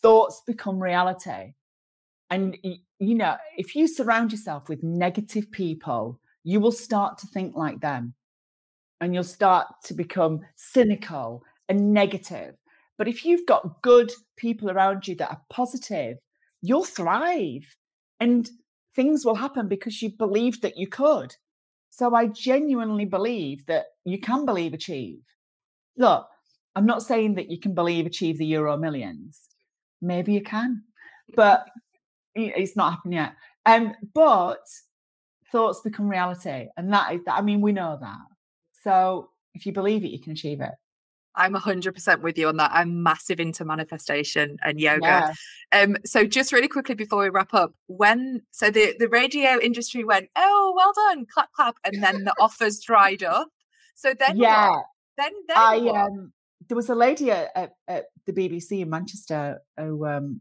thoughts 0.00 0.42
become 0.46 0.82
reality, 0.82 1.52
and 2.30 2.56
you 2.62 3.14
know 3.14 3.36
if 3.58 3.76
you 3.76 3.86
surround 3.86 4.32
yourself 4.32 4.70
with 4.70 4.82
negative 4.82 5.50
people 5.50 6.18
you 6.44 6.60
will 6.60 6.72
start 6.72 7.18
to 7.18 7.26
think 7.28 7.54
like 7.56 7.80
them 7.80 8.14
and 9.00 9.14
you'll 9.14 9.24
start 9.24 9.66
to 9.84 9.94
become 9.94 10.40
cynical 10.56 11.42
and 11.68 11.92
negative. 11.92 12.54
But 12.98 13.08
if 13.08 13.24
you've 13.24 13.46
got 13.46 13.82
good 13.82 14.12
people 14.36 14.70
around 14.70 15.08
you 15.08 15.14
that 15.16 15.30
are 15.30 15.42
positive, 15.50 16.18
you'll 16.60 16.84
thrive 16.84 17.76
and 18.20 18.48
things 18.94 19.24
will 19.24 19.36
happen 19.36 19.68
because 19.68 20.02
you 20.02 20.10
believed 20.10 20.62
that 20.62 20.76
you 20.76 20.86
could. 20.86 21.34
So 21.90 22.14
I 22.14 22.26
genuinely 22.26 23.04
believe 23.04 23.66
that 23.66 23.86
you 24.04 24.20
can 24.20 24.44
believe 24.44 24.74
achieve. 24.74 25.20
Look, 25.96 26.26
I'm 26.76 26.86
not 26.86 27.02
saying 27.02 27.34
that 27.34 27.50
you 27.50 27.58
can 27.58 27.74
believe 27.74 28.06
achieve 28.06 28.38
the 28.38 28.46
Euro 28.46 28.76
millions. 28.76 29.48
Maybe 30.00 30.32
you 30.32 30.42
can, 30.42 30.82
but 31.34 31.66
it's 32.34 32.76
not 32.76 32.92
happened 32.92 33.14
yet. 33.14 33.32
Um, 33.66 33.94
but 34.14 34.60
thoughts 35.52 35.80
become 35.80 36.08
reality. 36.08 36.68
And 36.76 36.92
that 36.92 37.14
is 37.14 37.24
that. 37.24 37.36
I 37.36 37.42
mean, 37.42 37.60
we 37.60 37.72
know 37.72 37.98
that. 38.00 38.18
So 38.82 39.30
if 39.54 39.66
you 39.66 39.72
believe 39.72 40.04
it, 40.04 40.08
you 40.08 40.20
can 40.20 40.32
achieve 40.32 40.60
it. 40.60 40.72
I'm 41.36 41.54
100% 41.54 42.22
with 42.22 42.36
you 42.38 42.48
on 42.48 42.56
that. 42.56 42.70
I'm 42.74 43.02
massive 43.02 43.38
into 43.38 43.64
manifestation 43.64 44.58
and 44.62 44.80
yoga. 44.80 45.34
Yeah. 45.72 45.80
Um, 45.80 45.96
so 46.04 46.26
just 46.26 46.52
really 46.52 46.68
quickly 46.68 46.94
before 46.94 47.22
we 47.22 47.28
wrap 47.28 47.54
up, 47.54 47.72
when 47.86 48.42
so 48.50 48.70
the 48.70 48.94
the 48.98 49.08
radio 49.08 49.58
industry 49.60 50.02
went, 50.02 50.28
oh, 50.34 50.74
well 50.76 50.92
done, 50.92 51.26
clap 51.32 51.52
clap, 51.52 51.76
and 51.84 52.02
then 52.02 52.24
the 52.24 52.34
offers 52.40 52.80
dried 52.80 53.22
up. 53.22 53.48
So 53.94 54.12
then 54.12 54.36
yeah, 54.36 54.70
what? 54.70 54.84
then 55.16 55.32
then 55.46 55.56
I 55.56 55.78
what? 55.78 55.94
um 55.94 56.32
there 56.68 56.76
was 56.76 56.88
a 56.88 56.94
lady 56.94 57.30
at, 57.30 57.50
at, 57.54 57.72
at, 57.88 58.04
the 58.26 58.32
BBC 58.32 58.80
in 58.80 58.90
Manchester 58.90 59.60
who 59.76 60.06
um 60.06 60.40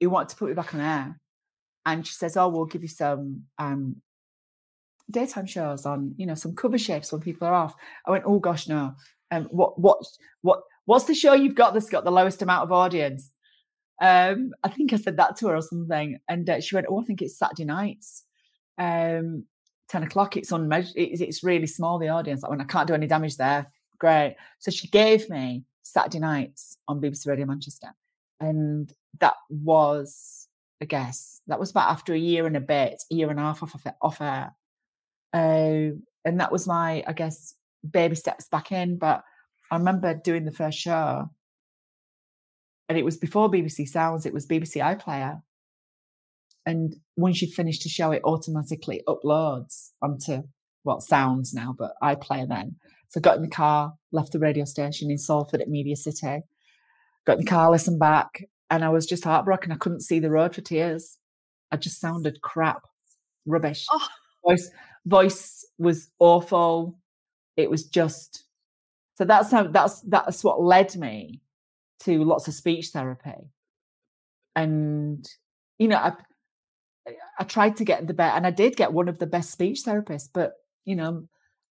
who 0.00 0.10
wanted 0.10 0.30
to 0.30 0.36
put 0.36 0.48
me 0.48 0.54
back 0.54 0.74
on 0.74 0.80
air, 0.80 1.20
and 1.84 2.06
she 2.06 2.14
says, 2.14 2.36
oh, 2.38 2.48
we'll 2.48 2.64
give 2.64 2.82
you 2.82 2.88
some 2.88 3.44
um 3.58 3.96
daytime 5.10 5.46
shows 5.46 5.86
on, 5.86 6.14
you 6.16 6.26
know, 6.26 6.34
some 6.34 6.54
cover 6.54 6.78
shifts 6.78 7.12
when 7.12 7.20
people 7.20 7.46
are 7.46 7.54
off. 7.54 7.74
I 8.06 8.10
went, 8.10 8.24
oh 8.26 8.38
gosh, 8.38 8.68
no. 8.68 8.94
Um, 9.30 9.44
what 9.50 9.78
what 9.78 9.98
what 10.42 10.62
what's 10.86 11.04
the 11.04 11.14
show 11.14 11.34
you've 11.34 11.54
got 11.54 11.74
that's 11.74 11.88
got 11.88 12.04
the 12.04 12.10
lowest 12.10 12.42
amount 12.42 12.64
of 12.64 12.72
audience? 12.72 13.30
Um, 14.00 14.52
I 14.64 14.70
think 14.70 14.92
I 14.92 14.96
said 14.96 15.18
that 15.18 15.36
to 15.36 15.48
her 15.48 15.56
or 15.56 15.62
something, 15.62 16.18
and 16.28 16.48
uh, 16.48 16.60
she 16.60 16.74
went, 16.74 16.86
"Oh, 16.88 17.00
I 17.00 17.04
think 17.04 17.22
it's 17.22 17.38
Saturday 17.38 17.64
nights, 17.64 18.24
um, 18.78 19.44
ten 19.88 20.02
o'clock. 20.02 20.36
It's 20.36 20.52
unmeasured. 20.52 20.94
It's, 20.96 21.20
it's 21.20 21.44
really 21.44 21.66
small 21.66 21.98
the 21.98 22.08
audience. 22.08 22.42
I 22.42 22.48
went, 22.48 22.62
I 22.62 22.64
can't 22.64 22.88
do 22.88 22.94
any 22.94 23.06
damage 23.06 23.36
there. 23.36 23.70
Great. 23.98 24.36
So 24.58 24.70
she 24.70 24.88
gave 24.88 25.28
me 25.28 25.64
Saturday 25.82 26.18
nights 26.18 26.78
on 26.88 27.00
BBC 27.00 27.26
Radio 27.28 27.46
Manchester, 27.46 27.88
and 28.40 28.92
that 29.20 29.34
was, 29.50 30.48
I 30.80 30.86
guess, 30.86 31.42
that 31.46 31.60
was 31.60 31.70
about 31.70 31.90
after 31.90 32.14
a 32.14 32.18
year 32.18 32.46
and 32.46 32.56
a 32.56 32.60
bit, 32.60 33.02
a 33.12 33.14
year 33.14 33.30
and 33.30 33.38
a 33.38 33.42
half 33.42 33.62
off 33.62 33.74
of, 33.74 33.86
off 34.00 34.20
air, 34.22 34.52
uh, 35.32 35.96
and 36.24 36.40
that 36.40 36.52
was 36.52 36.66
my, 36.66 37.02
I 37.06 37.12
guess, 37.12 37.54
baby 37.88 38.14
steps 38.14 38.48
back 38.48 38.72
in. 38.72 38.98
But 38.98 39.22
I 39.70 39.76
remember 39.76 40.14
doing 40.14 40.44
the 40.44 40.52
first 40.52 40.78
show 40.78 41.30
and 42.90 42.98
it 42.98 43.04
was 43.04 43.16
before 43.16 43.48
BBC 43.48 43.86
Sounds, 43.86 44.26
it 44.26 44.34
was 44.34 44.48
BBC 44.48 44.82
iPlayer. 44.82 45.40
And 46.66 46.96
once 47.16 47.40
you 47.40 47.46
finish 47.46 47.78
the 47.78 47.88
show, 47.88 48.10
it 48.10 48.22
automatically 48.24 49.00
uploads 49.06 49.90
onto 50.02 50.42
well, 50.82 51.00
Sounds 51.00 51.54
now, 51.54 51.72
but 51.78 51.92
iPlayer 52.02 52.48
then. 52.48 52.74
So 53.08 53.20
I 53.20 53.22
got 53.22 53.36
in 53.36 53.42
the 53.42 53.48
car, 53.48 53.94
left 54.10 54.32
the 54.32 54.40
radio 54.40 54.64
station 54.64 55.08
in 55.08 55.18
Salford 55.18 55.60
at 55.60 55.68
Media 55.68 55.94
City, 55.94 56.40
got 57.26 57.38
in 57.38 57.44
the 57.44 57.50
car, 57.50 57.70
listened 57.70 58.00
back, 58.00 58.42
and 58.70 58.84
I 58.84 58.88
was 58.88 59.06
just 59.06 59.22
heartbroken. 59.22 59.70
I 59.70 59.76
couldn't 59.76 60.00
see 60.00 60.18
the 60.18 60.30
road 60.30 60.52
for 60.52 60.60
tears. 60.60 61.16
I 61.70 61.76
just 61.76 62.00
sounded 62.00 62.40
crap, 62.40 62.82
rubbish. 63.46 63.86
Oh. 63.92 64.08
Voice 64.44 64.68
voice 65.06 65.66
was 65.78 66.08
awful. 66.18 66.98
It 67.56 67.70
was 67.70 67.84
just 67.84 68.44
so 69.16 69.24
that's 69.24 69.50
how 69.50 69.64
that's 69.64 70.00
that's 70.00 70.42
what 70.42 70.62
led 70.62 70.96
me 70.96 71.40
to 72.00 72.24
lots 72.24 72.48
of 72.48 72.54
speech 72.54 72.88
therapy. 72.88 73.52
And, 74.56 75.28
you 75.78 75.88
know, 75.88 75.96
I, 75.96 76.12
I 77.38 77.44
tried 77.44 77.76
to 77.76 77.84
get 77.84 78.06
the 78.06 78.14
best, 78.14 78.36
and 78.36 78.46
I 78.46 78.50
did 78.50 78.76
get 78.76 78.92
one 78.92 79.08
of 79.08 79.18
the 79.18 79.26
best 79.26 79.50
speech 79.50 79.80
therapists, 79.86 80.28
but, 80.32 80.54
you 80.84 80.96
know, 80.96 81.24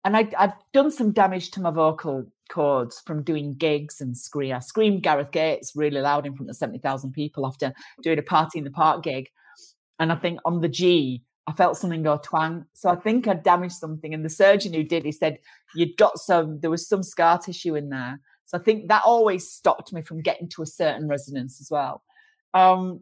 and 0.04 0.16
I, 0.16 0.30
I've 0.38 0.52
done 0.72 0.90
some 0.90 1.12
damage 1.12 1.50
to 1.52 1.60
my 1.60 1.70
vocal 1.70 2.24
cords 2.50 3.02
from 3.04 3.24
doing 3.24 3.54
gigs 3.54 4.00
and 4.00 4.16
scream. 4.16 4.54
I 4.54 4.60
screamed 4.60 5.02
Gareth 5.02 5.32
Gates 5.32 5.72
really 5.74 6.00
loud 6.00 6.24
in 6.24 6.34
front 6.34 6.50
of 6.50 6.56
70,000 6.56 7.12
people 7.12 7.46
after 7.46 7.72
doing 8.02 8.18
a 8.18 8.22
party 8.22 8.58
in 8.58 8.64
the 8.64 8.70
park 8.70 9.02
gig. 9.02 9.28
And 9.98 10.12
I 10.12 10.14
think 10.14 10.38
on 10.44 10.60
the 10.60 10.68
G, 10.68 11.24
I 11.48 11.52
felt 11.52 11.78
something 11.78 12.02
go 12.02 12.20
twang. 12.22 12.66
So 12.74 12.90
I 12.90 12.94
think 12.94 13.26
I 13.26 13.32
damaged 13.32 13.76
something. 13.76 14.12
And 14.12 14.22
the 14.22 14.28
surgeon 14.28 14.74
who 14.74 14.84
did, 14.84 15.04
he 15.04 15.12
said, 15.12 15.38
You'd 15.74 15.96
got 15.96 16.18
some, 16.18 16.60
there 16.60 16.70
was 16.70 16.86
some 16.86 17.02
scar 17.02 17.38
tissue 17.38 17.74
in 17.74 17.88
there. 17.88 18.20
So 18.44 18.58
I 18.58 18.62
think 18.62 18.88
that 18.88 19.02
always 19.04 19.50
stopped 19.50 19.92
me 19.92 20.02
from 20.02 20.20
getting 20.20 20.48
to 20.50 20.62
a 20.62 20.66
certain 20.66 21.08
resonance 21.08 21.58
as 21.58 21.70
well. 21.70 22.02
Um, 22.52 23.00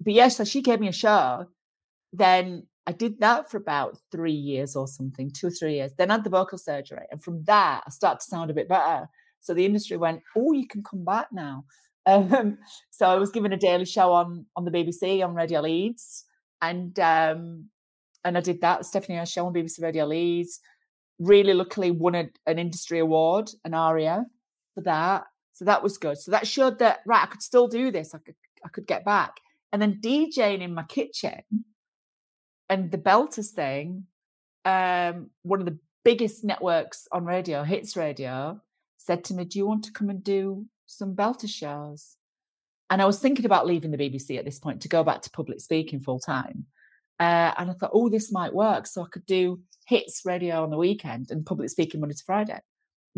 but 0.00 0.12
yes, 0.12 0.36
so 0.36 0.44
she 0.44 0.62
gave 0.62 0.78
me 0.78 0.86
a 0.86 0.92
show. 0.92 1.46
Then 2.12 2.68
I 2.86 2.92
did 2.92 3.18
that 3.18 3.50
for 3.50 3.56
about 3.56 3.98
three 4.12 4.32
years 4.32 4.76
or 4.76 4.86
something, 4.86 5.32
two 5.32 5.48
or 5.48 5.50
three 5.50 5.74
years. 5.74 5.90
Then 5.98 6.10
I 6.12 6.14
had 6.14 6.24
the 6.24 6.30
vocal 6.30 6.58
surgery. 6.58 7.04
And 7.10 7.22
from 7.22 7.42
that, 7.44 7.82
I 7.84 7.90
started 7.90 8.20
to 8.20 8.26
sound 8.26 8.50
a 8.50 8.54
bit 8.54 8.68
better. 8.68 9.08
So 9.40 9.54
the 9.54 9.66
industry 9.66 9.96
went, 9.96 10.22
oh, 10.36 10.52
you 10.52 10.68
can 10.68 10.84
come 10.84 11.04
back 11.04 11.28
now. 11.32 11.64
Um, 12.06 12.56
so 12.88 13.04
I 13.04 13.16
was 13.16 13.30
given 13.30 13.52
a 13.52 13.58
daily 13.58 13.84
show 13.84 14.12
on 14.12 14.46
on 14.56 14.64
the 14.64 14.70
BBC 14.70 15.22
on 15.22 15.34
Radio 15.34 15.60
Leeds, 15.60 16.24
and 16.62 16.98
um, 16.98 17.68
and 18.24 18.36
I 18.36 18.40
did 18.40 18.60
that. 18.60 18.86
Stephanie 18.86 19.24
show 19.26 19.46
on 19.46 19.54
BBC 19.54 19.82
Radio 19.82 20.06
Leeds. 20.06 20.60
Really, 21.18 21.54
luckily, 21.54 21.90
won 21.90 22.14
a, 22.14 22.28
an 22.46 22.58
industry 22.58 22.98
award, 22.98 23.50
an 23.64 23.74
ARIA, 23.74 24.26
for 24.74 24.82
that. 24.82 25.24
So 25.52 25.64
that 25.64 25.82
was 25.82 25.98
good. 25.98 26.18
So 26.18 26.30
that 26.30 26.46
showed 26.46 26.78
that 26.78 27.00
right, 27.06 27.24
I 27.24 27.26
could 27.26 27.42
still 27.42 27.66
do 27.66 27.90
this. 27.90 28.14
I 28.14 28.18
could 28.18 28.36
I 28.64 28.68
could 28.68 28.86
get 28.86 29.04
back. 29.04 29.38
And 29.72 29.82
then 29.82 30.00
DJing 30.02 30.62
in 30.62 30.74
my 30.74 30.84
kitchen 30.84 31.42
and 32.68 32.90
the 32.90 32.98
Belters 32.98 33.50
thing, 33.50 34.04
um, 34.64 35.30
one 35.42 35.60
of 35.60 35.66
the 35.66 35.78
biggest 36.04 36.44
networks 36.44 37.08
on 37.12 37.24
radio, 37.24 37.64
Hits 37.64 37.96
Radio, 37.96 38.60
said 38.96 39.24
to 39.24 39.34
me, 39.34 39.44
Do 39.44 39.58
you 39.58 39.66
want 39.66 39.84
to 39.84 39.92
come 39.92 40.10
and 40.10 40.22
do 40.22 40.66
some 40.86 41.14
Belter 41.14 41.48
shows? 41.48 42.16
And 42.90 43.02
I 43.02 43.06
was 43.06 43.18
thinking 43.18 43.44
about 43.44 43.66
leaving 43.66 43.90
the 43.90 43.98
BBC 43.98 44.38
at 44.38 44.44
this 44.44 44.58
point 44.58 44.82
to 44.82 44.88
go 44.88 45.04
back 45.04 45.22
to 45.22 45.30
public 45.30 45.60
speaking 45.60 46.00
full 46.00 46.18
time. 46.18 46.66
Uh, 47.20 47.52
and 47.58 47.70
I 47.70 47.74
thought, 47.74 47.90
oh, 47.92 48.08
this 48.08 48.30
might 48.32 48.54
work. 48.54 48.86
So 48.86 49.02
I 49.02 49.06
could 49.10 49.26
do 49.26 49.60
hits 49.86 50.22
radio 50.24 50.62
on 50.62 50.70
the 50.70 50.76
weekend 50.76 51.30
and 51.30 51.44
public 51.44 51.70
speaking 51.70 52.00
Monday 52.00 52.14
to 52.14 52.24
Friday 52.24 52.60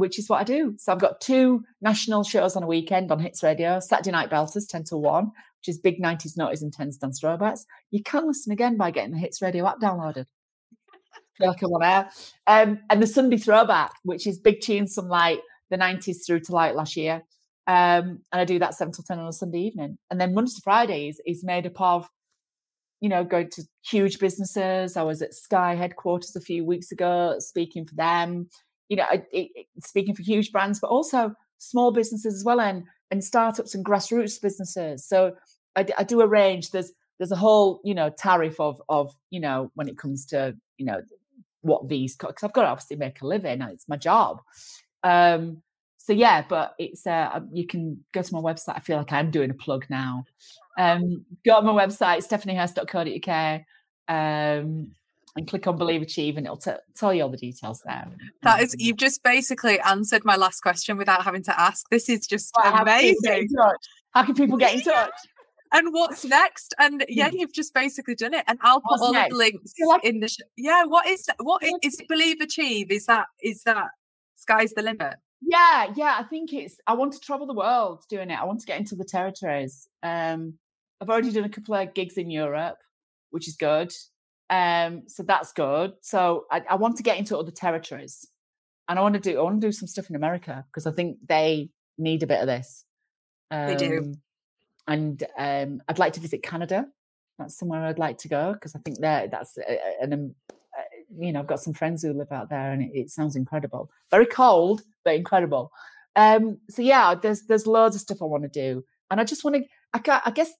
which 0.00 0.18
is 0.18 0.28
what 0.28 0.40
I 0.40 0.44
do. 0.44 0.74
So 0.78 0.92
I've 0.92 0.98
got 0.98 1.20
two 1.20 1.62
national 1.80 2.24
shows 2.24 2.56
on 2.56 2.62
a 2.62 2.66
weekend 2.66 3.12
on 3.12 3.20
Hits 3.20 3.42
Radio, 3.42 3.80
Saturday 3.80 4.10
Night 4.10 4.30
Belters, 4.30 4.66
10 4.68 4.84
to 4.84 4.96
1, 4.96 5.24
which 5.24 5.68
is 5.68 5.78
Big 5.78 6.02
90s 6.02 6.36
Noughties 6.36 6.62
and 6.62 6.74
10s 6.74 6.98
Dance 6.98 7.20
throwbacks. 7.20 7.66
You 7.90 8.02
can 8.02 8.26
listen 8.26 8.50
again 8.52 8.76
by 8.76 8.90
getting 8.90 9.12
the 9.12 9.18
Hits 9.18 9.42
Radio 9.42 9.66
app 9.68 9.78
downloaded. 9.78 10.26
feel 11.38 11.48
like 11.48 11.62
on 11.62 11.82
air. 11.82 12.10
Um, 12.46 12.80
and 12.88 13.02
the 13.02 13.06
Sunday 13.06 13.36
Throwback, 13.36 13.92
which 14.02 14.26
is 14.26 14.38
Big 14.38 14.60
Tunes 14.60 14.94
from 14.94 15.08
like 15.08 15.40
the 15.70 15.76
90s 15.76 16.26
through 16.26 16.40
to 16.40 16.52
like 16.52 16.74
last 16.74 16.96
year. 16.96 17.22
Um, 17.66 18.20
and 18.32 18.40
I 18.40 18.44
do 18.44 18.58
that 18.58 18.74
7 18.74 18.92
till 18.92 19.04
10 19.04 19.18
on 19.18 19.28
a 19.28 19.32
Sunday 19.32 19.60
evening. 19.60 19.98
And 20.10 20.20
then 20.20 20.34
Monday 20.34 20.50
to 20.54 20.62
Fridays 20.62 21.20
is 21.26 21.44
made 21.44 21.66
up 21.66 21.80
of, 21.80 22.08
you 23.00 23.08
know, 23.08 23.24
going 23.24 23.50
to 23.50 23.62
huge 23.82 24.18
businesses. 24.18 24.96
I 24.96 25.02
was 25.02 25.22
at 25.22 25.34
Sky 25.34 25.74
headquarters 25.74 26.36
a 26.36 26.40
few 26.40 26.64
weeks 26.64 26.92
ago 26.92 27.36
speaking 27.38 27.86
for 27.86 27.94
them 27.94 28.48
you 28.90 28.96
know, 28.96 29.06
speaking 29.82 30.14
for 30.14 30.22
huge 30.22 30.52
brands, 30.52 30.80
but 30.80 30.90
also 30.90 31.32
small 31.58 31.92
businesses 31.92 32.34
as 32.34 32.44
well, 32.44 32.60
and 32.60 32.84
and 33.10 33.24
startups 33.24 33.74
and 33.74 33.84
grassroots 33.84 34.42
businesses. 34.42 35.06
So 35.06 35.36
I, 35.76 35.86
I 35.96 36.02
do 36.02 36.20
a 36.20 36.26
range. 36.26 36.72
There's 36.72 36.92
there's 37.18 37.32
a 37.32 37.36
whole 37.36 37.80
you 37.84 37.94
know 37.94 38.10
tariff 38.10 38.58
of 38.60 38.82
of 38.88 39.14
you 39.30 39.40
know 39.40 39.70
when 39.74 39.88
it 39.88 39.96
comes 39.96 40.26
to 40.26 40.56
you 40.76 40.84
know 40.84 41.00
what 41.62 41.88
these 41.88 42.16
because 42.16 42.34
I've 42.42 42.52
got 42.52 42.62
to 42.62 42.68
obviously 42.68 42.96
make 42.96 43.22
a 43.22 43.26
living. 43.26 43.62
And 43.62 43.70
it's 43.70 43.88
my 43.88 43.96
job. 43.96 44.40
Um, 45.04 45.62
so 46.10 46.14
yeah, 46.14 46.42
but 46.48 46.74
it's 46.76 47.06
uh, 47.06 47.38
you 47.52 47.68
can 47.68 48.04
go 48.10 48.20
to 48.20 48.34
my 48.34 48.40
website. 48.40 48.74
I 48.74 48.80
feel 48.80 48.96
like 48.96 49.12
I'm 49.12 49.30
doing 49.30 49.48
a 49.48 49.54
plug 49.54 49.86
now. 49.88 50.24
Um, 50.76 51.24
go 51.46 51.54
on 51.54 51.64
my 51.64 51.86
website, 51.86 52.26
stephaniehirst.co.uk. 52.26 53.62
Um, 54.08 54.90
and 55.36 55.46
click 55.46 55.68
on 55.68 55.78
believe 55.78 56.02
achieve 56.02 56.36
and 56.36 56.46
it'll 56.46 56.56
t- 56.56 56.72
tell 56.96 57.14
you 57.14 57.22
all 57.22 57.28
the 57.28 57.36
details 57.36 57.80
there 57.84 58.04
that 58.42 58.60
is 58.60 58.74
you've 58.80 58.96
just 58.96 59.22
basically 59.22 59.78
answered 59.82 60.24
my 60.24 60.34
last 60.34 60.60
question 60.60 60.96
without 60.96 61.22
having 61.22 61.44
to 61.44 61.60
ask 61.60 61.88
this 61.88 62.08
is 62.08 62.26
just 62.26 62.52
well, 62.56 62.82
amazing 62.82 63.46
how 64.10 64.24
can 64.24 64.34
people 64.34 64.58
get 64.58 64.74
in 64.74 64.80
touch 64.80 65.12
and 65.70 65.92
what's 65.92 66.24
next 66.24 66.74
and 66.80 67.04
yeah 67.08 67.30
hmm. 67.30 67.36
you've 67.36 67.52
just 67.52 67.72
basically 67.72 68.16
done 68.16 68.34
it 68.34 68.42
and 68.48 68.58
i'll 68.62 68.80
put 68.80 68.90
what's 68.90 69.02
all 69.02 69.12
next? 69.12 69.30
the 69.30 69.36
links 69.38 69.72
like- 69.86 70.04
in 70.04 70.18
the 70.18 70.26
sh- 70.26 70.40
yeah 70.56 70.84
what 70.84 71.06
is 71.06 71.30
what 71.38 71.62
is, 71.62 71.74
is 71.84 72.00
it 72.00 72.08
believe 72.08 72.40
achieve 72.40 72.90
is 72.90 73.06
that 73.06 73.26
is 73.40 73.62
that 73.62 73.86
sky's 74.34 74.72
the 74.72 74.82
limit 74.82 75.14
yeah 75.42 75.92
yeah 75.96 76.16
i 76.18 76.22
think 76.22 76.52
it's 76.52 76.76
i 76.86 76.92
want 76.92 77.12
to 77.12 77.20
travel 77.20 77.46
the 77.46 77.54
world 77.54 78.04
doing 78.08 78.30
it 78.30 78.38
i 78.38 78.44
want 78.44 78.60
to 78.60 78.66
get 78.66 78.78
into 78.78 78.94
the 78.94 79.04
territories 79.04 79.88
um 80.02 80.54
i've 81.00 81.08
already 81.08 81.32
done 81.32 81.44
a 81.44 81.48
couple 81.48 81.74
of 81.74 81.94
gigs 81.94 82.16
in 82.18 82.30
europe 82.30 82.78
which 83.30 83.48
is 83.48 83.56
good 83.56 83.92
um, 84.50 85.04
so 85.06 85.22
that's 85.22 85.52
good. 85.52 85.92
So 86.02 86.46
I, 86.50 86.62
I, 86.68 86.74
want 86.74 86.96
to 86.96 87.04
get 87.04 87.18
into 87.18 87.38
other 87.38 87.52
territories, 87.52 88.26
and 88.88 88.98
I 88.98 89.02
want 89.02 89.14
to 89.14 89.20
do 89.20 89.38
I 89.38 89.42
want 89.42 89.60
to 89.60 89.66
do 89.66 89.72
some 89.72 89.86
stuff 89.86 90.10
in 90.10 90.16
America 90.16 90.64
because 90.68 90.86
I 90.88 90.90
think 90.90 91.18
they 91.26 91.70
need 91.96 92.24
a 92.24 92.26
bit 92.26 92.40
of 92.40 92.48
this. 92.48 92.84
Um, 93.52 93.66
they 93.68 93.76
do. 93.76 93.98
Um, 93.98 94.14
and 94.88 95.22
um, 95.38 95.82
I'd 95.88 96.00
like 96.00 96.14
to 96.14 96.20
visit 96.20 96.42
Canada. 96.42 96.86
That's 97.38 97.56
somewhere 97.56 97.86
I'd 97.86 98.00
like 98.00 98.18
to 98.18 98.28
go 98.28 98.52
because 98.52 98.74
I 98.74 98.80
think 98.80 98.98
that 99.00 99.30
that's 99.30 99.56
an 100.02 100.12
um, 100.12 100.34
uh, 100.49 100.49
you 101.18 101.32
know 101.32 101.40
I've 101.40 101.46
got 101.46 101.60
some 101.60 101.74
friends 101.74 102.02
who 102.02 102.12
live 102.12 102.32
out 102.32 102.50
there, 102.50 102.72
and 102.72 102.82
it, 102.82 102.90
it 102.92 103.10
sounds 103.10 103.36
incredible. 103.36 103.90
Very 104.10 104.26
cold, 104.26 104.82
but 105.04 105.14
incredible. 105.14 105.72
Um, 106.16 106.58
so 106.68 106.82
yeah, 106.82 107.14
there's 107.14 107.42
there's 107.42 107.66
loads 107.66 107.96
of 107.96 108.02
stuff 108.02 108.22
I 108.22 108.26
want 108.26 108.44
to 108.44 108.48
do, 108.48 108.84
and 109.10 109.20
I 109.20 109.24
just 109.24 109.44
want 109.44 109.56
to 109.56 109.64
I, 109.92 110.20
I 110.26 110.30
guess 110.30 110.50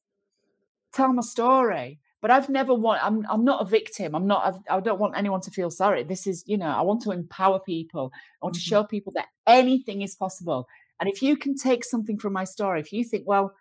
tell 0.93 1.13
my 1.13 1.23
story 1.23 2.01
but 2.21 2.31
I've 2.31 2.49
never 2.49 2.75
want. 2.75 3.03
I'm 3.03 3.27
I'm 3.31 3.45
not 3.45 3.63
a 3.63 3.65
victim. 3.65 4.15
I'm 4.15 4.27
not. 4.27 4.47
I've, 4.47 4.61
I 4.69 4.81
do 4.81 4.91
not 4.91 4.99
want 4.99 5.17
anyone 5.17 5.41
to 5.43 5.51
feel 5.51 5.71
sorry. 5.71 6.05
This 6.05 6.27
is, 6.27 6.45
you 6.47 6.59
know, 6.59 6.67
I 6.67 6.83
want 6.83 7.03
to 7.03 7.13
empower 7.13 7.59
people. 7.61 8.13
I 8.15 8.45
want 8.45 8.55
mm-hmm. 8.55 8.61
to 8.61 8.61
show 8.61 8.85
people 8.85 9.13
that 9.17 9.29
anything 9.47 10.03
is 10.03 10.15
possible. 10.15 10.67
And 11.01 11.09
if 11.09 11.23
you 11.23 11.37
can 11.37 11.57
take 11.57 11.83
something 11.83 12.19
from 12.19 12.35
my 12.35 12.45
story, 12.45 12.81
if 12.81 12.93
you 12.93 13.05
think, 13.05 13.27
well, 13.27 13.55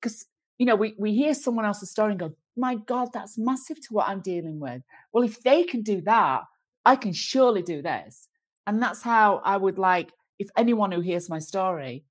because 0.00 0.26
you 0.58 0.64
know, 0.64 0.76
we 0.76 0.94
we 0.98 1.14
hear 1.14 1.34
someone 1.34 1.66
else's 1.66 1.90
story 1.90 2.12
and 2.12 2.20
go, 2.20 2.32
my 2.56 2.74
God, 2.74 3.08
that's 3.12 3.38
massive 3.38 3.80
to 3.80 3.94
what 3.94 4.08
I'm 4.08 4.20
dealing 4.20 4.60
with. 4.60 4.82
Well, 5.12 5.24
if 5.24 5.40
they 5.42 5.64
can 5.64 5.82
do 5.82 6.00
that, 6.02 6.42
I 6.84 6.96
can 6.96 7.12
surely 7.12 7.62
do 7.62 7.82
this. 7.82 8.28
And 8.66 8.82
that's 8.82 9.02
how 9.02 9.40
I 9.44 9.56
would 9.56 9.78
like 9.78 10.12
if 10.38 10.48
anyone 10.56 10.92
who 10.92 11.00
hears 11.00 11.28
my 11.28 11.38
story 11.38 12.04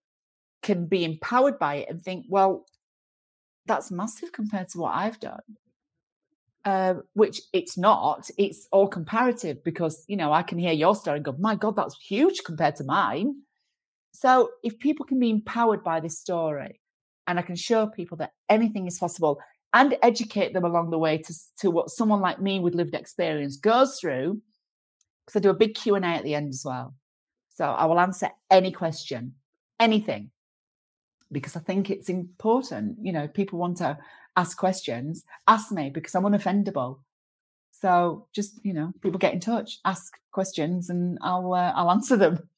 can 0.61 0.87
be 0.87 1.03
empowered 1.03 1.57
by 1.57 1.75
it 1.75 1.87
and 1.89 2.01
think, 2.01 2.25
well, 2.29 2.65
that's 3.65 3.91
massive 3.91 4.31
compared 4.31 4.69
to 4.69 4.79
what 4.79 4.95
I've 4.95 5.19
done 5.19 5.41
uh, 6.65 6.95
which 7.13 7.41
it's 7.53 7.77
not. 7.77 8.29
It's 8.37 8.67
all 8.71 8.87
comparative 8.87 9.63
because, 9.63 10.03
you 10.07 10.17
know, 10.17 10.33
I 10.33 10.43
can 10.43 10.57
hear 10.57 10.73
your 10.73 10.95
story 10.95 11.17
and 11.17 11.25
go, 11.25 11.35
my 11.39 11.55
God, 11.55 11.75
that's 11.75 11.97
huge 11.97 12.43
compared 12.45 12.75
to 12.77 12.83
mine. 12.83 13.35
So 14.11 14.49
if 14.63 14.77
people 14.79 15.05
can 15.05 15.19
be 15.19 15.29
empowered 15.29 15.83
by 15.83 15.99
this 15.99 16.19
story 16.19 16.81
and 17.27 17.39
I 17.39 17.43
can 17.43 17.55
show 17.55 17.87
people 17.87 18.17
that 18.17 18.33
anything 18.49 18.87
is 18.87 18.97
possible 18.97 19.39
and 19.73 19.97
educate 20.01 20.53
them 20.53 20.65
along 20.65 20.89
the 20.89 20.97
way 20.97 21.17
to, 21.17 21.33
to 21.59 21.69
what 21.71 21.89
someone 21.89 22.21
like 22.21 22.41
me 22.41 22.59
with 22.59 22.75
lived 22.75 22.95
experience 22.95 23.57
goes 23.57 23.99
through, 23.99 24.41
because 25.25 25.39
I 25.39 25.41
do 25.41 25.49
a 25.49 25.53
big 25.53 25.75
Q&A 25.75 26.01
at 26.01 26.23
the 26.23 26.35
end 26.35 26.49
as 26.49 26.63
well. 26.65 26.95
So 27.53 27.65
I 27.65 27.85
will 27.85 27.99
answer 27.99 28.29
any 28.49 28.71
question, 28.71 29.35
anything, 29.79 30.31
because 31.31 31.55
I 31.55 31.59
think 31.59 31.89
it's 31.89 32.09
important. 32.09 32.97
You 33.01 33.11
know, 33.11 33.27
people 33.27 33.59
want 33.59 33.77
to 33.77 33.97
ask 34.35 34.57
questions, 34.57 35.25
ask 35.47 35.71
me 35.71 35.89
because 35.89 36.15
I'm 36.15 36.23
unoffendable. 36.23 36.99
So 37.71 38.27
just 38.33 38.59
you 38.63 38.73
know, 38.73 38.93
people 39.01 39.19
get 39.19 39.33
in 39.33 39.39
touch, 39.39 39.79
ask 39.85 40.13
questions, 40.31 40.89
and 40.89 41.17
I'll 41.21 41.53
uh, 41.53 41.73
I'll 41.75 41.91
answer 41.91 42.17
them. 42.17 42.49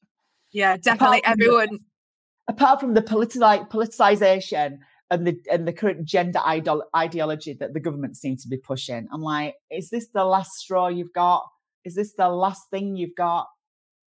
Yeah, 0.52 0.76
definitely. 0.76 1.24
Everyone. 1.24 1.68
The, 1.70 1.78
apart 2.48 2.80
from 2.80 2.94
the 2.94 3.02
politi- 3.02 3.70
politicization 3.70 4.78
and 5.12 5.26
the 5.26 5.38
and 5.50 5.68
the 5.68 5.72
current 5.74 6.06
gender 6.06 6.40
idol- 6.42 6.88
ideology 6.96 7.52
that 7.60 7.74
the 7.74 7.80
government 7.80 8.16
seems 8.16 8.42
to 8.42 8.48
be 8.48 8.56
pushing, 8.56 9.06
I'm 9.12 9.20
like, 9.20 9.54
is 9.70 9.90
this 9.90 10.08
the 10.08 10.24
last 10.24 10.52
straw 10.52 10.88
you've 10.88 11.12
got? 11.12 11.44
Is 11.84 11.94
this 11.94 12.14
the 12.14 12.30
last 12.30 12.62
thing 12.70 12.96
you've 12.96 13.14
got? 13.14 13.46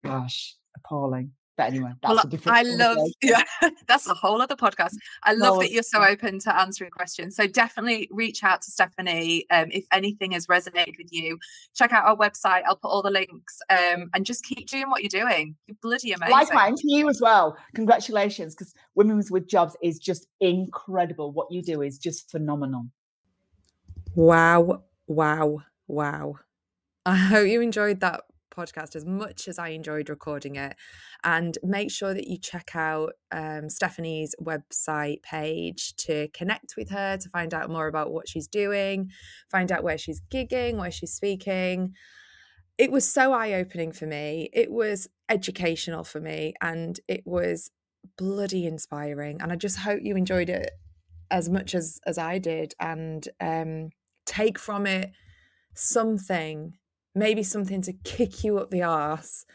Gosh, 0.04 0.56
appalling. 0.76 1.32
But 1.58 1.68
anyway, 1.68 1.92
that's 2.02 2.14
well, 2.14 2.26
a 2.26 2.28
different. 2.28 2.58
I 2.58 2.62
love. 2.64 2.98
Yeah, 3.22 3.42
that's 3.88 4.08
a 4.08 4.14
whole 4.14 4.42
other 4.42 4.56
podcast. 4.56 4.96
I 5.24 5.34
love 5.34 5.60
that 5.60 5.72
you're 5.72 5.84
so 5.84 6.04
open 6.04 6.38
to 6.40 6.56
answering 6.56 6.92
questions. 6.92 7.36
So 7.36 7.48
definitely 7.48 8.08
reach 8.12 8.44
out 8.44 8.62
to 8.64 8.72
Stephanie 8.72 9.46
um, 9.50 9.70
if 9.72 9.86
anything 9.92 10.34
has 10.34 10.48
resonated 10.48 10.98
with 10.98 11.12
you. 11.12 11.40
Check 11.74 11.92
out 11.94 12.06
our 12.06 12.16
website. 12.16 12.64
I'll 12.68 12.76
put 12.76 12.90
all 12.90 13.02
the 13.02 13.10
links. 13.10 13.62
Um, 13.70 14.10
and 14.14 14.26
just 14.26 14.44
keep 14.44 14.68
doing 14.68 14.90
what 14.90 15.02
you're 15.02 15.10
doing. 15.10 15.56
You're 15.66 15.78
bloody 15.82 16.12
amazing. 16.12 16.34
Likewise 16.34 16.82
to 16.82 16.92
you 16.92 17.10
as 17.10 17.22
well. 17.22 17.58
Congratulations, 17.74 18.54
because 18.54 18.74
Women's 18.96 19.32
with 19.32 19.48
Jobs 19.48 19.76
is 19.82 19.98
just 19.98 20.28
incredible. 20.42 21.32
What 21.32 21.52
you 21.52 21.62
do 21.62 21.82
is 21.82 21.98
just 21.98 22.30
phenomenal. 22.30 22.88
Wow! 24.14 24.84
Wow! 25.08 25.62
Wow! 25.88 26.36
I 27.06 27.16
hope 27.16 27.48
you 27.48 27.62
enjoyed 27.62 28.02
that 28.02 28.24
podcast 28.56 28.96
as 28.96 29.06
much 29.06 29.48
as 29.48 29.60
I 29.60 29.70
enjoyed 29.70 30.10
recording 30.10 30.56
it. 30.56 30.76
And 31.24 31.58
make 31.64 31.92
sure 31.92 32.14
that 32.14 32.28
you 32.28 32.38
check 32.38 32.72
out 32.76 33.14
um, 33.32 33.70
Stephanie's 33.70 34.36
website 34.42 35.22
page 35.24 35.96
to 35.98 36.28
connect 36.30 36.76
with 36.78 36.90
her, 36.90 37.18
to 37.18 37.30
find 37.30 37.54
out 37.54 37.70
more 37.70 37.88
about 37.88 38.12
what 38.12 38.30
she's 38.30 38.48
doing, 38.48 39.10
find 39.52 39.72
out 39.72 39.84
where 39.84 39.98
she's 39.98 40.22
gigging, 40.32 40.78
where 40.78 40.92
she's 40.92 41.14
speaking. 41.14 41.94
It 42.78 42.92
was 42.92 43.08
so 43.08 43.34
eye 43.34 43.54
opening 43.54 43.92
for 43.92 44.06
me. 44.06 44.50
It 44.54 44.72
was 44.72 45.08
educational 45.30 46.04
for 46.04 46.20
me, 46.20 46.54
and 46.62 47.00
it 47.08 47.24
was 47.26 47.72
bloody 48.18 48.66
inspiring. 48.66 49.42
And 49.42 49.52
I 49.52 49.56
just 49.56 49.80
hope 49.80 50.00
you 50.04 50.16
enjoyed 50.16 50.50
it 50.50 50.72
as 51.32 51.50
much 51.50 51.74
as 51.74 52.00
as 52.06 52.18
I 52.18 52.38
did, 52.38 52.74
and 52.80 53.28
um, 53.40 53.90
take 54.26 54.60
from 54.60 54.86
it 54.86 55.12
something 55.74 56.74
maybe 57.16 57.42
something 57.44 57.82
to 57.82 57.94
kick 58.04 58.44
you 58.44 58.60
up 58.60 58.70
the 58.70 58.84
arse 58.84 59.46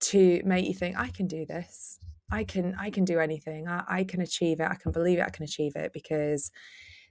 to 0.00 0.40
make 0.44 0.66
you 0.66 0.74
think 0.74 0.96
i 0.96 1.08
can 1.08 1.26
do 1.26 1.44
this. 1.44 1.98
I 2.30 2.44
can 2.44 2.76
i 2.78 2.90
can 2.90 3.04
do 3.04 3.18
anything. 3.18 3.68
I, 3.68 3.82
I, 3.88 4.04
can 4.04 4.20
achieve 4.20 4.60
it. 4.60 4.68
I 4.70 4.76
can 4.76 4.92
believe 4.92 5.18
it. 5.18 5.26
I 5.26 5.30
can 5.30 5.44
achieve 5.44 5.74
it. 5.74 5.92
Because 5.92 6.50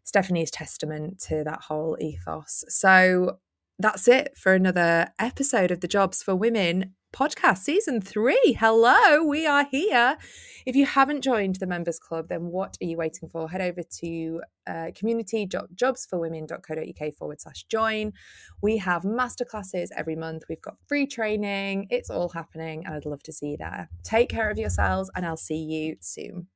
stephanie's 0.04 0.50
testament 0.50 1.20
to 1.28 1.44
that 1.44 1.62
whole 1.62 1.98
ethos. 2.00 2.64
So 2.70 3.38
that's 3.78 4.08
it 4.08 4.38
for 4.38 4.54
another 4.54 5.10
episode 5.20 5.72
of 5.72 5.82
the 5.82 5.88
jobs 5.88 6.24
for 6.24 6.36
women 6.36 6.96
podcast 7.12 7.58
season 7.60 8.02
three. 8.02 8.58
Hello, 8.60 9.24
we 9.24 9.48
are 9.48 9.66
here. 9.72 10.18
If 10.66 10.76
you 10.76 10.86
haven't 10.86 11.22
joined 11.22 11.56
the 11.56 11.68
members 11.68 12.00
club, 12.00 12.28
then 12.30 12.48
what 12.48 12.78
are 12.82 12.86
you 12.86 12.98
waiting 12.98 13.30
for? 13.30 13.50
Head 13.50 13.62
over 13.62 13.82
to 14.02 14.42
uh, 14.68 14.88
community.jobsforwomen.co.uk 14.96 17.14
forward 17.16 17.40
slash 17.42 17.64
join. 17.64 18.14
We 18.62 18.78
have 18.78 19.02
masterclasses 19.04 19.88
every 19.96 20.16
month. 20.16 20.44
We've 20.50 20.62
got 20.62 20.76
free 20.88 21.08
training. 21.08 21.88
It's 21.90 22.10
all 22.10 22.30
happening, 22.30 22.86
and 22.86 22.96
I'd 22.96 23.06
love 23.06 23.24
to 23.24 23.34
see 23.34 23.52
you 23.52 23.58
there. 23.58 23.90
Take 24.04 24.30
care 24.30 24.52
of 24.52 24.58
yourselves, 24.58 25.10
and 25.16 25.26
I'll 25.26 25.38
see 25.38 25.58
you 25.58 25.96
soon. 26.02 26.50